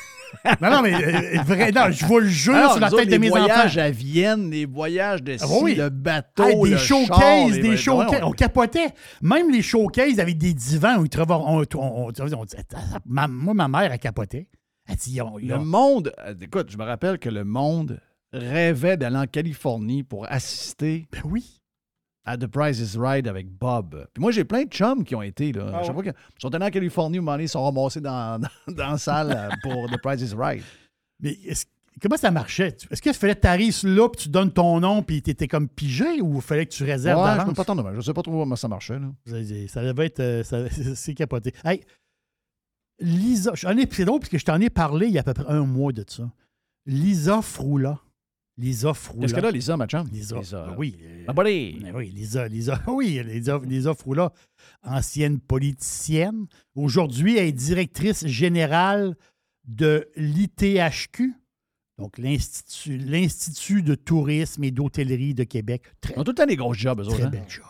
[0.61, 3.05] non, non, mais euh, vrai, non, je vous le jure Alors, sur la autres, tête
[3.07, 3.85] de les mes voyages enfants.
[3.87, 5.75] à Vienne, les voyages de Ah scie, oui.
[5.75, 8.19] le bateau, Hey, des le showcases, char, les- des showcases.
[8.23, 8.87] On capotait.
[9.21, 11.37] Même les showcases avec des divans où ils travaillent.
[11.45, 12.45] On, on- on- on-
[13.05, 14.47] ma- moi, ma mère, elle capotait.
[14.89, 17.99] Elle dit, Le monde, euh, écoute, je me rappelle que le monde
[18.33, 21.56] rêvait d'aller en Californie pour assister Ben oui.
[22.27, 24.07] À The Price is Right avec Bob.
[24.13, 25.51] Puis moi, j'ai plein de chums qui ont été.
[25.53, 25.71] Là.
[25.73, 28.73] Ah chaque fois qu'ils sont allés en Californie, moment donné, ils sont ramassés dans, dans,
[28.73, 30.61] dans la salle euh, pour The Price is Right.
[31.21, 31.37] Mais
[32.01, 32.75] comment ça marchait?
[32.91, 35.47] Est-ce qu'il fallait que tu arrives là, puis tu donnes ton nom, puis tu étais
[35.47, 37.91] comme pigé, ou il fallait que tu réserves Ouais, je peux pas t'en nommer.
[37.95, 38.99] Je sais pas trop comment ça marchait.
[38.99, 39.07] Là.
[39.67, 40.19] Ça- devait être.
[40.19, 40.43] euh,
[40.95, 41.53] C'est capoté.
[41.63, 41.81] Hey,
[42.99, 45.45] Lisa, c'est drôle parce que je t'en ai parlé il y a à peu près
[45.47, 46.29] un mois de ça.
[46.85, 47.99] Lisa Froula.
[48.57, 49.21] Lisa Froula.
[49.21, 50.07] Qu'est-ce qu'elle a, Lisa, ma chum?
[50.11, 50.37] Lisa.
[50.39, 50.65] Lisa.
[50.67, 50.97] ben oui.
[51.27, 51.79] Ma buddy.
[51.81, 54.31] ben oui, Lisa, Lisa, oui, Lisa, Lisa Froula,
[54.83, 56.47] ancienne politicienne.
[56.75, 59.15] Aujourd'hui, elle est directrice générale
[59.67, 61.33] de l'ITHQ,
[61.99, 65.83] donc l'Institut, de tourisme et d'hôtellerie de Québec.
[66.01, 67.15] Très, Ils ont tout le temps des gros jobs, eux autres.
[67.15, 67.29] très hein?
[67.29, 67.65] bel job.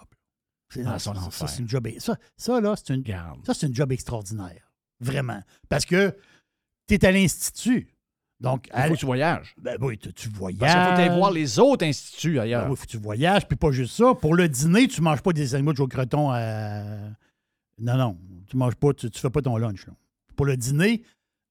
[0.74, 3.46] C'est, Ah, son ça, ça, c'est une job, ça, ça, là, c'est une, Regarde.
[3.46, 4.72] ça, c'est une job extraordinaire.
[5.00, 5.42] Vraiment.
[5.70, 6.16] Parce que
[6.88, 7.88] tu es à l'Institut.
[8.40, 9.56] Donc, Il faut que tu voyages.
[9.58, 10.60] ben oui, tu, tu voyages.
[10.60, 12.70] Parce qu'il faut aller voir les autres instituts Ben ailleurs.
[12.70, 14.14] oui, faut que tu voyages, puis pas juste ça.
[14.14, 16.84] Pour le dîner, tu manges pas des sandwichs au croton à...
[17.80, 19.86] Non, non, tu manges pas, tu, tu fais pas ton lunch.
[19.88, 19.94] là.
[20.36, 21.02] Pour le dîner,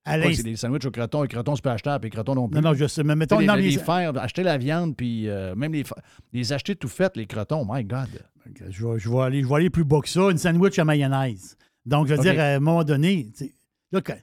[0.06, 1.24] l'inst- c'est des sandwichs au croton.
[1.24, 2.06] Et croton, c'est pas achetable.
[2.06, 2.60] Et croton non plus.
[2.60, 3.78] Non, non, je sais, mais mettons les, dans les les...
[3.78, 5.82] faire, acheter la viande, puis euh, même les,
[6.32, 7.66] les acheter tout fait, les crotons.
[7.68, 8.08] My God.
[8.70, 10.84] Je vais, je vais aller, je vais aller plus bas que ça, une sandwich à
[10.84, 11.56] mayonnaise.
[11.84, 13.52] Donc, je veux dire, à un moment donné, tu sais,
[13.90, 14.14] là, quand-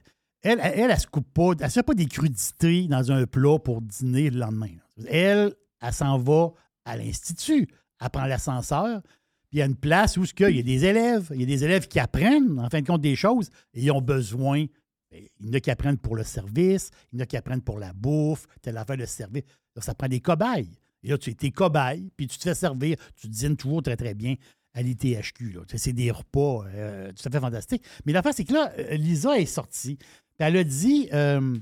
[0.44, 3.58] elle, elle, elle, se coupe pas, elle ne fait pas des crudités dans un plat
[3.58, 4.68] pour dîner le lendemain.
[5.08, 6.52] Elle, elle s'en va
[6.84, 7.66] à l'Institut,
[8.00, 9.00] elle prend l'ascenseur,
[9.48, 11.46] puis il y a une place où qu'il y a des élèves, il y a
[11.46, 14.66] des élèves qui apprennent, en fin de compte, des choses, et ils ont besoin,
[15.10, 17.38] ben, il y en a qui apprennent pour le service, il y en a qui
[17.38, 19.44] apprennent pour la bouffe, telle affaire de service.
[19.78, 20.68] Ça prend des cobayes.
[21.02, 24.14] Et là, tu es cobaye, puis tu te fais servir, tu dînes toujours très, très
[24.14, 24.36] bien
[24.74, 25.58] à l'ITHQ.
[25.76, 27.84] C'est des repas euh, tout à fait fantastiques.
[28.04, 29.98] Mais l'affaire, c'est que là, euh, Lisa est sortie.
[30.38, 31.56] Elle a dit, euh,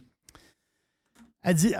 [1.42, 1.74] elle dit,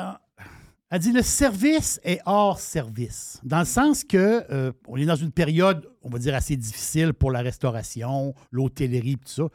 [0.90, 3.40] elle dit, le service est hors service.
[3.42, 7.30] Dans le sens que on est dans une période, on va dire, assez difficile pour
[7.30, 9.48] la restauration, l'hôtellerie, tout ça.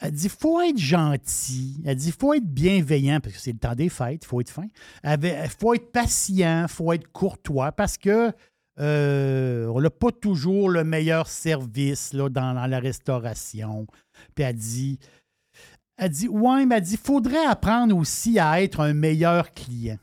[0.00, 1.80] Elle dit, faut être gentil.
[1.86, 4.50] Elle dit, faut être bienveillant, parce que c'est le temps des fêtes, il faut être
[4.50, 4.66] fin.
[5.04, 8.32] Il faut être patient, il faut être courtois, parce que
[8.78, 13.86] euh, on n'a pas toujours le meilleur service là, dans, dans la restauration.
[14.34, 14.98] Puis elle dit,
[15.96, 19.98] elle dit, ouais, mais elle dit, faudrait apprendre aussi à être un meilleur client.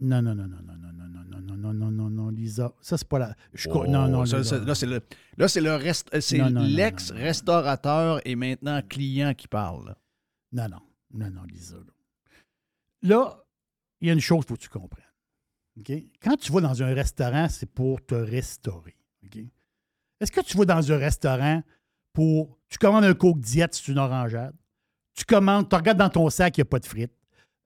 [0.00, 2.72] Non, non, non, non, non, non, non, non, non, non, non, non, non, non, Lisa.
[2.80, 3.36] Ça, c'est pas la.
[3.54, 4.58] je non, non, Oh, ça, Lisa.
[4.58, 5.00] ça- là, c'est le,
[5.36, 6.38] là, c'est le rest- c'est
[6.76, 9.94] l'ex-restaurateur et maintenant client qui parle.
[10.52, 10.80] Non, non,
[11.14, 11.76] non, non, Lisa.
[11.76, 11.82] Là,
[13.02, 13.44] Là,
[14.00, 15.01] il y a une chose qu'il faut que tu comprennes.
[16.22, 18.96] Quand tu vas dans un restaurant, c'est pour te restaurer.
[20.20, 21.62] Est-ce que tu vas dans un restaurant
[22.12, 22.58] pour.
[22.68, 24.54] Tu commandes un Coke diète, c'est une orangeade.
[25.14, 27.12] Tu commandes, tu regardes dans ton sac, il n'y a pas de frites.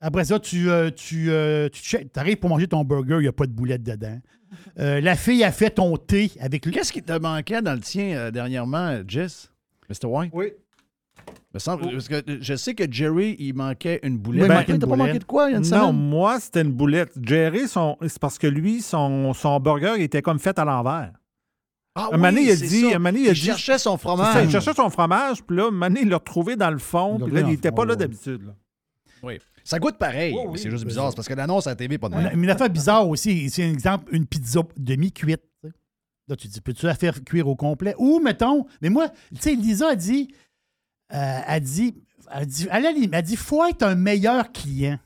[0.00, 3.32] Après ça, tu, euh, tu, euh, tu arrives pour manger ton burger, il n'y a
[3.32, 4.20] pas de boulettes dedans.
[4.78, 6.72] Euh, la fille a fait ton thé avec le.
[6.72, 9.50] Qu'est-ce qui te manquait dans le tien euh, dernièrement, Jess?
[9.88, 10.06] Mr.
[10.06, 10.30] White?
[10.32, 10.52] Oui.
[11.56, 14.42] Me semble, parce que je sais que Jerry, il manquait une boulette.
[14.42, 15.48] Oui, Ben, une t'as pas manqué de quoi?
[15.48, 15.96] Il y a une Non, semaine?
[16.08, 17.12] moi, c'était une boulette.
[17.22, 17.96] Jerry, son...
[18.02, 21.12] c'est parce que lui, son, son burger il était comme fait à l'envers.
[21.94, 22.80] Ah un donné, oui, il a c'est dit.
[22.82, 22.86] ça.
[22.88, 24.32] Un moment donné, il a Il dit- cherchait son fromage.
[24.34, 26.76] ça, il cherchait son fromage, puis là, un moment donné, il l'a retrouvé dans le
[26.78, 27.96] fond, puis là, il n'était pas là ouais.
[27.96, 28.42] d'habitude.
[28.46, 28.54] là.
[29.22, 29.38] Oui.
[29.64, 31.08] Ça goûte pareil, Oui, mais c'est juste bizarre.
[31.10, 32.30] C'est parce que l'annonce à la TV n'est pas de même.
[32.34, 35.40] Mais une affaire bizarre aussi, c'est un exemple, une pizza demi-cuite.
[36.28, 37.94] Là, tu dis, peux-tu la faire cuire au complet?
[37.98, 40.28] Ou, mettons, mais moi, tu sais, Lisa a dit,
[41.12, 41.94] euh, a dit,
[42.30, 44.98] elle dit, elle dit, faut être un meilleur client.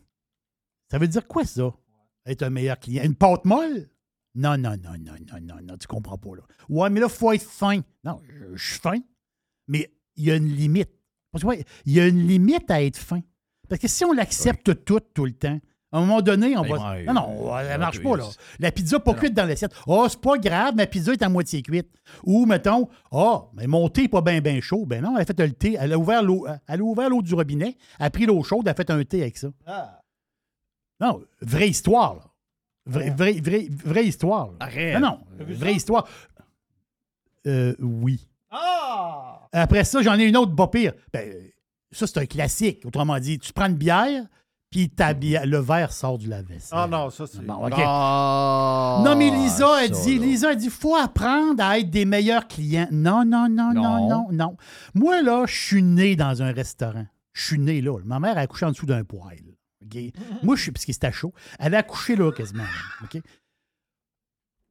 [0.90, 1.72] Ça veut dire quoi, ça?
[2.26, 3.04] Être un meilleur client?
[3.04, 3.88] Une pâte molle?
[4.34, 6.42] Non, non, non, non, non, non, non, tu comprends pas, là.
[6.68, 7.82] Ouais, mais là, faut être fin.
[8.04, 8.98] Non, je, je suis fin,
[9.66, 10.90] mais il y a une limite.
[11.32, 13.20] Parce que, ouais, il y a une limite à être fin.
[13.68, 15.60] Parce que si on l'accepte tout, tout le temps,
[15.92, 16.92] à un moment donné, on Ben, va.
[16.92, 18.24] ouais, non, non, euh, ça ouais, marche pas, là.
[18.60, 19.72] La pizza pas cuite dans l'assiette.
[19.86, 21.88] Oh, c'est pas grave, ma pizza est à moitié cuite.
[22.24, 24.86] Ou, mettons, ah, mais mon thé n'est pas bien, bien chaud.
[24.86, 25.76] Ben non, elle a fait le thé.
[25.80, 28.62] Elle a ouvert l'eau, elle a ouvert l'eau du robinet, elle a pris l'eau chaude,
[28.66, 29.48] elle a fait un thé avec ça.
[31.00, 32.22] Non, vraie histoire, là.
[32.86, 34.46] Vraie, vraie, vraie, vraie histoire.
[34.48, 34.56] là.
[34.60, 34.98] Arrête.
[35.00, 36.08] Non, non, vraie histoire.
[37.46, 38.26] Euh, oui.
[39.52, 40.92] Après ça, j'en ai une autre, pas pire.
[41.12, 41.30] Ben,
[41.90, 42.84] ça, c'est un classique.
[42.86, 44.24] Autrement dit, tu prends une bière,
[44.70, 46.78] puis le verre sort du lave-vaisselle.
[46.80, 47.44] Ah non, ça, c'est.
[47.44, 47.72] Bon, OK.
[47.76, 50.24] Ah, non, mais Lisa ça, dit, là.
[50.26, 52.86] Lisa a dit, faut apprendre à être des meilleurs clients.
[52.92, 54.08] Non, non, non, non, Non.
[54.08, 54.56] non, non.
[54.94, 57.06] Moi, là, je suis né dans un restaurant.
[57.32, 57.98] Je suis né là.
[58.04, 59.56] Ma mère a accouché en dessous d'un poêle.
[60.44, 61.32] Moi, je suis, parce que c'était chaud.
[61.58, 62.62] Elle a accouché là, quasiment.
[62.62, 62.68] là,
[63.04, 63.20] OK?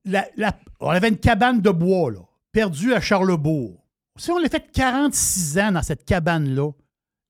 [0.05, 2.21] La- la- on avait une cabane de bois, là,
[2.53, 3.84] perdue à Charlebourg.
[4.15, 6.71] Si on l'a fait 46 ans dans cette cabane-là,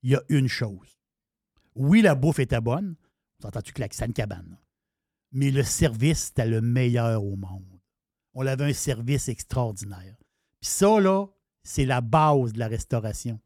[0.04, 0.99] il y a une chose.
[1.80, 2.96] Oui, la bouffe était bonne.
[3.42, 4.58] T'entends-tu que c'est une cabane?
[5.32, 7.80] Mais le service, c'était le meilleur au monde.
[8.34, 10.16] On avait un service extraordinaire.
[10.60, 11.28] Puis ça, là,
[11.64, 13.40] c'est la base de la restauration.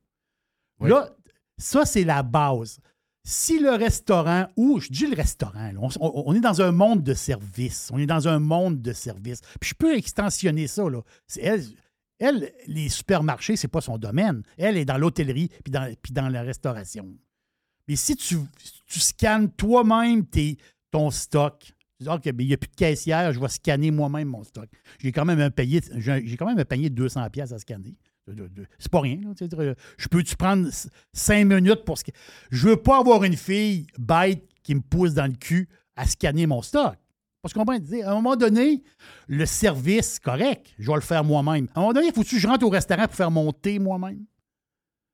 [0.79, 1.15] Là,
[1.57, 2.79] ça, c'est la base.
[3.23, 7.13] Si le restaurant, ou je dis le restaurant, là, on, est dans un monde de
[7.13, 7.89] service.
[7.93, 9.41] On est dans un monde de service.
[9.61, 10.89] Puis je peux extensionner ça.
[10.89, 11.01] Là.
[11.39, 11.63] Elle,
[12.19, 14.41] elle, les supermarchés, c'est pas son domaine.
[14.57, 17.15] Elle est dans l'hôtellerie puis dans, puis dans la restauration.
[17.87, 18.37] Mais si tu,
[18.87, 20.25] scannes toi-même
[20.91, 21.59] ton stock,
[21.97, 24.69] tu dis, OK, il n'y a plus de caissière, je vais scanner moi-même mon stock.
[24.99, 27.95] J'ai quand même un payé, j'ai quand même un panier de 200 pièces à scanner.
[28.79, 29.17] C'est pas rien.
[29.17, 30.69] dire, Je peux-tu prendre
[31.11, 32.17] cinq minutes pour scanner?
[32.51, 36.47] Je veux pas avoir une fille bête qui me pousse dans le cul à scanner
[36.47, 36.95] mon stock.
[37.41, 38.81] Parce qu'on comprend, à un moment donné,
[39.27, 41.67] le service, correct, je vais le faire moi-même.
[41.75, 43.79] À un moment donné, il faut que je rentre au restaurant pour faire mon thé
[43.79, 44.23] moi-même?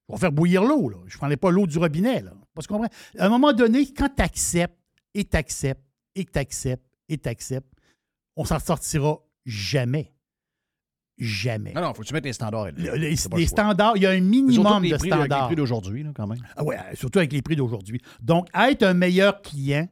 [0.08, 0.92] Je vais faire bouillir l'eau.
[1.08, 2.22] Je ne prendrai pas l'eau du robinet.
[2.22, 2.34] Là.
[2.60, 2.84] Parce qu'on.
[2.84, 2.90] À
[3.26, 4.78] un moment donné, quand tu acceptes
[5.14, 5.82] et tu acceptes
[6.14, 7.72] et que tu acceptes et tu acceptes,
[8.36, 10.12] on s'en sortira jamais.
[11.18, 11.74] Jamais.
[11.74, 12.72] Non, non, faut que tu mettes les standards.
[12.78, 13.16] Le- les
[13.46, 15.46] standards, il y a un minimum les de prix, avec les standards.
[15.48, 16.40] prix d'aujourd'hui, quand même.
[16.56, 18.02] Ah ouais, surtout avec les prix d'aujourd'hui.
[18.22, 19.88] Donc, être un meilleur client,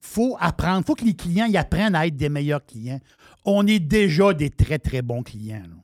[0.00, 0.84] faut apprendre.
[0.86, 3.00] faut que les clients y apprennent à être des meilleurs clients.
[3.44, 5.62] On est déjà des très, très bons clients.
[5.68, 5.76] là.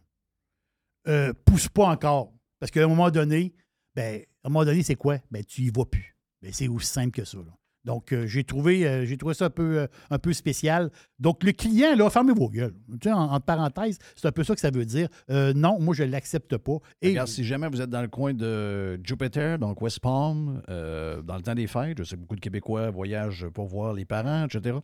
[1.13, 2.33] Euh, pousse pas encore.
[2.59, 3.55] Parce qu'à un moment donné,
[3.95, 5.19] ben, à un moment donné, c'est quoi?
[5.31, 6.17] Ben, tu y vas plus.
[6.43, 7.39] Ben, c'est aussi simple que ça.
[7.85, 10.91] Donc, euh, j'ai trouvé, euh, trouvé ça un peu, euh, un peu spécial.
[11.19, 12.75] Donc, le client, là, fermez vos gueules.
[13.01, 15.09] Tu sais, en, entre parenthèses, c'est un peu ça que ça veut dire.
[15.29, 16.79] Non, moi, je ne l'accepte pas.
[17.01, 21.37] Et Regarde, si jamais vous êtes dans le coin de Jupiter, donc West Palm, dans
[21.37, 24.47] le temps des fêtes, je sais que beaucoup de Québécois voyagent pour voir les parents,
[24.47, 24.79] etc.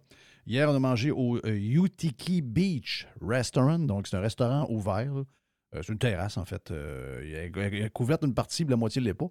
[0.47, 5.13] Hier, on a mangé au Utiki Beach Restaurant, donc c'est un restaurant ouvert.
[5.77, 6.71] Euh, c'est une terrasse, en fait.
[6.71, 9.29] Euh, il, a, a une partie, la moitié ne l'est pas.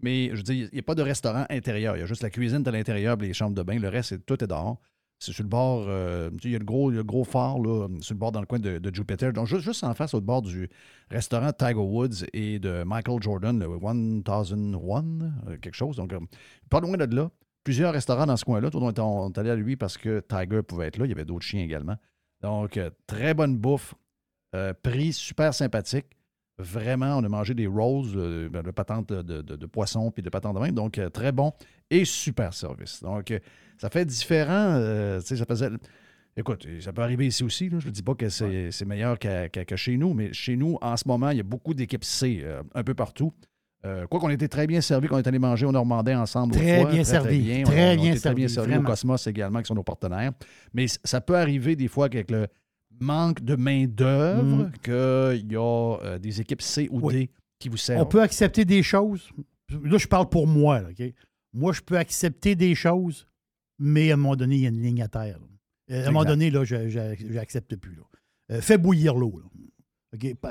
[0.00, 1.96] Mais je veux dire, il n'y a pas de restaurant intérieur.
[1.96, 3.78] Il y a juste la cuisine à l'intérieur, les chambres de bain.
[3.78, 4.80] Le reste, tout est dehors.
[5.20, 7.24] C'est sur le bord, euh, il y a le gros, il y a le gros
[7.24, 9.32] phare, là, sur le bord dans le coin de, de Jupiter.
[9.32, 10.68] Donc, juste, juste en face, au bord du
[11.10, 15.04] restaurant Tiger Woods et de Michael Jordan, le 1001,
[15.48, 15.96] euh, quelque chose.
[15.96, 16.14] Donc,
[16.70, 17.30] pas loin de là.
[17.64, 18.70] Plusieurs restaurants dans ce coin-là.
[18.70, 21.06] Tout le monde est allé à lui parce que Tiger pouvait être là.
[21.06, 21.96] Il y avait d'autres chiens également.
[22.40, 23.94] Donc, très bonne bouffe.
[24.54, 26.06] Euh, prix super sympathique.
[26.58, 30.22] Vraiment, on a mangé des rolls euh, ben, de patente de, de- de poisson puis
[30.22, 30.74] de patente de même.
[30.74, 31.52] Donc, euh, très bon
[31.90, 33.00] et super service.
[33.02, 33.38] Donc, euh,
[33.76, 34.80] ça fait différent.
[35.20, 35.68] ça faisait.
[36.36, 37.68] Écoute, ça peut arriver ici aussi.
[37.68, 37.78] là.
[37.78, 40.78] Je ne dis pas que c'est meilleur qu'à- qu'à- que chez nous, mais chez nous,
[40.80, 42.44] en ce moment, il y a beaucoup d'équipes C
[42.74, 43.32] un peu partout.
[43.86, 46.54] Euh, quoi qu'on était très bien servis, qu'on est allé manger au Normandais ensemble.
[46.54, 46.90] Très fois.
[46.90, 47.38] bien servi.
[47.40, 47.62] bien.
[47.62, 48.86] Très On- on bien était très bien servi, servi au.
[48.88, 50.32] Cosmos également, qui sont nos partenaires.
[50.74, 52.48] Mais ça peut arriver des fois qu'avec le
[53.00, 54.72] manque de main-d'œuvre, Mm.
[54.82, 57.14] qu'il y a euh, des équipes C ou Oui.
[57.14, 58.02] D qui vous servent.
[58.02, 59.30] On peut accepter des choses.
[59.82, 60.80] Là, je parle pour moi.
[60.80, 60.88] là?
[61.52, 63.26] Moi, je peux accepter des choses,
[63.78, 65.38] mais à un moment donné, il y a une ligne à terre.
[65.38, 65.46] là.
[65.96, 67.96] Euh, À un moment donné, là, je j'accepte plus.
[67.96, 68.02] là.
[68.52, 69.42] Euh, fais bouillir l'eau.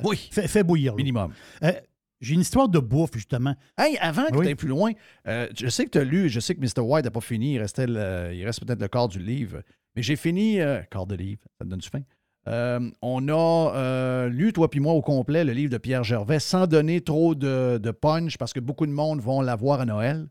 [0.03, 0.29] Oui.
[0.31, 0.97] Fais, fais bouillir l'eau.
[0.97, 1.33] Minimum.
[1.63, 1.71] Euh,
[2.19, 3.55] J'ai une histoire de bouffe, justement.
[3.77, 4.41] Hey, avant que Oui.
[4.41, 4.91] tu ailles plus loin,
[5.27, 6.81] euh, je sais que tu as lu, je sais que Mr.
[6.81, 9.61] White n'a pas fini, il, restait le- il reste peut-être le quart du livre,
[9.95, 10.57] mais j'ai fini,
[10.89, 12.01] quart de livre, ça te donne du fin.
[12.47, 16.39] Euh, on a euh, lu, toi puis moi, au complet, le livre de Pierre Gervais,
[16.39, 20.27] sans donner trop de, punch, parce que beaucoup de monde vont l'avoir à Noël.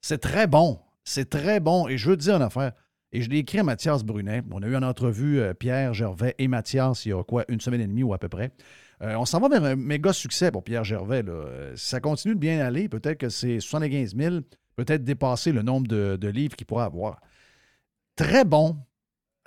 [0.00, 0.78] C'est très bon.
[1.04, 1.88] C'est très bon.
[1.88, 2.72] Et je veux te dire une affaire.
[3.10, 4.42] Et je l'ai écrit à Mathias Brunet.
[4.52, 7.60] On a eu en entrevue euh, Pierre Gervais et Mathias il y a quoi, une
[7.60, 8.52] semaine et demie ou à peu près.
[9.04, 11.24] On s'en va vers un méga succès pour Pierre Gervais.
[11.74, 14.36] Si ça continue de bien aller, peut-être que c'est 75 000,
[14.76, 17.18] peut-être dépasser le nombre de, de livres qu'il pourra avoir.
[18.14, 18.76] Très bon.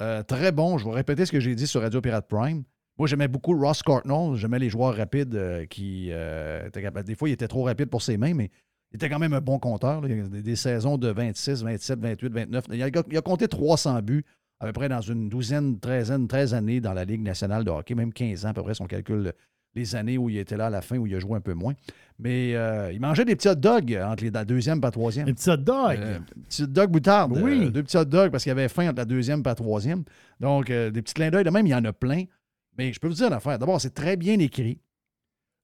[0.02, 0.78] Euh, très bon.
[0.78, 2.64] Je vais répéter ce que j'ai dit sur Radio Pirate Prime.
[2.98, 4.36] Moi, j'aimais beaucoup Ross Cartnell.
[4.36, 7.08] J'aimais les joueurs rapides euh, qui euh, étaient capables.
[7.08, 8.50] Des fois, il était trop rapide pour ses mains, mais
[8.92, 10.02] il était quand même un bon compteur.
[10.02, 12.66] Des, saisons de 26, 27, 28, 29.
[12.72, 14.26] Il a, il a compté 300 buts
[14.60, 17.94] à peu près dans une douzaine, treizaine, 13 années dans la Ligue nationale de hockey,
[17.94, 19.34] même 15 ans à peu près, si on calcule
[19.76, 21.54] les années où il était là à la fin, où il a joué un peu
[21.54, 21.74] moins.
[22.18, 25.26] Mais euh, il mangeait des petits hot dogs entre les, la deuxième et la troisième.
[25.26, 25.98] Des petits hot dogs?
[26.00, 27.38] Euh, petits hot dogs moutarde.
[27.42, 27.66] Oui.
[27.66, 30.04] Euh, deux petits hot dogs parce qu'il avait faim entre la deuxième et la troisième.
[30.40, 31.44] Donc, euh, des petits clins d'œil.
[31.44, 32.24] De même, il y en a plein.
[32.78, 33.60] Mais je peux vous dire une affaire.
[33.60, 34.80] D'abord, c'est très bien écrit.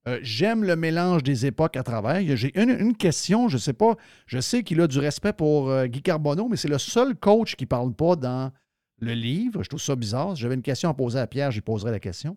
[0.08, 2.22] Euh, J'aime le mélange des époques à travers.
[2.36, 3.96] J'ai une, une question, je sais pas.
[4.26, 7.56] Je sais qu'il a du respect pour euh, Guy Carbonneau, mais c'est le seul coach
[7.56, 8.52] qui ne parle pas dans
[9.00, 9.62] le livre.
[9.64, 10.36] Je trouve ça bizarre.
[10.36, 12.36] Si j'avais une question à poser à Pierre, j'y poserais la question.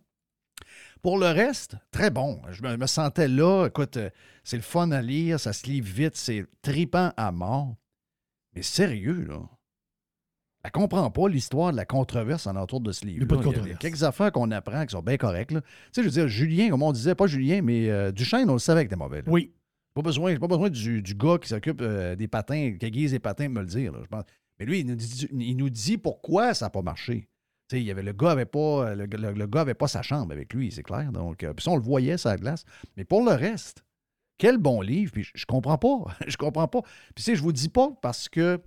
[1.05, 2.40] Pour le reste, très bon.
[2.51, 3.66] Je me, me sentais là.
[3.66, 4.09] Écoute, euh,
[4.43, 7.76] c'est le fun à lire, ça se lit vite, c'est tripant à mort.
[8.56, 9.43] Mais sérieux, là?
[10.62, 13.18] Elle comprend pas l'histoire de la controverse en entour de ce livre.
[13.18, 15.18] Il y a pas de Il y a quelques affaires qu'on apprend qui sont bien
[15.18, 15.52] correctes.
[15.52, 15.60] là.
[15.60, 18.55] Tu sais, je veux dire, Julien, comme on disait, pas Julien, mais euh, Duchesne, on
[18.55, 19.18] le savait que était mauvais.
[19.18, 19.24] là.
[19.31, 19.52] Oui.
[19.93, 23.18] Pas besoin, pas besoin du, du gars qui s'occupe euh, des patins, qui aiguise les
[23.18, 23.93] patins, de me le dire.
[23.93, 24.24] là, je pense.
[24.59, 27.28] Mais lui, il nous dit, il nous dit pourquoi ça n'a pas marché.
[27.73, 30.32] Il y avait, le gars avait pas, le, le- le gars avait pas sa chambre
[30.32, 31.11] avec lui, c'est clair.
[31.12, 32.65] Donc, euh, puis ça, on le voyait, sa glace.
[32.97, 33.85] Mais pour le reste,
[34.39, 35.12] quel bon livre.
[35.12, 36.05] Puis je, comprends pas.
[36.27, 36.82] je comprends pas.
[37.15, 38.61] Puis tu je vous dis pas parce que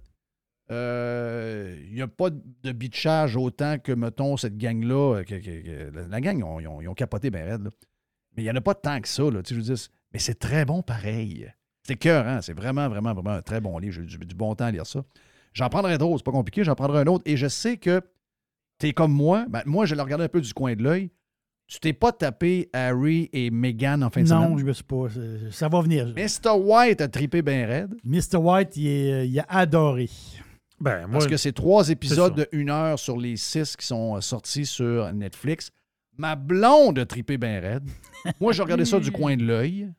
[0.71, 5.21] euh, il n'y a pas de bitchage autant que, mettons, cette gang-là.
[5.31, 7.63] euh, la, la gang, ils ont, capoté bien raide.
[7.63, 7.69] là.
[8.35, 9.23] Mais il n'y en a pas tant que ça.
[9.23, 11.51] Là, je c'est- mais c'est très bon pareil.
[11.83, 12.41] C'est cœur, hein?
[12.41, 13.93] C'est vraiment, vraiment, vraiment un très bon livre.
[13.95, 15.03] J'ai eu du, du bon temps à lire ça.
[15.53, 17.23] J'en prendrai d'autres, c'est pas compliqué, j'en prendrai un autre.
[17.25, 18.01] Et je sais que
[18.79, 19.45] tu es comme moi.
[19.49, 21.09] Ben, moi, je l'ai regardé un peu du coin de l'œil.
[21.67, 24.59] Tu t'es pas tapé Harry et Meghan en fin de Non, semaine?
[24.59, 25.07] je me suis pas.
[25.17, 26.13] euh, Ça va venir.
[26.15, 26.51] Mr.
[26.57, 27.93] White a tripé bien raide.
[28.05, 28.37] Mr.
[28.37, 30.09] White, il, est- il a adoré.
[30.79, 34.15] Ben, moi, Parce que c'est trois épisodes de une heure sur les six qui sont
[34.15, 35.71] euh, sortis sur Netflix.
[36.17, 37.83] Ma blonde a tripé bien raide.
[38.39, 39.89] Moi, j'ai regardé ça du coin de l'œil.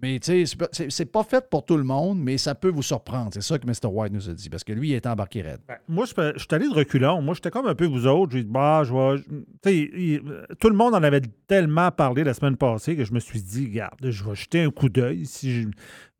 [0.00, 0.56] Mais tu sais,
[0.90, 3.30] c'est pas- fait pour tout le monde, mais ça peut vous surprendre.
[3.32, 3.88] C'est ça que Mr.
[3.92, 5.60] White nous a dit, parce que lui, il est embarqué raide.
[5.66, 7.20] Ben, moi, je suis allé de reculons.
[7.20, 8.32] Moi, j'étais comme un peu vous autres.
[8.32, 9.20] J'ai dit, bah, je vais.
[9.22, 9.34] Tu
[9.64, 10.22] sais, il-
[10.60, 13.66] tout le monde en avait tellement parlé la semaine passée que je me suis dit,
[13.66, 15.24] regarde, je vais jeter un coup d'œil.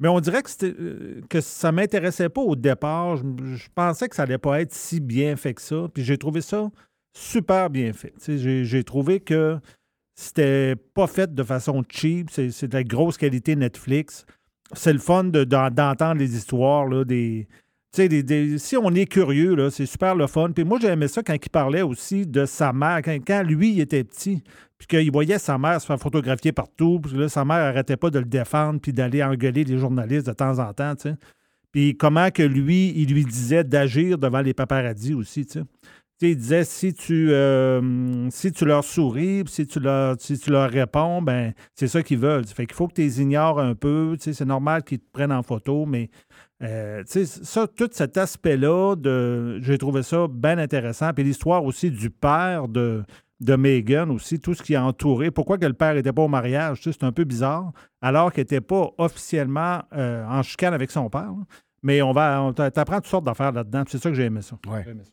[0.00, 3.16] Mais on dirait que, euh, que ça m'intéressait pas au départ.
[3.16, 5.86] Je, pensais que ça allait pas être si bien fait que ça.
[5.92, 6.68] Puis j'ai trouvé ça
[7.14, 8.12] super bien fait.
[8.26, 9.58] J'ai trouvé que
[10.20, 12.28] c'était pas fait de façon cheap.
[12.30, 14.26] C'est de la grosse qualité Netflix.
[14.72, 17.46] C'est le fun de- d'en- d'entendre les histoires là, des.
[17.96, 20.50] Des- des- si on est curieux, c'est super le fun.
[20.52, 24.04] Puis moi, j'aimais ça quand il parlait aussi de sa mère, quand, lui il était
[24.04, 24.42] petit,
[24.76, 28.10] puis qu'il voyait sa mère se faire photographier partout, puis là, sa mère arrêtait pas
[28.10, 30.94] de le défendre, puis d'aller engueuler les journalistes de temps en temps.
[31.72, 35.46] Puis comment que lui, il lui disait d'agir devant les paparazzis aussi,
[36.20, 40.68] il disait si tu, euh, si tu leur souris, si tu leur, si tu leur
[40.70, 42.44] réponds, ben c'est ça qu'ils veulent.
[42.46, 44.14] Fait qu'il faut que tu les ignores un peu.
[44.18, 46.10] Tu sais, c'est normal qu'ils te prennent en photo, mais
[46.62, 51.12] euh, tu sais, ça, tout cet aspect-là, de, j'ai trouvé ça bien intéressant.
[51.12, 53.04] Puis l'histoire aussi du père de,
[53.40, 55.30] de Megan aussi, tout ce qui a entouré.
[55.30, 57.70] Pourquoi que le père n'était pas au mariage, c'est un peu bizarre,
[58.02, 61.22] alors qu'il n'était pas officiellement euh, en chicane avec son père.
[61.30, 61.44] là.
[61.84, 63.84] Mais on va, on t'a- t'apprends toutes sortes d'affaires là-dedans.
[63.86, 64.58] C'est ça que j'ai aimé ça.
[64.68, 64.82] Ouais.
[64.84, 65.12] J'ai aimé ça.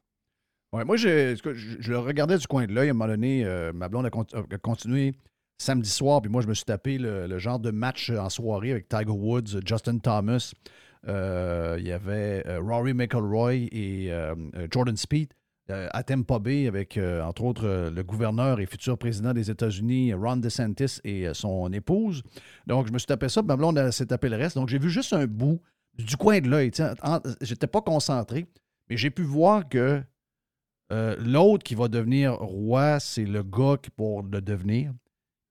[0.76, 2.90] Ouais, moi, je, je- le regardais du coin de l'œil.
[2.90, 5.14] À un moment donné, euh, ma blonde a, con- a continué
[5.58, 8.72] samedi soir, puis moi, je me suis tapé le, le genre de match en soirée
[8.72, 10.52] avec Tiger Woods, Justin Thomas.
[11.08, 14.12] Euh, il y avait euh, Rory McIlroy et
[14.72, 15.32] Jordan Speed
[15.70, 21.00] à Tampa Bay avec, entre autres, le gouverneur et futur président des États-Unis, Ron DeSantis,
[21.04, 22.22] et son épouse.
[22.68, 24.58] Donc, je me suis tapé ça, puis ma blonde s'est tapé le reste.
[24.58, 25.60] Donc, j'ai vu juste un bout
[25.98, 26.70] du coin de l'œil.
[27.42, 28.46] J'étais pas concentré,
[28.90, 30.04] mais j'ai pu voir que
[30.92, 34.94] euh, l'autre qui va devenir roi, c'est le gars qui pour le devenir.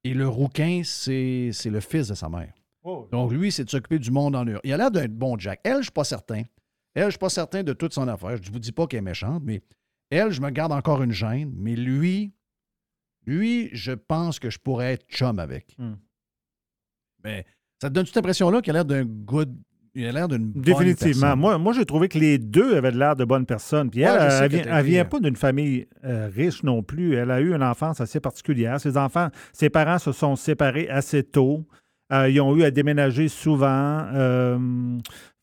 [0.05, 2.53] Et le rouquin, c'est le fils de sa mère.
[2.83, 3.09] Oh.
[3.11, 4.61] Donc, lui, c'est de s'occuper du monde en ur.
[4.63, 5.61] Il a l'air d'un bon Jack.
[5.65, 6.43] Elle, je suis pas certain.
[6.95, 8.37] Elle, je suis pas certain de toute son affaire.
[8.37, 9.63] Je ne vous dis pas qu'elle est méchante, mais
[10.11, 11.53] elle, je me garde encore une gêne.
[11.57, 12.35] Mais lui,
[13.27, 15.75] lui, je pense que je pourrais être chum avec.
[15.79, 15.95] Hmm.
[17.25, 17.47] Mais
[17.81, 19.57] ça te donne cette impression-là qu'il a l'air d'un good.
[19.97, 21.21] Il a l'air d'une bonne Définitivement.
[21.21, 21.39] personne.
[21.39, 23.91] Moi, moi j'ai trouvé que les deux avaient l'air de bonnes personnes.
[23.91, 27.15] Puis Ouais, elle, elle, vient, elle vient pas d'une famille euh, riche non plus.
[27.15, 28.81] Elle a eu une enfance assez particulière.
[28.81, 31.65] Ses enfants, ses parents se sont séparés assez tôt.
[32.13, 34.05] Euh, ils ont eu à déménager souvent.
[34.13, 34.59] Euh,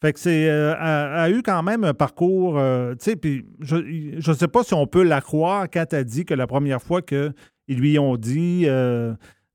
[0.02, 0.50] fait que c'est.
[0.50, 2.56] euh, elle a eu quand même un parcours.
[2.58, 6.26] tu sais, puis je ne sais pas si on peut la croire quand elle dit
[6.26, 7.34] que la première fois qu'ils
[7.70, 8.68] lui ont dit.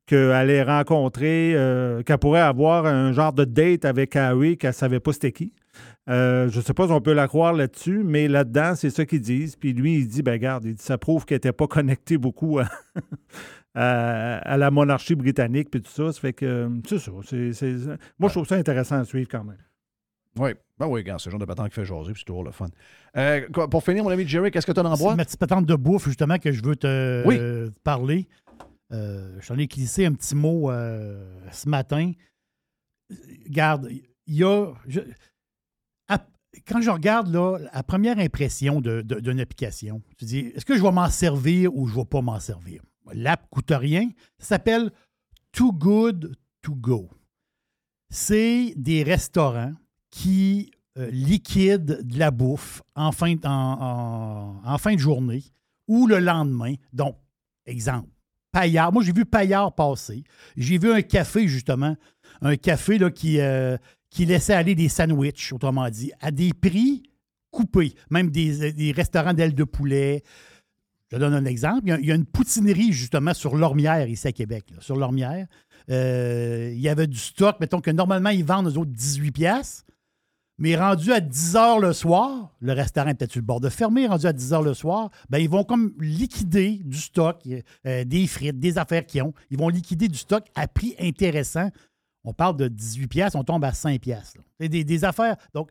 [0.06, 4.74] Qu'elle allait rencontrer, euh, qu'elle pourrait avoir un genre de date avec Harry qu'elle ne
[4.74, 5.52] savait pas c'était qui.
[6.08, 9.04] Euh, je ne sais pas si on peut la croire là-dessus, mais là-dedans, c'est ça
[9.04, 9.56] qu'ils disent.
[9.56, 12.58] Puis lui, il dit, ben garde, il dit, ça prouve qu'elle n'était pas connectée beaucoup
[12.60, 12.66] à,
[13.74, 16.12] à- à la monarchie britannique, puis tout ça.
[16.12, 17.10] Ça fait que, c'est ça.
[17.24, 17.76] c'est- c'est-
[18.18, 19.58] moi, je trouve ça intéressant à suivre quand même.
[20.38, 22.44] Oui, ben oui, regarde, c'est le genre de patente qui fait jaser, puis c'est toujours
[22.44, 22.66] le fun.
[23.16, 25.16] Euh, quoi, pour finir, mon ami Jerry, qu'est-ce que tu as dans C'est boîte?
[25.16, 27.36] ma petite patente de bouffe, justement, que je veux te Oui.
[27.40, 28.28] euh, te parler.
[28.92, 32.12] Euh, je t'en ai glissé un petit mot euh, ce matin.
[33.48, 33.88] Garde,
[34.26, 34.72] il y a.
[36.66, 40.90] quand je regarde là, la première impression d'une application, tu dis est-ce que je vais
[40.92, 42.82] m'en servir ou je ne vais pas m'en servir?
[43.12, 44.08] L'app ne coûte rien.
[44.38, 44.90] Ça s'appelle
[45.52, 47.10] Too Good To Go.
[48.10, 49.72] C'est des restaurants
[50.10, 55.44] qui euh, liquident de la bouffe en fin, en- en fin de journée
[55.86, 56.74] ou le lendemain.
[56.92, 57.16] Donc,
[57.66, 58.08] exemple,
[58.56, 58.90] Paillard.
[58.90, 60.24] Moi, j'ai vu Paillard passer.
[60.56, 61.94] J'ai vu un café, justement,
[62.40, 63.76] un café là, qui, euh,
[64.08, 67.02] qui laissait aller des sandwichs, autrement dit, à des prix
[67.50, 67.94] coupés.
[68.08, 70.22] Même des, des restaurants d'ailes de poulet.
[71.12, 71.82] Je donne un exemple.
[71.84, 74.72] Il y, a, une poutinerie, justement, sur Lormière, ici à Québec.
[74.80, 75.46] sur Lormière.
[75.90, 79.84] Euh, il y avait du stock, mettons que normalement, ils vendent aux autres 18 pièces.
[80.58, 83.68] Mais rendu à 10 heures le soir, le restaurant est peut-être sur le bord de
[83.68, 87.42] fermer, rendu à 10 heures le soir, ben ils vont comme liquider du stock,
[87.86, 89.34] euh, des frites, des affaires qu'ils ont.
[89.50, 91.68] Ils vont liquider du stock à prix intéressant.
[92.24, 94.34] On parle de 18 pièces, on tombe à 5 pièces.
[94.58, 95.36] C'est des, des affaires.
[95.52, 95.70] Donc,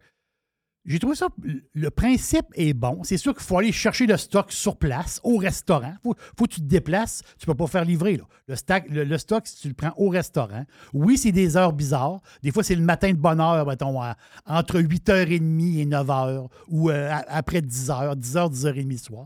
[0.86, 1.30] j'ai trouvé ça,
[1.74, 3.03] le principe est bon.
[3.03, 5.94] C'est sûr qu'il faut aller chercher le stock sur place, au restaurant.
[6.03, 7.24] Il faut, que tu te déplaces.
[7.40, 8.22] Tu ne peux pas faire livrer.
[8.48, 10.64] Le, stock, le, stock, si tu le prends au restaurant,
[10.94, 12.22] oui, c'est des heures bizarres.
[12.44, 13.99] Des fois, c'est le matin de bonne heure, mettons,
[14.45, 19.26] entre 8h30 et 9h, ou euh, après 10h, 10h, 10h30 le soir.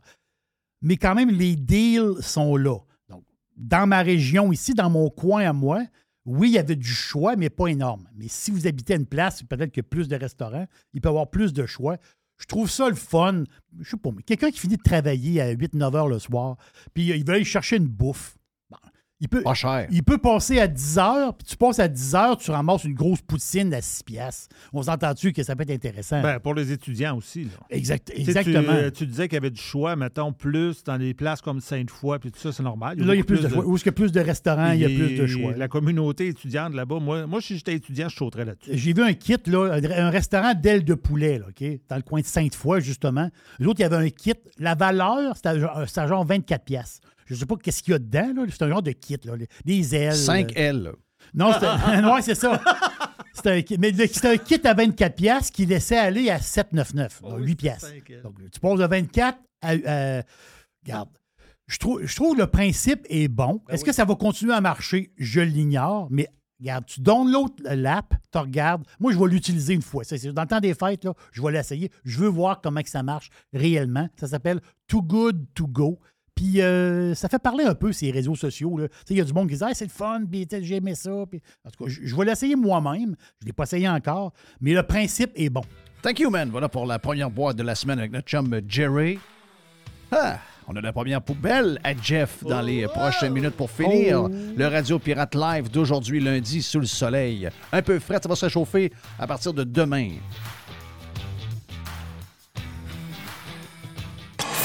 [0.81, 2.77] Mais quand même, les deals sont là.
[3.10, 3.23] Donc,
[3.57, 5.81] dans ma région, ici, dans mon coin à moi,
[6.30, 8.07] oui, il y avait du choix, mais pas énorme.
[8.15, 11.31] Mais si vous habitez une place, peut-être qu'il plus de restaurants, il peut y avoir
[11.31, 11.97] plus de choix.
[12.38, 13.45] Je trouve ça le fun.
[13.80, 16.57] Je sais pas, mais quelqu'un qui finit de travailler à 8-9 heures le soir,
[16.93, 18.38] puis il veut aller chercher une bouffe.
[19.21, 19.85] Il peut, Pas cher.
[19.91, 22.93] il peut passer à 10 heures, puis tu passes à 10 heures, tu ramasses une
[22.93, 24.47] grosse poutine à 6 piastres.
[24.71, 26.21] On s'entend-tu que ça peut être intéressant?
[26.21, 27.43] Ben, pour les étudiants aussi.
[27.43, 27.49] Là.
[27.69, 28.71] Exact- sais, tu- exactement.
[28.71, 32.19] euh, Tu, disais qu'il y avait du choix, mettons, plus dans des places comme Sainte-Foy,
[32.19, 32.97] puis tout ça, c'est normal.
[32.97, 33.65] Là, il y a plus de choix.
[33.65, 35.53] Où est-ce qu'il y a plus de restaurants, il y a plus de choix?
[35.53, 38.71] La communauté étudiante là-bas, moi, moi si j'étais étudiant, je sauterais là-dessus.
[38.73, 41.67] J'ai vu un kit, là, un un restaurant d'ailes de poulet, là, OK?
[41.89, 43.29] Dans le coin de Sainte-Foy, justement.
[43.59, 44.33] L'autre, il y avait un kit.
[44.59, 47.01] La valeur, c'était genre- c'était genre 24 pièces.
[47.30, 48.43] Je ne sais pas qu'est-ce qu'il y a dedans, là.
[48.49, 49.34] C'est un genre de kit, là.
[49.64, 50.15] Des ailes.
[50.15, 50.91] 5 L.
[51.34, 51.51] Non,
[52.14, 52.60] ouais, c'est ça.
[53.34, 53.77] C'était un kit.
[53.77, 57.22] Mais le- c'était un kit à 24 pièces qui laissait aller à 7,99.
[57.22, 57.84] donc 8 pièces.
[58.23, 59.69] Donc, tu passes de 24 à.
[59.69, 60.22] à-
[60.84, 61.10] regarde.
[61.68, 63.61] Je trouve, je trouve le principe est bon.
[63.69, 65.11] Est-ce que ça va continuer à marcher?
[65.18, 66.27] Je l'ignore, mais
[66.60, 68.84] regarde, tu donnes l'autre l'app, tu regardes.
[68.99, 70.03] Moi, je vais l'utiliser une fois.
[70.03, 71.91] C'est- c'est- dans le temps des fêtes, là, je vais l'essayer.
[72.06, 74.10] Je veux voir comment que ça marche réellement.
[74.19, 75.99] Ça s'appelle Too Good To Go.
[76.40, 78.78] Puis euh, ça fait parler un peu ces réseaux sociaux.
[78.78, 78.88] là.
[78.88, 80.78] Tu sais, Il y a du monde qui dit ah, c'est le fun, puis j'ai
[80.78, 81.11] aimé ça.
[81.30, 83.18] Puis, en tout cas, je, je vais l'essayer moi-même.
[83.40, 85.64] Je ne l'ai pas essayé encore, mais le principe est bon.
[86.02, 86.48] Thank you, man.
[86.49, 89.20] Voilà pour la première boîte de la semaine avec notre chum Jerry.
[90.14, 90.40] Ah,
[90.70, 94.24] on a la première poubelle à Jeff dans les prochaines minutes pour finir.
[94.24, 94.30] Oh.
[94.56, 97.49] Le Radio Pirate Live d'aujourd'hui, lundi, sous le soleil.
[97.74, 100.11] Un peu frais, ça va se réchauffer à partir de demain.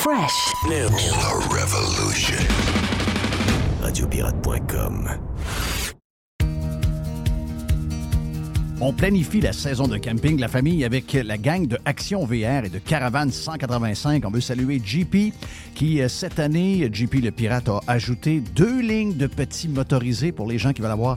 [0.05, 0.53] Fresh.
[0.69, 0.87] New
[1.49, 2.37] revolution.
[3.81, 5.09] Radiopirate.com.
[8.83, 12.69] On planifie la saison de camping, la famille, avec la gang de Action VR et
[12.69, 14.25] de Caravane 185.
[14.27, 15.33] On veut saluer JP,
[15.75, 20.47] qui, euh, cette année, JP le Pirate a ajouté deux lignes de petits motorisés pour
[20.47, 21.17] les gens qui veulent avoir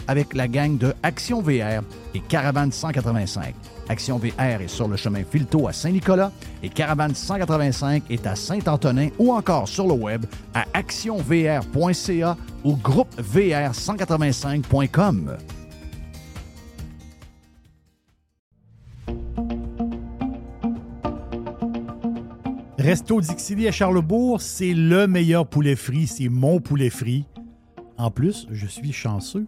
[0.11, 1.83] avec la gang de Action VR
[2.13, 3.55] et Caravane 185.
[3.87, 9.07] Action VR est sur le chemin Filto à Saint-Nicolas et Caravane 185 est à Saint-Antonin
[9.17, 12.35] ou encore sur le web à actionvr.ca
[12.65, 15.37] ou groupevr185.com.
[22.77, 26.07] Resto Dixili à Charlebourg, c'est le meilleur poulet frit.
[26.07, 27.23] C'est mon poulet frit.
[27.97, 29.47] En plus, je suis chanceux.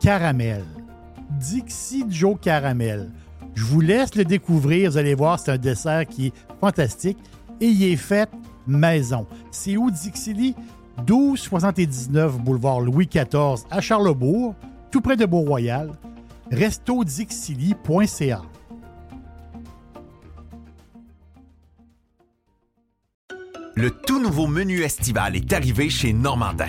[0.00, 0.64] Caramel.
[1.38, 3.10] Dixie Joe Caramel.
[3.54, 4.90] Je vous laisse le découvrir.
[4.90, 7.18] Vous allez voir, c'est un dessert qui est fantastique.
[7.60, 8.30] Et il est fait
[8.66, 9.26] maison.
[9.50, 10.54] C'est où Dixili?
[11.06, 14.54] 1279 boulevard Louis XIV à Charlebourg,
[14.90, 15.92] tout près de Beau-Royal.
[16.50, 18.42] restodixili.ca.
[23.74, 26.68] Le tout nouveau menu estival est arrivé chez Normandin.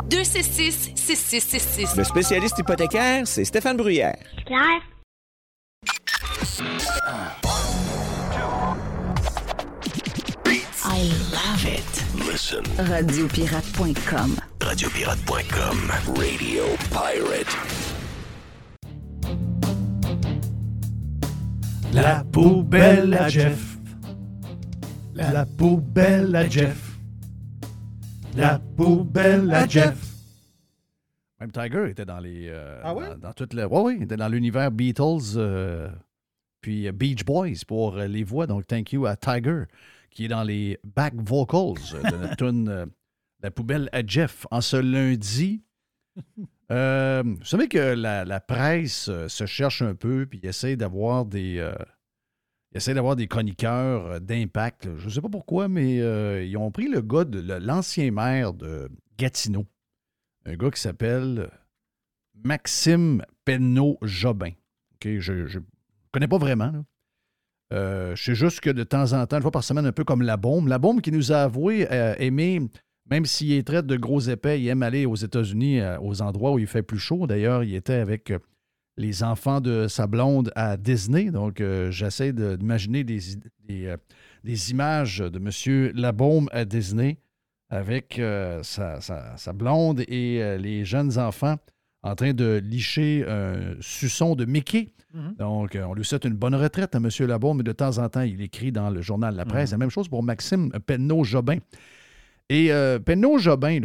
[0.11, 1.95] 266 6666.
[1.95, 4.17] Le spécialiste hypothécaire, c'est Stéphane Bruyère.
[4.45, 4.81] Claire?
[10.83, 12.03] I love it.
[12.29, 12.63] Listen.
[12.77, 14.35] Radiopirate.com.
[14.61, 15.91] Radiopirate.com.
[16.17, 17.57] Radio Pirate.
[21.93, 23.77] La poubelle à Jeff.
[25.15, 26.90] La poubelle à Jeff.
[28.35, 29.97] La poubelle à Jeff.
[31.39, 32.47] Même Tiger était dans les.
[32.49, 33.09] euh, Ah ouais?
[33.09, 35.89] Dans, dans toute la- ouais, oui, il était dans l'univers Beatles, euh,
[36.61, 38.47] puis euh, Beach Boys pour les voix.
[38.47, 39.63] Donc, thank you à Tiger,
[40.11, 42.85] qui est dans les back vocals de notre tune euh,
[43.41, 44.45] La poubelle à Jeff.
[44.51, 45.63] En ce lundi,
[46.71, 51.25] euh, vous savez que la, la presse euh, se cherche un peu, puis essaie d'avoir
[51.25, 51.57] des.
[52.71, 54.89] Euh, il essaie d'avoir des chroniqueurs euh, d'impact.
[54.97, 58.53] Je ne sais pas pourquoi, mais euh, ils ont pris le gars de l'ancien maire
[58.53, 59.65] de Gatineau
[60.45, 61.49] un gars qui s'appelle
[62.43, 64.51] Maxime Penneau-Jobin.
[64.93, 65.63] OK, je ne
[66.11, 66.83] connais pas vraiment.
[67.73, 70.03] Euh, je sais juste que de temps en temps, une fois par semaine, un peu
[70.03, 70.67] comme La Bombe.
[70.67, 72.59] La Bombe qui nous a avoué euh, aimer
[73.11, 76.53] même s'il est traite de gros épais, il aime aller aux États-Unis, euh, aux endroits
[76.53, 77.27] où il fait plus chaud.
[77.27, 78.39] D'ailleurs, il était avec euh,
[79.01, 81.31] les enfants de sa blonde à Disney.
[81.31, 83.97] Donc, euh, j'essaie d'imaginer des, id- des, euh,
[84.43, 85.91] des images de M.
[85.95, 87.17] Labaume à Disney
[87.69, 91.57] avec euh, sa, sa- sa blonde et euh, les jeunes enfants
[92.03, 94.89] en train de licher un suçon de Mickey.
[95.13, 95.35] Mhm.
[95.37, 97.09] Donc, on lui souhaite une bonne retraite à M.
[97.27, 99.69] Labaume, mais de temps en temps, il écrit dans le journal La Presse.
[99.71, 99.73] Mhm.
[99.73, 101.57] La même chose pour Maxime Penneau-Jobin.
[102.49, 102.69] Et
[103.05, 103.79] Penneau-Jobin,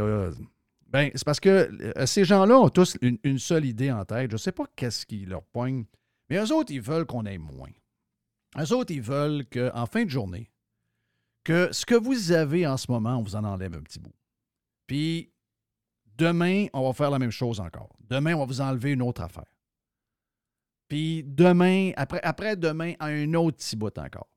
[0.88, 4.30] ben, c'est parce que euh, ces gens-là ont tous une, seule idée en tête.
[4.30, 5.84] Je ne sais pas qu'est-ce qui leur poigne,
[6.30, 7.72] mais eux autres, ils veulent qu'on ait moins.
[8.58, 10.50] Eux autres, ils veulent qu'en fin de journée,
[11.44, 14.14] que ce que vous avez en ce moment, on vous en enlève un petit bout.
[14.86, 15.32] Puis,
[16.16, 17.90] demain, on va faire la même chose encore.
[18.08, 19.44] Demain, on va vous enlever une autre affaire.
[20.88, 24.28] Puis, demain, après, après demain, un autre petit bout encore.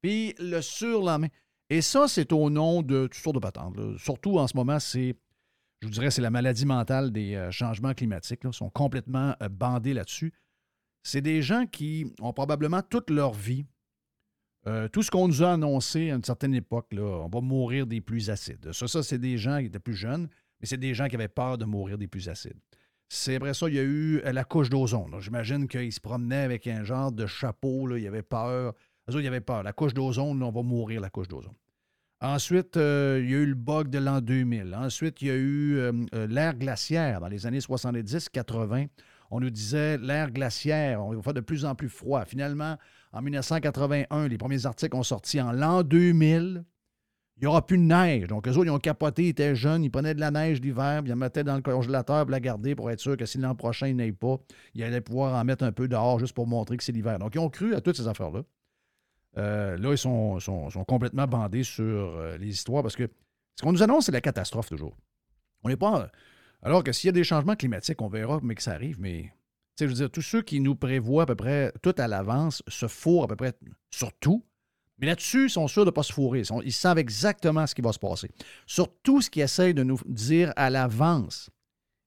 [0.00, 1.28] Puis, le surlendemain.
[1.70, 3.76] Et ça, c'est au nom de toutes sortes de patentes.
[3.98, 5.16] Surtout en ce moment, c'est,
[5.80, 8.42] je vous dirais, c'est la maladie mentale des euh, changements climatiques.
[8.44, 8.50] là.
[8.52, 10.32] Ils sont complètement euh, bandés là-dessus.
[11.04, 13.64] C'est des gens qui ont probablement toute leur vie,
[14.66, 17.86] euh, tout ce qu'on nous a annoncé à une certaine époque, là, on va mourir
[17.86, 18.72] des pluies acides.
[18.72, 20.28] Ça, ça c'est des gens qui étaient plus jeunes,
[20.60, 22.58] mais c'est des gens qui avaient peur de mourir des pluies acides.
[23.08, 25.18] C'est après ça, il y a eu la couche d'ozone.
[25.20, 28.74] J'imagine qu'ils se promenaient avec un genre de chapeau, là, il y avait peur.
[29.08, 29.62] Eux autres, il y avait peur.
[29.62, 31.54] La couche d'ozone, on va mourir, la couche d'ozone.
[32.20, 34.74] Ensuite, euh, il y a eu le bug de l'an 2000.
[34.74, 38.88] Ensuite, il y a eu euh, euh, l'ère glaciaire dans les années 70-80.
[39.30, 42.24] On nous disait l'ère glaciaire, on va faire de plus en plus froid.
[42.24, 42.76] Finalement,
[43.12, 46.64] en 1981, les premiers articles ont sorti en l'an 2000.
[47.36, 48.26] Il n'y aura plus de neige.
[48.26, 51.02] Donc, eux autres, ils ont capoté, ils étaient jeunes, ils prenaient de la neige l'hiver,
[51.02, 53.38] puis ils la mettaient dans le congélateur pour la garder pour être sûr que si
[53.38, 54.38] l'an prochain, il n'aille pas,
[54.74, 57.20] ils allaient pouvoir en mettre un peu dehors juste pour montrer que c'est l'hiver.
[57.20, 58.42] Donc, ils ont cru à toutes ces affaires-là.
[59.36, 60.38] Euh, là, ils sont,
[60.86, 63.08] complètement bandés sur euh, les histoires parce que
[63.56, 64.96] ce qu'on nous annonce, c'est la catastrophe toujours.
[65.62, 66.10] On n'est pas.
[66.62, 69.00] Alors que s'il y a des changements climatiques, on verra, mais que ça arrive.
[69.00, 69.32] Mais,
[69.78, 72.86] je veux dire, tous ceux qui nous prévoient à peu près tout à l'avance se
[72.88, 73.52] fourrent à peu près
[73.90, 74.44] sur tout.
[74.98, 76.42] Mais là-dessus, ils sont sûrs de ne pas se fourrer.
[76.64, 78.30] Ils savent exactement ce qui va se passer.
[78.66, 81.50] Sur tout ce qu'ils essayent de nous dire à l'avance,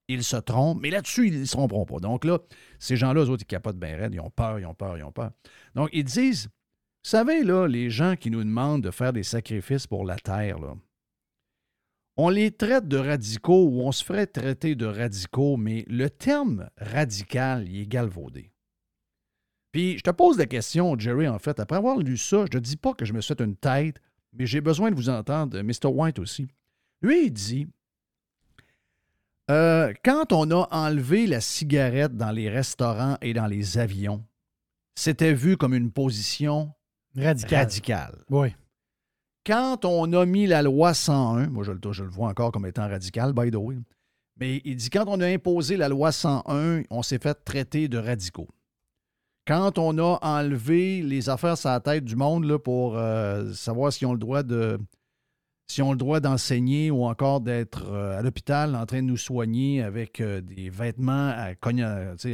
[0.10, 0.82] ils se trompent.
[0.82, 2.00] Mais là-dessus, ils ne se tromperont pas.
[2.00, 2.40] Donc là,
[2.80, 4.14] ces gens-là, eux autres, ils capotent bien raide.
[4.14, 5.32] Ils ont peur, ils ont peur, ils ont peur.
[5.74, 6.50] Donc, ils disent
[7.04, 10.58] vous savez, là, les gens qui nous demandent de faire des sacrifices pour la terre,
[12.16, 16.70] on les traite de radicaux ou on se ferait traiter de radicaux, mais le terme
[16.78, 18.52] radical, il est galvaudé.
[19.72, 22.62] Puis, je te pose la question, Jerry, en fait, après avoir lu ça, je ne
[22.62, 24.00] dis pas que je me fait une tête,
[24.34, 25.88] mais j'ai besoin de vous entendre, Mr.
[25.88, 26.48] White aussi.
[27.02, 27.68] Lui, il dit
[29.50, 34.24] euh, quand on a enlevé la cigarette dans les restaurants et dans les avions,
[34.96, 36.74] c'était vu comme une position
[37.60, 38.16] Radical.
[38.30, 38.56] Oui.
[39.46, 42.66] Quand on a mis la loi 101, moi je le, je le vois encore comme
[42.68, 43.76] étant radical, by the way,
[44.40, 47.98] mais il dit quand on a imposé la loi 101, on s'est fait traiter de
[47.98, 48.48] radicaux.
[49.48, 53.92] Quand on a enlevé les affaires sur la tête du monde là, pour euh, savoir
[53.92, 54.78] s'ils ont le droit de
[55.80, 59.82] ont le droit d'enseigner ou encore d'être euh, à l'hôpital en train de nous soigner
[59.82, 61.54] avec euh, des vêtements à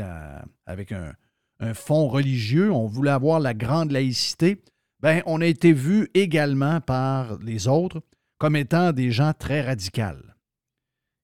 [0.02, 1.14] à- avec un,
[1.60, 4.62] un fond religieux, on voulait avoir la grande laïcité,
[5.00, 8.02] ben, on a été vu également par les autres
[8.38, 10.02] comme étant des gens très radicaux.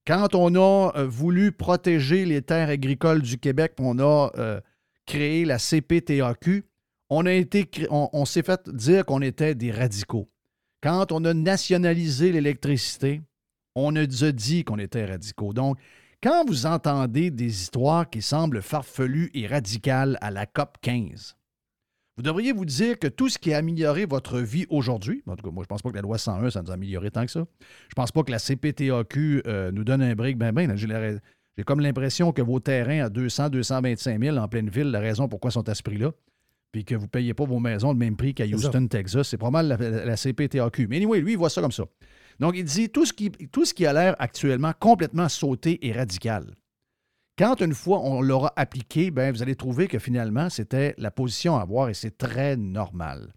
[0.06, 4.60] Quand on a euh, voulu protéger les terres agricoles du Québec, on a euh,
[5.06, 6.64] créé la CPTAQ,
[7.08, 7.24] on,
[7.90, 10.28] on, s'est fait dire qu'on était des radicaux.
[10.82, 13.22] Quand on a nationalisé l'électricité,
[13.74, 15.52] on a dit qu'on était radicaux.
[15.52, 15.78] Donc,
[16.24, 21.36] quand vous entendez des histoires qui semblent farfelues et radicales à la COP 15,
[22.16, 25.44] vous devriez vous dire que tout ce qui a amélioré votre vie aujourd'hui, en tout
[25.44, 27.30] cas, moi, je pense pas que la loi 101, ça nous a amélioré tant que
[27.30, 27.44] ça.
[27.88, 30.74] Je pense pas que la CPTAQ euh, nous donne un break ben ben.
[30.76, 35.28] J'ai comme l'impression que vos terrains à 200, 225 000 en pleine ville, la raison
[35.28, 36.12] pourquoi sont à ce prix-là,
[36.72, 38.44] puis que vous ne payez pas vos maisons le même prix qu'à.
[38.68, 40.86] Houston, Texas, c'est pas mal la, la- la CPTAQ.
[40.88, 41.84] Mais anyway, lui, il voit ça comme ça.
[42.40, 45.92] Donc, il dit tout ce qui, tout ce qui a l'air actuellement complètement sauté et
[45.92, 46.54] radical.
[47.36, 51.56] Quand une fois on l'aura appliqué, ben, vous allez trouver que finalement, c'était la position
[51.56, 53.32] à avoir et c'est très normal.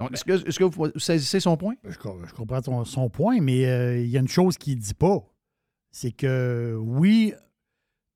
[0.00, 1.74] Donc, est-ce que, est-ce que vous saisissez son point?
[1.84, 4.76] Je, co- je comprends ton- son point, mais euh, il y a une chose qu'il
[4.76, 5.18] ne dit pas.
[5.90, 7.34] C'est que oui,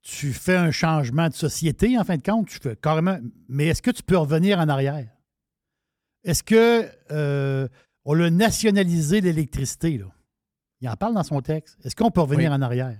[0.02, 3.18] tu fais un changement de société, en fin de compte, tu fais carrément.
[3.48, 5.06] Mais est-ce que tu peux revenir en arrière?
[6.24, 7.68] Est-ce que euh,
[8.04, 9.98] on a nationalisé l'électricité?
[9.98, 10.06] là?
[10.80, 11.76] Il en parle dans son texte.
[11.84, 12.56] Est-ce qu'on peut revenir Oui.
[12.56, 12.98] en arrière?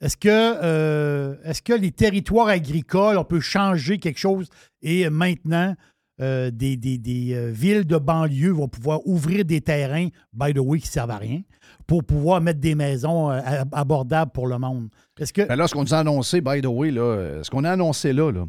[0.00, 4.48] Est-ce que, euh, est-ce que les territoires agricoles, on peut changer quelque chose?
[4.82, 5.74] Et maintenant
[6.22, 10.58] euh, des, des- des, euh, villes de banlieue vont pouvoir ouvrir des terrains, by the
[10.60, 11.42] way, qui servent à rien,
[11.86, 14.88] pour pouvoir mettre des maisons euh, ab- abordables pour le monde.
[15.20, 15.42] Est-ce que.
[15.46, 18.14] Ben là, ce qu'on nous a annoncé, by the way, là, ce qu'on a annoncé
[18.14, 18.46] là, là,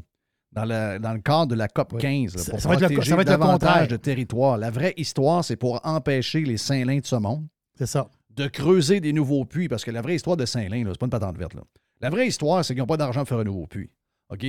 [0.53, 2.82] dans, la- dans le cadre de la COP 15, là, Ça- pour ça va être
[2.82, 6.56] le- protéger ça va être davantage de territoire, la vraie histoire, c'est pour empêcher les
[6.57, 7.45] Saint-Lin de ce monde
[7.78, 8.07] C'est ça.
[8.38, 11.09] De creuser des nouveaux puits, parce que la vraie histoire de Saint-Lin, c'est pas une
[11.09, 11.55] patente verte.
[11.55, 11.64] Là.
[12.01, 13.89] La vraie histoire, c'est qu'ils n'ont pas d'argent pour faire un nouveau puits.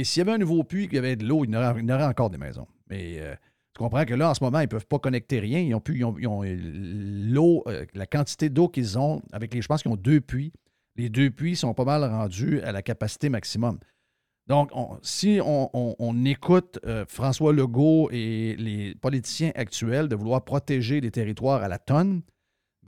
[0.05, 2.31] S'il y avait un nouveau puits, qu'il y avait de l'eau, il y aurait, encore
[2.31, 2.67] des maisons.
[2.91, 3.35] Mais euh,
[3.75, 5.61] tu comprends que là, en ce moment, ils ne peuvent pas connecter rien.
[5.61, 9.63] Ils ont, pu, ils ont, euh, l'eau, euh, la quantité d'eau qu'ils ont, avec les,
[9.63, 10.53] je pense qu'ils ont deux puits.
[10.97, 13.79] Les deux puits sont pas mal rendus à la capacité maximum.
[14.49, 21.11] Donc, on- si on, écoute François Legault et les politiciens actuels de vouloir protéger les
[21.11, 22.23] territoires à la tonne,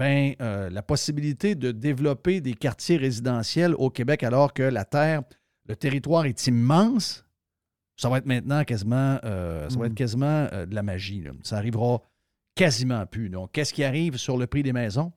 [0.01, 5.21] ben, euh, la possibilité de développer des quartiers résidentiels au Québec alors que la terre,
[5.67, 7.27] le territoire est immense,
[7.99, 11.21] ça va être maintenant quasiment, euh, ça va être quasiment euh, de la magie.
[11.21, 11.33] là.
[11.43, 12.01] Ça arrivera
[12.55, 13.29] quasiment plus.
[13.29, 15.13] Donc, qu'est-ce qui arrive sur le prix des maisons?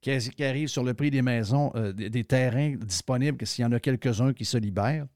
[0.00, 3.66] Qu'est-ce qui arrive sur le prix des maisons, des, des terrains disponibles, que s'il y
[3.66, 5.06] en a quelques-uns qui se libèrent?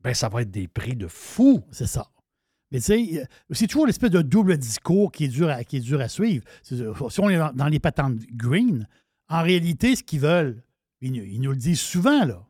[0.00, 1.62] Ben, ça va être des prix de fou.
[1.70, 2.08] C'est ça.
[2.70, 6.44] Mais tu sais, euh, c'est toujours l'espèce de double discours qui est dur à, suivre.
[6.72, 8.86] Euh, Si on est dans, les patentes green,
[9.28, 10.62] en réalité, ce qu'ils veulent,
[11.00, 12.44] ils, nous- le disent souvent, là,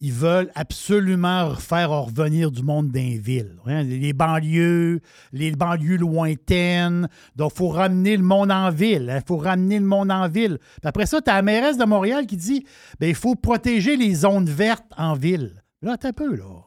[0.00, 3.56] ils veulent absolument faire revenir du monde les villes.
[3.64, 5.00] hein, les banlieues,
[5.32, 7.08] les banlieues lointaines.
[7.34, 9.10] Donc, il faut ramener le monde en ville.
[9.14, 10.58] Il faut ramener le monde en ville.
[10.58, 12.66] Puis après ça, tu as la mairesse de Montréal qui dit
[13.00, 15.62] ben, il faut protéger les zones vertes en ville.
[15.80, 16.65] Là, un peu, là.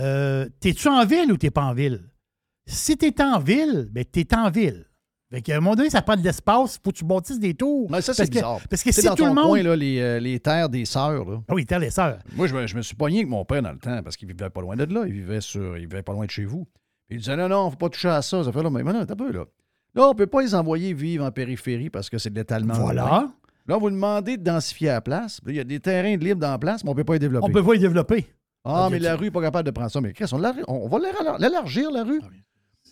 [0.00, 2.00] Euh, T'es-tu en ville ou t'es pas en ville?
[2.66, 4.86] Si t'es en ville, ben t'es en ville.
[5.32, 7.88] Fait qu'à un moment donné, ça prend de l'espace, faut que tu bâtisses des tours.
[7.90, 8.58] Ouais, ça, c'est que- bizarre.
[8.68, 9.46] Parce que si dans tout le monde.
[9.46, 11.40] coin, là, les, euh, les terres des sœurs, là.
[11.48, 12.18] Ah oui, terre des sœurs.
[12.34, 14.26] Moi, je me, je me suis pogné avec mon père dans le temps parce qu'il
[14.26, 15.04] vivait pas loin de là.
[15.06, 16.66] Il vivait, sur, il vivait pas loin de chez vous.
[17.10, 18.42] Il disait non, non, faut pas toucher à ça.
[18.42, 19.44] Ça fait là, mais non, t'as peu, là.
[19.94, 22.74] Là, on peut pas les envoyer vivre en périphérie parce que c'est de l'étalement.
[22.74, 23.02] Voilà.
[23.02, 23.34] urbain.
[23.68, 25.40] Là, vous demandez de densifier la place.
[25.44, 27.12] Là, Il y a des terrains de libre dans la place, mais on peut pas
[27.12, 27.46] les développer.
[27.48, 28.26] On peut pas les développer.
[28.64, 30.00] Ah, mais la rue n'est pas capable de prendre ça.
[30.00, 30.36] Mais Chris, on,
[30.68, 32.20] on va l'élar- l'élargir, la Ah rue.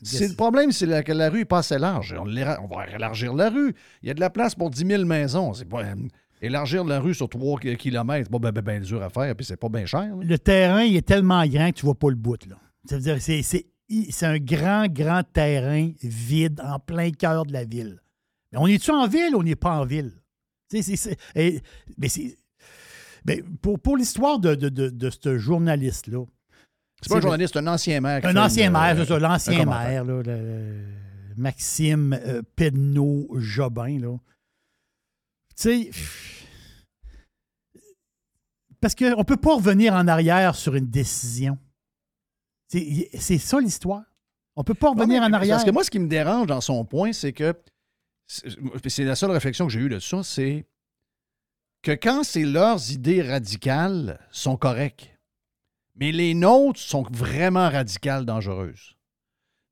[0.03, 2.15] C'est le problème, c'est que la rue est pas assez large.
[2.19, 3.75] On, va élargir la rue.
[4.03, 5.55] Il y a de la place pour 10 000 maisons.
[5.55, 5.95] C'est pas, euh,
[6.41, 9.45] élargir la rue sur 3 km, c'est pas bien ben, ben dur à faire, puis
[9.45, 10.01] c'est pas bien cher.
[10.17, 10.23] là.
[10.23, 12.47] Le terrain, il est tellement grand que tu vois pas le bout.
[12.47, 12.57] Là.
[12.89, 17.65] Ça veut dire, c'est, c'est, un grand, grand terrain vide en plein cœur de la
[17.65, 18.01] ville.
[18.53, 20.13] Mais on est-tu en ville ou on n'est pas en ville?
[21.35, 21.61] Et-
[21.97, 22.37] mais c'est-
[23.27, 26.25] mais pour, pour l'histoire de, de, de, de ce journaliste-là.
[27.03, 28.21] C'est pas un journaliste, c'est un ancien maire.
[28.25, 30.85] Un ancien maire, euh, c'est ça, l'ancien maire, là, le-
[31.37, 34.01] Maxime euh, Pedneau-Jobin.
[34.01, 34.17] Là.
[35.57, 35.91] Tu sais,
[38.81, 41.59] parce qu'on ne peut pas revenir en arrière sur une décision.
[42.69, 44.03] C'est ça l'histoire.
[44.57, 45.57] On ne peut pas revenir mais en arrière.
[45.57, 47.55] Parce que moi, ce qui me dérange dans son point, c'est que
[48.27, 50.67] c'est la seule réflexion que j'ai eue de ça, c'est
[51.89, 55.19] que quand c'est leurs idées radicales sont correctes,
[55.95, 58.95] mais les nôtres sont vraiment radicales dangereuses.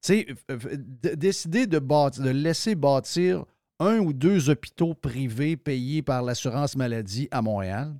[0.00, 3.44] Tu sais, décider de, laisser bâtir
[3.80, 7.94] un ou deux hôpitaux privés payés par l'assurance maladie à Montréal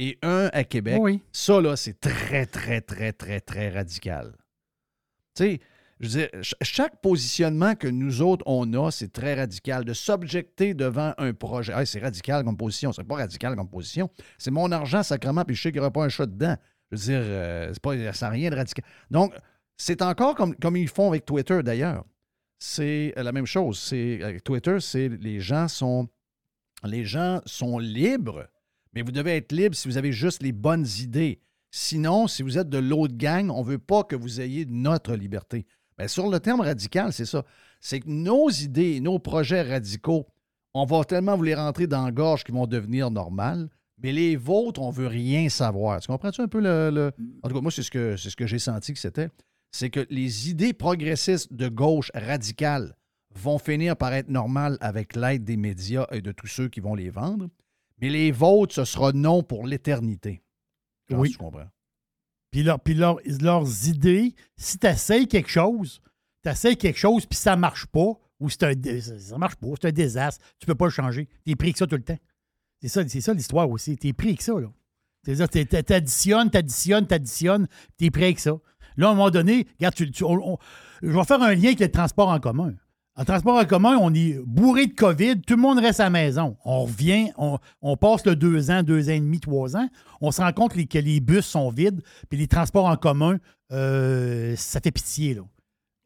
[0.00, 1.22] et un à Québec, Oui.
[1.30, 4.32] ça, là, c'est très, très, très, très, très radical.
[5.36, 5.60] Tu sais,
[6.00, 9.84] je veux dire, ch- chaque positionnement que nous autres, on a, c'est très radical.
[9.84, 11.72] De s'objecter devant un projet.
[11.84, 12.92] C'est radical comme position.
[12.92, 14.10] C'est pas radical comme position.
[14.38, 16.56] C'est mon argent, sacrement, puis je sais qu'il n'y aura pas un chat dedans.
[16.90, 18.84] Je veux dire, euh, c'est pas, ça rien de radical.
[19.10, 19.32] Donc,
[19.76, 22.04] c'est encore comme, comme ils font avec Twitter, d'ailleurs.
[22.58, 23.92] C'est euh, la même chose.
[23.92, 26.08] Avec Twitter, c'est les gens sont
[26.84, 28.48] les gens sont libres,
[28.94, 31.40] mais vous devez être libre si vous avez juste les bonnes idées.
[31.70, 35.14] Sinon, si vous êtes de l'autre gang, on ne veut pas que vous ayez notre
[35.14, 35.66] liberté.
[36.00, 37.44] Bien, sur le terme radical, c'est ça.
[37.80, 40.26] C'est que nos idées, nos projets radicaux,
[40.74, 43.68] on va tellement vous les rentrer dans la gorge qu'ils vont devenir normales,
[44.02, 46.00] mais les vôtres, on ne veut rien savoir.
[46.00, 46.90] Tu comprends-tu un peu le.
[46.90, 47.12] le-
[47.42, 49.28] En tout cas, moi, c'est ce que, c'est ce que j'ai senti que c'était.
[49.72, 52.94] C'est que les idées progressistes de gauche radicales
[53.34, 56.94] vont finir par être normales avec l'aide des médias et de tous ceux qui vont
[56.94, 57.48] les vendre.
[58.00, 60.42] Mais les vôtres, ce sera non pour l'éternité.
[61.10, 61.30] Oui.
[61.32, 61.68] Tu comprends?
[62.50, 66.00] Puis, leur- leurs idées, si tu essayes quelque chose,
[66.42, 69.88] tu essayes quelque chose, puis ça marche pas, ou c'est un, ça marche pas, c'est
[69.88, 71.28] un désastre, tu peux pas le changer.
[71.44, 72.18] Tu es pris que ça tout le temps.
[72.80, 73.96] C'est ça, ça l'histoire aussi.
[73.98, 74.58] Tu es pris que ça.
[74.58, 74.68] là.
[75.24, 77.68] C'est-à-dire, t'additionnes, t'additionnes, t'additionnes,
[77.98, 78.52] tu es pris avec ça.
[78.96, 80.58] Là, à un moment donné, regarde, tu- tu- on- on-
[81.02, 82.74] je vais faire un lien avec le transport en commun.
[83.16, 86.10] En transport en commun, on est bourré de COVID, tout le monde reste à la
[86.10, 86.56] maison.
[86.64, 89.88] On revient, on, on passe le deux ans, deux ans et demi, trois ans.
[90.20, 92.00] On se rend compte les- que les bus sont vides,
[92.30, 93.36] puis les transports en commun,
[93.72, 95.34] euh, ça fait pitié.
[95.34, 95.42] Là.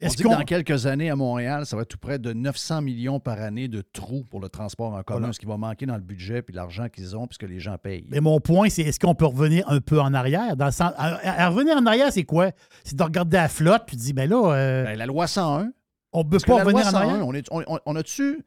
[0.03, 2.33] On Est-ce dit que dans quelques années à Montréal, ça va être tout près de
[2.33, 5.33] 900 millions par année de trous pour le transport en commun, Voilà.
[5.35, 8.07] ce qui va manquer dans le budget puis l'argent qu'ils ont puisque les gens payent.
[8.11, 10.57] Mais mon point, c'est est-ce qu'on peut revenir un peu en arrière?
[10.57, 12.51] Dans le sens- à, à- à revenir en arrière, c'est quoi?
[12.83, 15.71] C'est de regarder la flotte puis de dire, ben là, euh, Ben, la loi 101.
[16.15, 17.27] On peut Parce que pas revenir en 101, arrière.
[17.29, 18.43] on, est, on, on- on a-tu.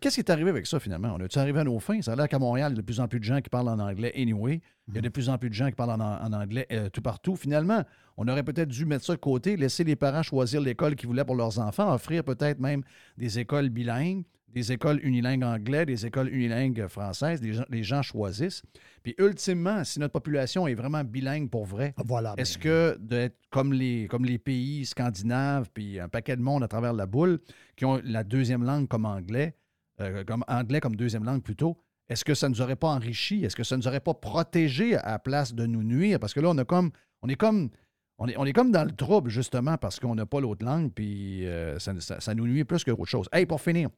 [0.00, 1.14] Qu'est-ce qui est arrivé avec ça finalement?
[1.14, 2.00] On a-tu arrivé à nos fins?
[2.00, 3.50] Ça a l'air qu'à Montréal, il y a de plus en plus de gens qui
[3.50, 4.62] parlent en anglais anyway.
[4.88, 6.88] Il y a de plus en plus de gens qui parlent en, en anglais euh,
[6.88, 7.36] tout partout.
[7.36, 7.82] Finalement,
[8.16, 11.24] on aurait peut-être dû mettre ça de côté, laisser les parents choisir l'école qu'ils voulaient
[11.26, 12.82] pour leurs enfants, offrir peut-être même
[13.18, 14.24] des écoles bilingues,
[14.54, 17.42] des écoles unilingues anglais, des écoles unilingues françaises.
[17.42, 18.62] Les gens, les gens choisissent.
[19.02, 22.34] Puis ultimement, si notre population est vraiment bilingue pour vrai, Voilà.
[22.38, 26.68] est-ce que d'être comme les, comme les pays scandinaves, puis un paquet de monde à
[26.68, 27.40] travers la boule,
[27.76, 29.56] qui ont la deuxième langue comme anglais,
[30.00, 31.76] euh, comme anglais comme deuxième langue plutôt,
[32.08, 33.44] est-ce que ça ne nous aurait pas enrichi?
[33.44, 36.20] Est-ce que ça ne nous aurait pas protégé à la place de nous nuire?
[36.20, 36.90] Parce que là, on a comme.
[37.22, 37.70] On est comme.
[38.18, 40.92] On est, on est comme dans le trouble, justement, parce qu'on n'a pas l'autre langue,
[40.92, 43.26] puis euh, ça, ça- ça nous nuit plus que autre chose.
[43.32, 43.88] Hey, pour finir,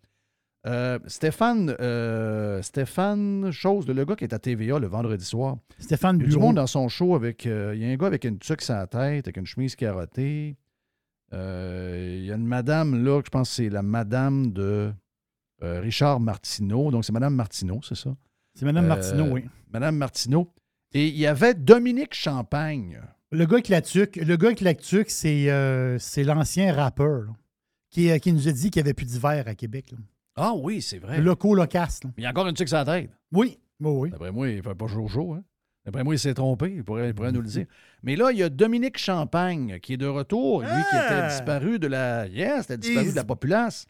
[0.66, 5.59] euh, Stéphane, euh, Stéphane Chose, le gars qui est à TVA le vendredi soir.
[5.78, 6.47] Stéphane Il y a du Bureau.
[6.47, 7.47] monde dans son show avec.
[7.47, 9.76] euh, il y a un gars avec une tuque sur la tête, avec une chemise
[9.76, 10.56] carottée.
[11.32, 14.93] Il y a une madame là, que je pense que c'est la madame de
[15.60, 16.90] Richard Martineau.
[16.90, 18.14] Donc, c'est Madame Martineau, c'est ça?
[18.55, 19.44] C'est Euh, Martineau, oui.
[19.72, 20.52] Madame Martineau.
[20.93, 23.01] Et il y avait Dominique Champagne.
[23.32, 27.32] Le gars avec la tuque, le gars avec la tuque, c'est l'ancien rappeur là,
[27.90, 29.90] qui, qui nous a dit qu'il n'y avait plus d'hiver à Québec.
[29.93, 29.98] là.
[30.37, 31.19] Ah oui, c'est vrai.
[31.19, 32.05] Le loco locasse.
[32.05, 32.11] là.
[32.19, 33.11] Il y a encore une tuque sur la tête.
[33.33, 34.11] Oui, oui, oui.
[34.11, 35.37] D'après moi, il ne fait pas jour-jour.
[35.37, 35.43] Hein?
[35.85, 36.73] D'après moi, il s'est trompé.
[36.77, 37.67] Il pourrait, il pourrait nous le dire.
[38.03, 40.61] Mais là, il y a Dominique Champagne qui est de retour.
[40.63, 41.29] Lui qui était Ah!
[41.29, 42.27] disparu de la.
[42.27, 43.87] Yes, était disparu He's de la populace.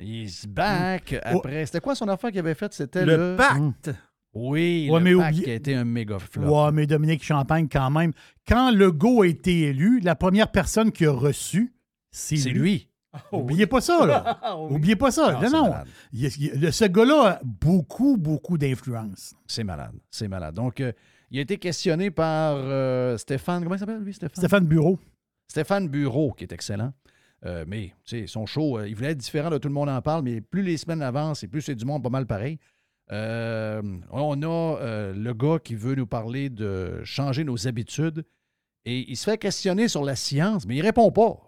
[0.00, 1.14] He's back.
[1.32, 1.38] Oh.
[1.38, 2.72] Après, c'était quoi son affaire qu'il avait faite?
[2.72, 3.16] C'était le.
[3.32, 3.90] Le pacte.
[4.34, 6.42] Oui, Ouais, le mais pacte oublie- qui a été un méga flop.
[6.66, 8.12] Ouais, mais Dominique Champagne, quand même.
[8.46, 11.72] Quand Legault a été élu, la première personne qui a reçu,
[12.12, 12.87] c'est C'est lui.
[13.14, 13.38] Lui.
[13.38, 14.56] Oubliez pas ça, là.
[14.70, 15.38] Oubliez pas ça.
[15.42, 15.74] Ah, non.
[16.12, 19.34] Il il ce gars-là a beaucoup, beaucoup d'influence.
[19.46, 19.94] C'est malade.
[20.10, 20.54] C'est malade.
[20.54, 20.92] Donc, euh,
[21.30, 23.62] il a été questionné par euh, Stéphane.
[23.62, 24.36] Comment il s'appelle, lui, Stéphane?
[24.36, 24.98] Stéphane Bureau.
[25.48, 26.92] Stéphane Bureau, qui est excellent.
[27.46, 29.88] Euh, mais, tu sais, son show, euh, il voulait être différent de tout le monde
[29.88, 32.58] en parle, mais plus les semaines avancent et plus c'est du monde pas mal pareil.
[33.10, 33.80] Euh,
[34.10, 38.24] on a euh, le gars qui veut nous parler de changer nos habitudes
[38.84, 41.47] et il se fait questionner sur la science, mais il répond pas.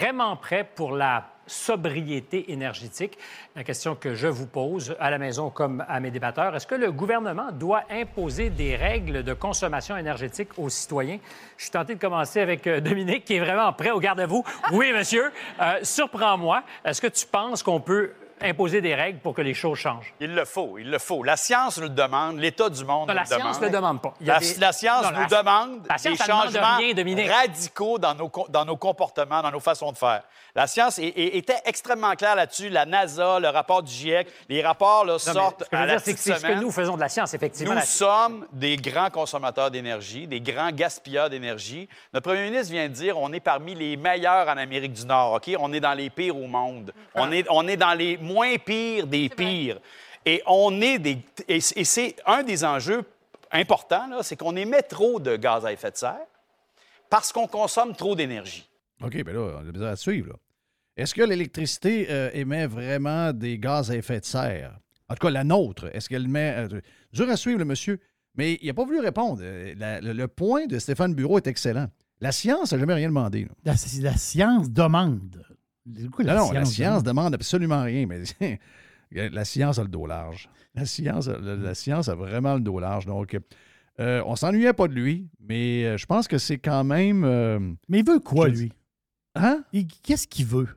[0.00, 3.18] Vraiment prêt pour la sobriété énergétique.
[3.54, 6.74] La question que je vous pose à la maison comme à mes débatteurs, est-ce que
[6.74, 11.18] le gouvernement doit imposer des règles de consommation énergétique aux citoyens?
[11.58, 14.42] Je suis tenté de commencer avec euh, Dominique, qui est vraiment prêt au garde-à-vous.
[14.72, 15.32] Oui, monsieur.
[15.60, 16.62] Euh, Surprends-moi.
[16.82, 18.12] Est-ce que tu penses qu'on peut
[18.42, 20.12] imposer des règles pour que les choses changent?
[20.20, 21.22] Il le faut, il le faut.
[21.22, 23.60] La science nous le demande, l'état du monde Non, nous la le science demande.
[23.60, 24.14] ne le demande pas.
[24.20, 27.30] La, des- la science Non, nous la- demande la science, des demande changements rien, Dominique.
[27.30, 30.22] radicaux dans nos, dans nos comportements, dans nos façons de faire.
[30.54, 32.68] La science est- est- était extrêmement claire là-dessus.
[32.70, 35.86] La NASA, le rapport du GIEC, les rapports là, Non, mais sortent ce que à
[35.86, 36.60] la dire, c'est ce que semaine.
[36.60, 37.74] nous faisons de la science, effectivement.
[37.74, 41.88] Nous sommes des grands consommateurs d'énergie, des grands gaspilleurs d'énergie.
[42.12, 45.34] Notre premier ministre vient de dire on est parmi les meilleurs en Amérique du Nord.
[45.34, 45.50] OK?
[45.58, 46.92] On est dans les pires au monde.
[47.14, 49.80] On est, on est dans les moins pires des pires.
[50.26, 51.18] Et on est des.
[51.48, 53.02] Et, c'est un des enjeux
[53.52, 56.26] importants, là, c'est qu'on émet trop de gaz à effet de serre
[57.08, 58.68] parce qu'on consomme trop d'énergie.
[59.02, 60.28] OK, bien là, on a besoin de suivre.
[60.28, 60.34] là.
[60.96, 64.78] Est-ce que l'électricité euh, émet vraiment des gaz à effet de serre?
[65.08, 66.54] En tout cas, la nôtre, est-ce qu'elle met.
[66.70, 66.80] euh,
[67.12, 67.98] dur à suivre, le monsieur.
[68.36, 69.40] Mais il n'a pas voulu répondre.
[69.42, 71.86] Euh, la- le, le point de Stéphane Bureau est excellent.
[72.20, 73.48] La science n'a jamais rien demandé.
[73.64, 75.42] la science demande.
[76.06, 76.66] Pourquoi non, non, la demande?
[76.66, 78.58] science demande absolument rien, mais
[79.30, 80.48] la science a le dos large.
[80.74, 83.06] La science, a- la, la science a vraiment le dos large.
[83.06, 83.38] Donc,
[83.98, 87.24] euh, on s'ennuyait pas de lui, mais euh, je pense que c'est quand même.
[87.24, 87.58] euh,
[87.88, 88.72] Mais il veut quoi, lui?
[89.34, 89.64] Hein?
[90.02, 90.68] Qu'est-ce qu'il veut?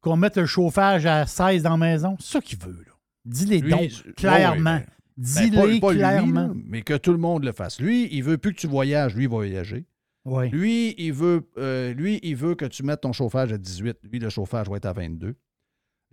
[0.00, 2.16] Qu'on mette le chauffage à 16 dans la maison?
[2.18, 2.92] C'est ça qu'il veut, là.
[3.24, 4.54] Dis-les donc, clairement.
[4.56, 4.84] ouais, ouais, ben,
[5.16, 6.48] Dis-les lui, clairement.
[6.48, 7.78] là, mais que tout le monde le fasse.
[7.80, 9.84] Lui, il veut plus que tu voyages, lui, il va voyager.
[10.24, 10.48] Ouais.
[10.50, 13.98] Lui, il veut, euh, lui, il veut que tu mettes ton chauffage à 18.
[14.04, 15.34] Lui, le chauffage va être à 22.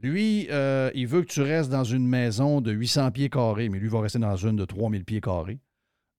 [0.02, 3.80] Lui, euh, il veut que tu restes dans une maison de 800 pieds carrés, mais
[3.80, 5.60] lui va rester dans une de 3000 pieds carrés.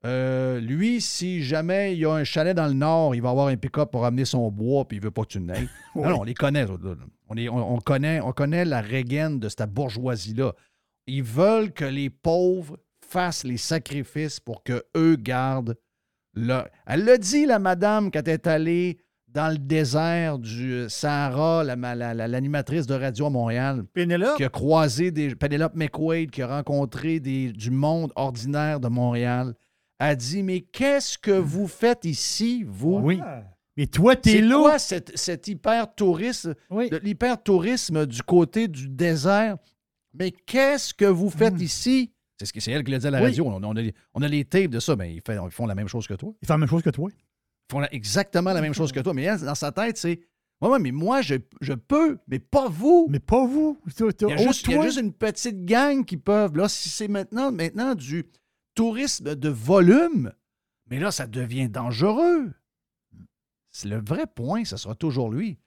[0.07, 3.49] Euh, lui, si jamais il y a un chalet dans le nord, il va avoir
[3.49, 5.69] un pick-up pour amener son bois, puis il veut pas que tu n'ailles.
[5.95, 6.03] Oui.
[6.05, 6.65] Non, non, on les connaît.
[7.29, 10.55] On, les- on- on connaît, on connaît la régaine de cette bourgeoisie-là.
[11.07, 15.77] Ils veulent que les pauvres fassent les sacrifices pour que eux gardent
[16.37, 18.99] Elle l'a dit, la madame, quand elle est allée
[19.29, 23.85] dans le désert du Sahara, la- la- la- l'animatrice de radio à Montréal.
[23.93, 24.37] Pénélope?
[24.37, 25.35] Qui a croisé des.
[25.37, 29.55] Penelope McQuaid, qui a rencontré des, du monde ordinaire de Montréal,
[30.01, 32.99] a dit Mais qu'est-ce que vous faites ici, vous?
[33.03, 33.21] Oui.
[33.77, 34.57] Mais toi, t'es C'est là.
[34.57, 36.55] quoi cet, cet hyper-tourisme,
[37.03, 39.57] l'hyper-tourisme du côté du désert?
[40.13, 42.13] Mais qu'est-ce que vous faites ici?
[42.41, 43.19] C'est ce que c'est elle qui l'a dit à la.
[43.19, 43.27] Oui.
[43.27, 43.45] radio.
[43.49, 45.67] On, on a, les- on a les tapes de ça, mais ils, fait- ils font
[45.67, 46.33] la même chose que toi.
[46.41, 47.11] Ils font la même chose que toi.
[47.13, 49.13] Ils font la- exactement la même chose que toi.
[49.13, 50.21] Mais elle, dans sa tête, c'est
[50.63, 53.09] Ouais, ouais, mais moi, je, je peux, mais pas vous.
[53.11, 53.79] Mais pas vous.
[53.87, 56.57] Il y, a juste, il y a juste une petite gang qui peuvent.
[56.57, 58.25] Là, si c'est maintenant, maintenant du
[58.75, 60.33] tourisme de volume,
[60.91, 62.53] mais là, ça devient dangereux.
[63.71, 65.59] C'est le vrai point, ça sera toujours lui.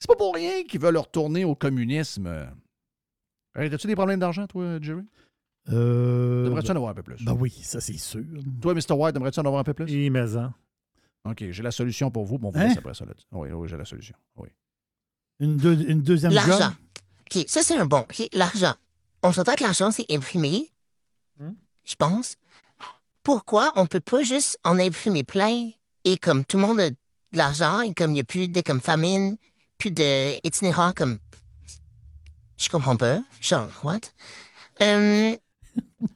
[0.00, 2.48] C'est pas pour rien qu'ils veulent retourner au communisme.
[3.56, 5.02] Hey, As-tu des problèmes d'argent, toi, Jerry?
[5.72, 7.24] Euh, Devrais-tu en avoir un peu plus?
[7.24, 8.22] Ben oui, ça c'est sûr.
[8.60, 8.92] Toi, Mr.
[8.92, 9.84] White, aimerais-tu en avoir un peu plus?
[9.86, 10.52] Oui, mais en.
[11.24, 12.38] OK, j'ai la solution pour vous.
[12.38, 12.68] Bon, on vous Hein?
[12.68, 13.04] laisse après ça.
[13.04, 13.12] Là.
[13.32, 14.14] Oui, oui, j'ai la solution.
[14.36, 14.48] Oui.
[15.40, 16.42] Une, deux- une deuxième job?
[16.48, 16.72] L'argent.
[17.34, 17.98] OK, ça, c'est un bon.
[18.00, 18.74] OK, l'argent.
[19.22, 20.70] On s'entend que l'argent, c'est imprimé.
[21.84, 22.36] Je pense.
[23.22, 25.70] Pourquoi on peut pas juste en imprimer plein
[26.04, 26.96] et comme tout le monde a de
[27.32, 29.36] l'argent et comme il n'y a plus de comme famine,
[29.78, 31.18] plus d'itinérants comme.
[32.56, 33.20] Je comprends pas.
[33.40, 34.00] Genre, what?
[34.80, 35.36] Euh,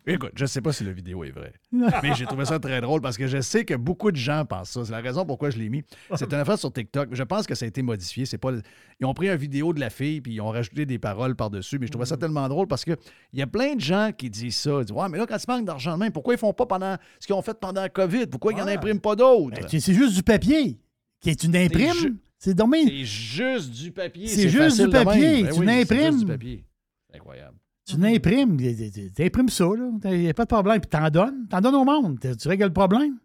[0.07, 1.53] Écoute, je ne sais pas si la vidéo est vraie.
[1.73, 4.71] Mais j'ai trouvé ça très drôle parce que je sais que beaucoup de gens pensent
[4.71, 4.85] ça.
[4.85, 5.83] C'est la raison pourquoi je l'ai mis.
[6.15, 7.11] C'est une affaire sur TikTok.
[7.13, 8.27] Je pense que ça a été modifié.
[8.27, 8.53] C'est pas...
[9.01, 11.79] Ils ont pris une vidéo de la fille puis ils ont rajouté des paroles par-dessus.
[11.79, 12.97] Mais je trouvais ça tellement drôle parce qu'il
[13.35, 14.79] y a plein de gens qui disent ça.
[14.81, 16.67] Ils disent Ouais, mais là, quand tu manques d'argent de main, pourquoi ils font pas
[16.67, 18.27] pendant ce qu'ils ont fait pendant la COVID?
[18.27, 19.61] Pourquoi ils n'en impriment pas d'autres?
[19.61, 20.79] Ben, c'est juste du papier.
[21.21, 22.19] Qui est une imprime.
[22.39, 22.87] C'est dommage.
[22.87, 24.27] C'est juste du papier.
[24.27, 25.43] C'est juste du papier.
[25.43, 26.65] Ben Tu juste du papier.
[27.11, 27.57] C'est incroyable.
[27.91, 28.57] Tu l'imprimes.
[28.57, 29.65] Tu imprimes ça.
[30.05, 30.81] Il n'y a pas de problème.
[30.81, 31.47] Puis t'en donnes.
[31.49, 32.19] T'en donnes au monde.
[32.21, 33.19] Tu règles le problème.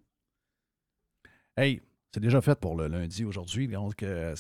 [1.55, 1.81] Hey,
[2.11, 3.69] c'est déjà fait pour le lundi aujourd'hui.
[4.03, 4.35] Euh,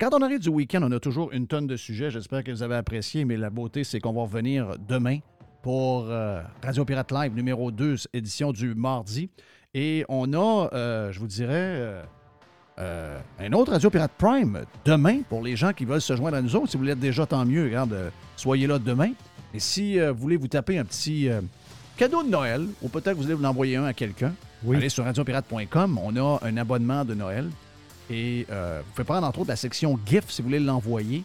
[0.00, 2.10] Quand on arrive du week-end, on a toujours une tonne de sujets.
[2.10, 5.18] J'espère que vous avez apprécié, mais la beauté, c'est qu'on va revenir demain
[5.62, 9.28] pour euh, Radio Pirate Live numéro 2, édition du mardi.
[9.74, 12.02] Et on a, euh, je vous dirais,
[12.78, 16.54] un autre Radio Pirate Prime demain pour les gens qui veulent se joindre à nous
[16.54, 16.70] autres.
[16.70, 17.64] Si vous l'êtes déjà, tant mieux.
[17.64, 19.10] Regarde, soyez là demain.
[19.54, 21.40] Et si euh, vous voulez vous taper un petit euh,
[21.96, 24.34] cadeau de Noël, ou peut-être que vous voulez vous envoyer un à quelqu'un,
[24.66, 25.98] allez sur radiopirate.com.
[26.02, 27.48] On a un abonnement de Noël.
[28.10, 31.24] Et euh, vous pouvez prendre entre autres la section GIF si vous voulez l'envoyer.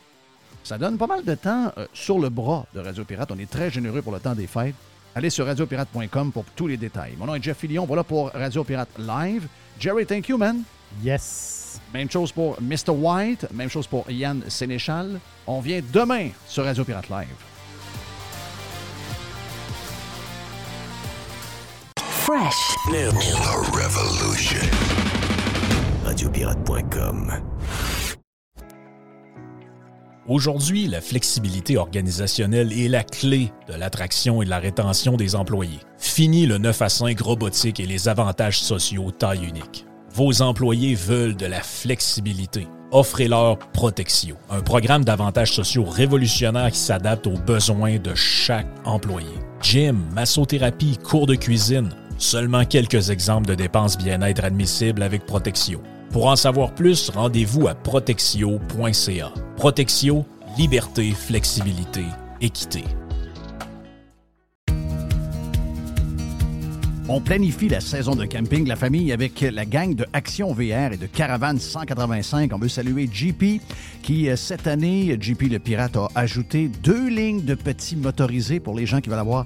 [0.64, 3.32] Ça donne pas mal de temps sur le bras de Radio Pirate.
[3.32, 4.76] On est très généreux pour le temps des fêtes.
[5.16, 7.14] Allez sur radiopirate.com pour tous les détails.
[7.18, 7.86] Mon nom est Jeff Fillion.
[7.86, 9.48] Voilà pour Radio Pirate Live.
[9.80, 10.64] Jerry, thank you, man.
[11.04, 11.80] Yes.
[11.94, 12.90] Même chose pour Mr.
[12.90, 13.48] White.
[13.54, 15.20] Même chose pour Yann Sénéchal.
[15.45, 17.52] On vient demain sur Radio Pirate Live.
[22.34, 22.76] Fresh.
[22.89, 23.11] New.
[23.11, 24.68] The revolution.
[26.03, 27.31] Radiopirate.com.
[30.27, 35.80] Aujourd'hui, la flexibilité organisationnelle est la clé de l'attraction et de la rétention des employés.
[35.99, 39.85] Fini le 9 à 5 robotique et les avantages sociaux taille unique.
[40.11, 42.68] Vos employés veulent de la flexibilité.
[42.91, 49.34] Offrez-leur Protexio, un programme d'avantages sociaux révolutionnaire qui s'adapte aux besoins de chaque employé.
[49.61, 55.81] Gym, massothérapie, cours de cuisine, seulement quelques exemples de dépenses bien-être admissibles avec Protexio.
[56.11, 59.34] Pour en savoir plus, rendez-vous à protexio.ca.
[59.57, 60.26] Protexio,
[60.57, 62.03] liberté, flexibilité,
[62.40, 62.84] équité.
[67.10, 70.94] On planifie la saison de camping de la famille avec la gang de Action VR
[70.94, 72.52] et de Caravane 185.
[72.53, 73.61] On veut saluer JP
[74.02, 78.73] qui, euh, cette année, JP le Pirate a ajouté deux lignes de petits motorisés pour
[78.73, 79.45] les gens qui veulent avoir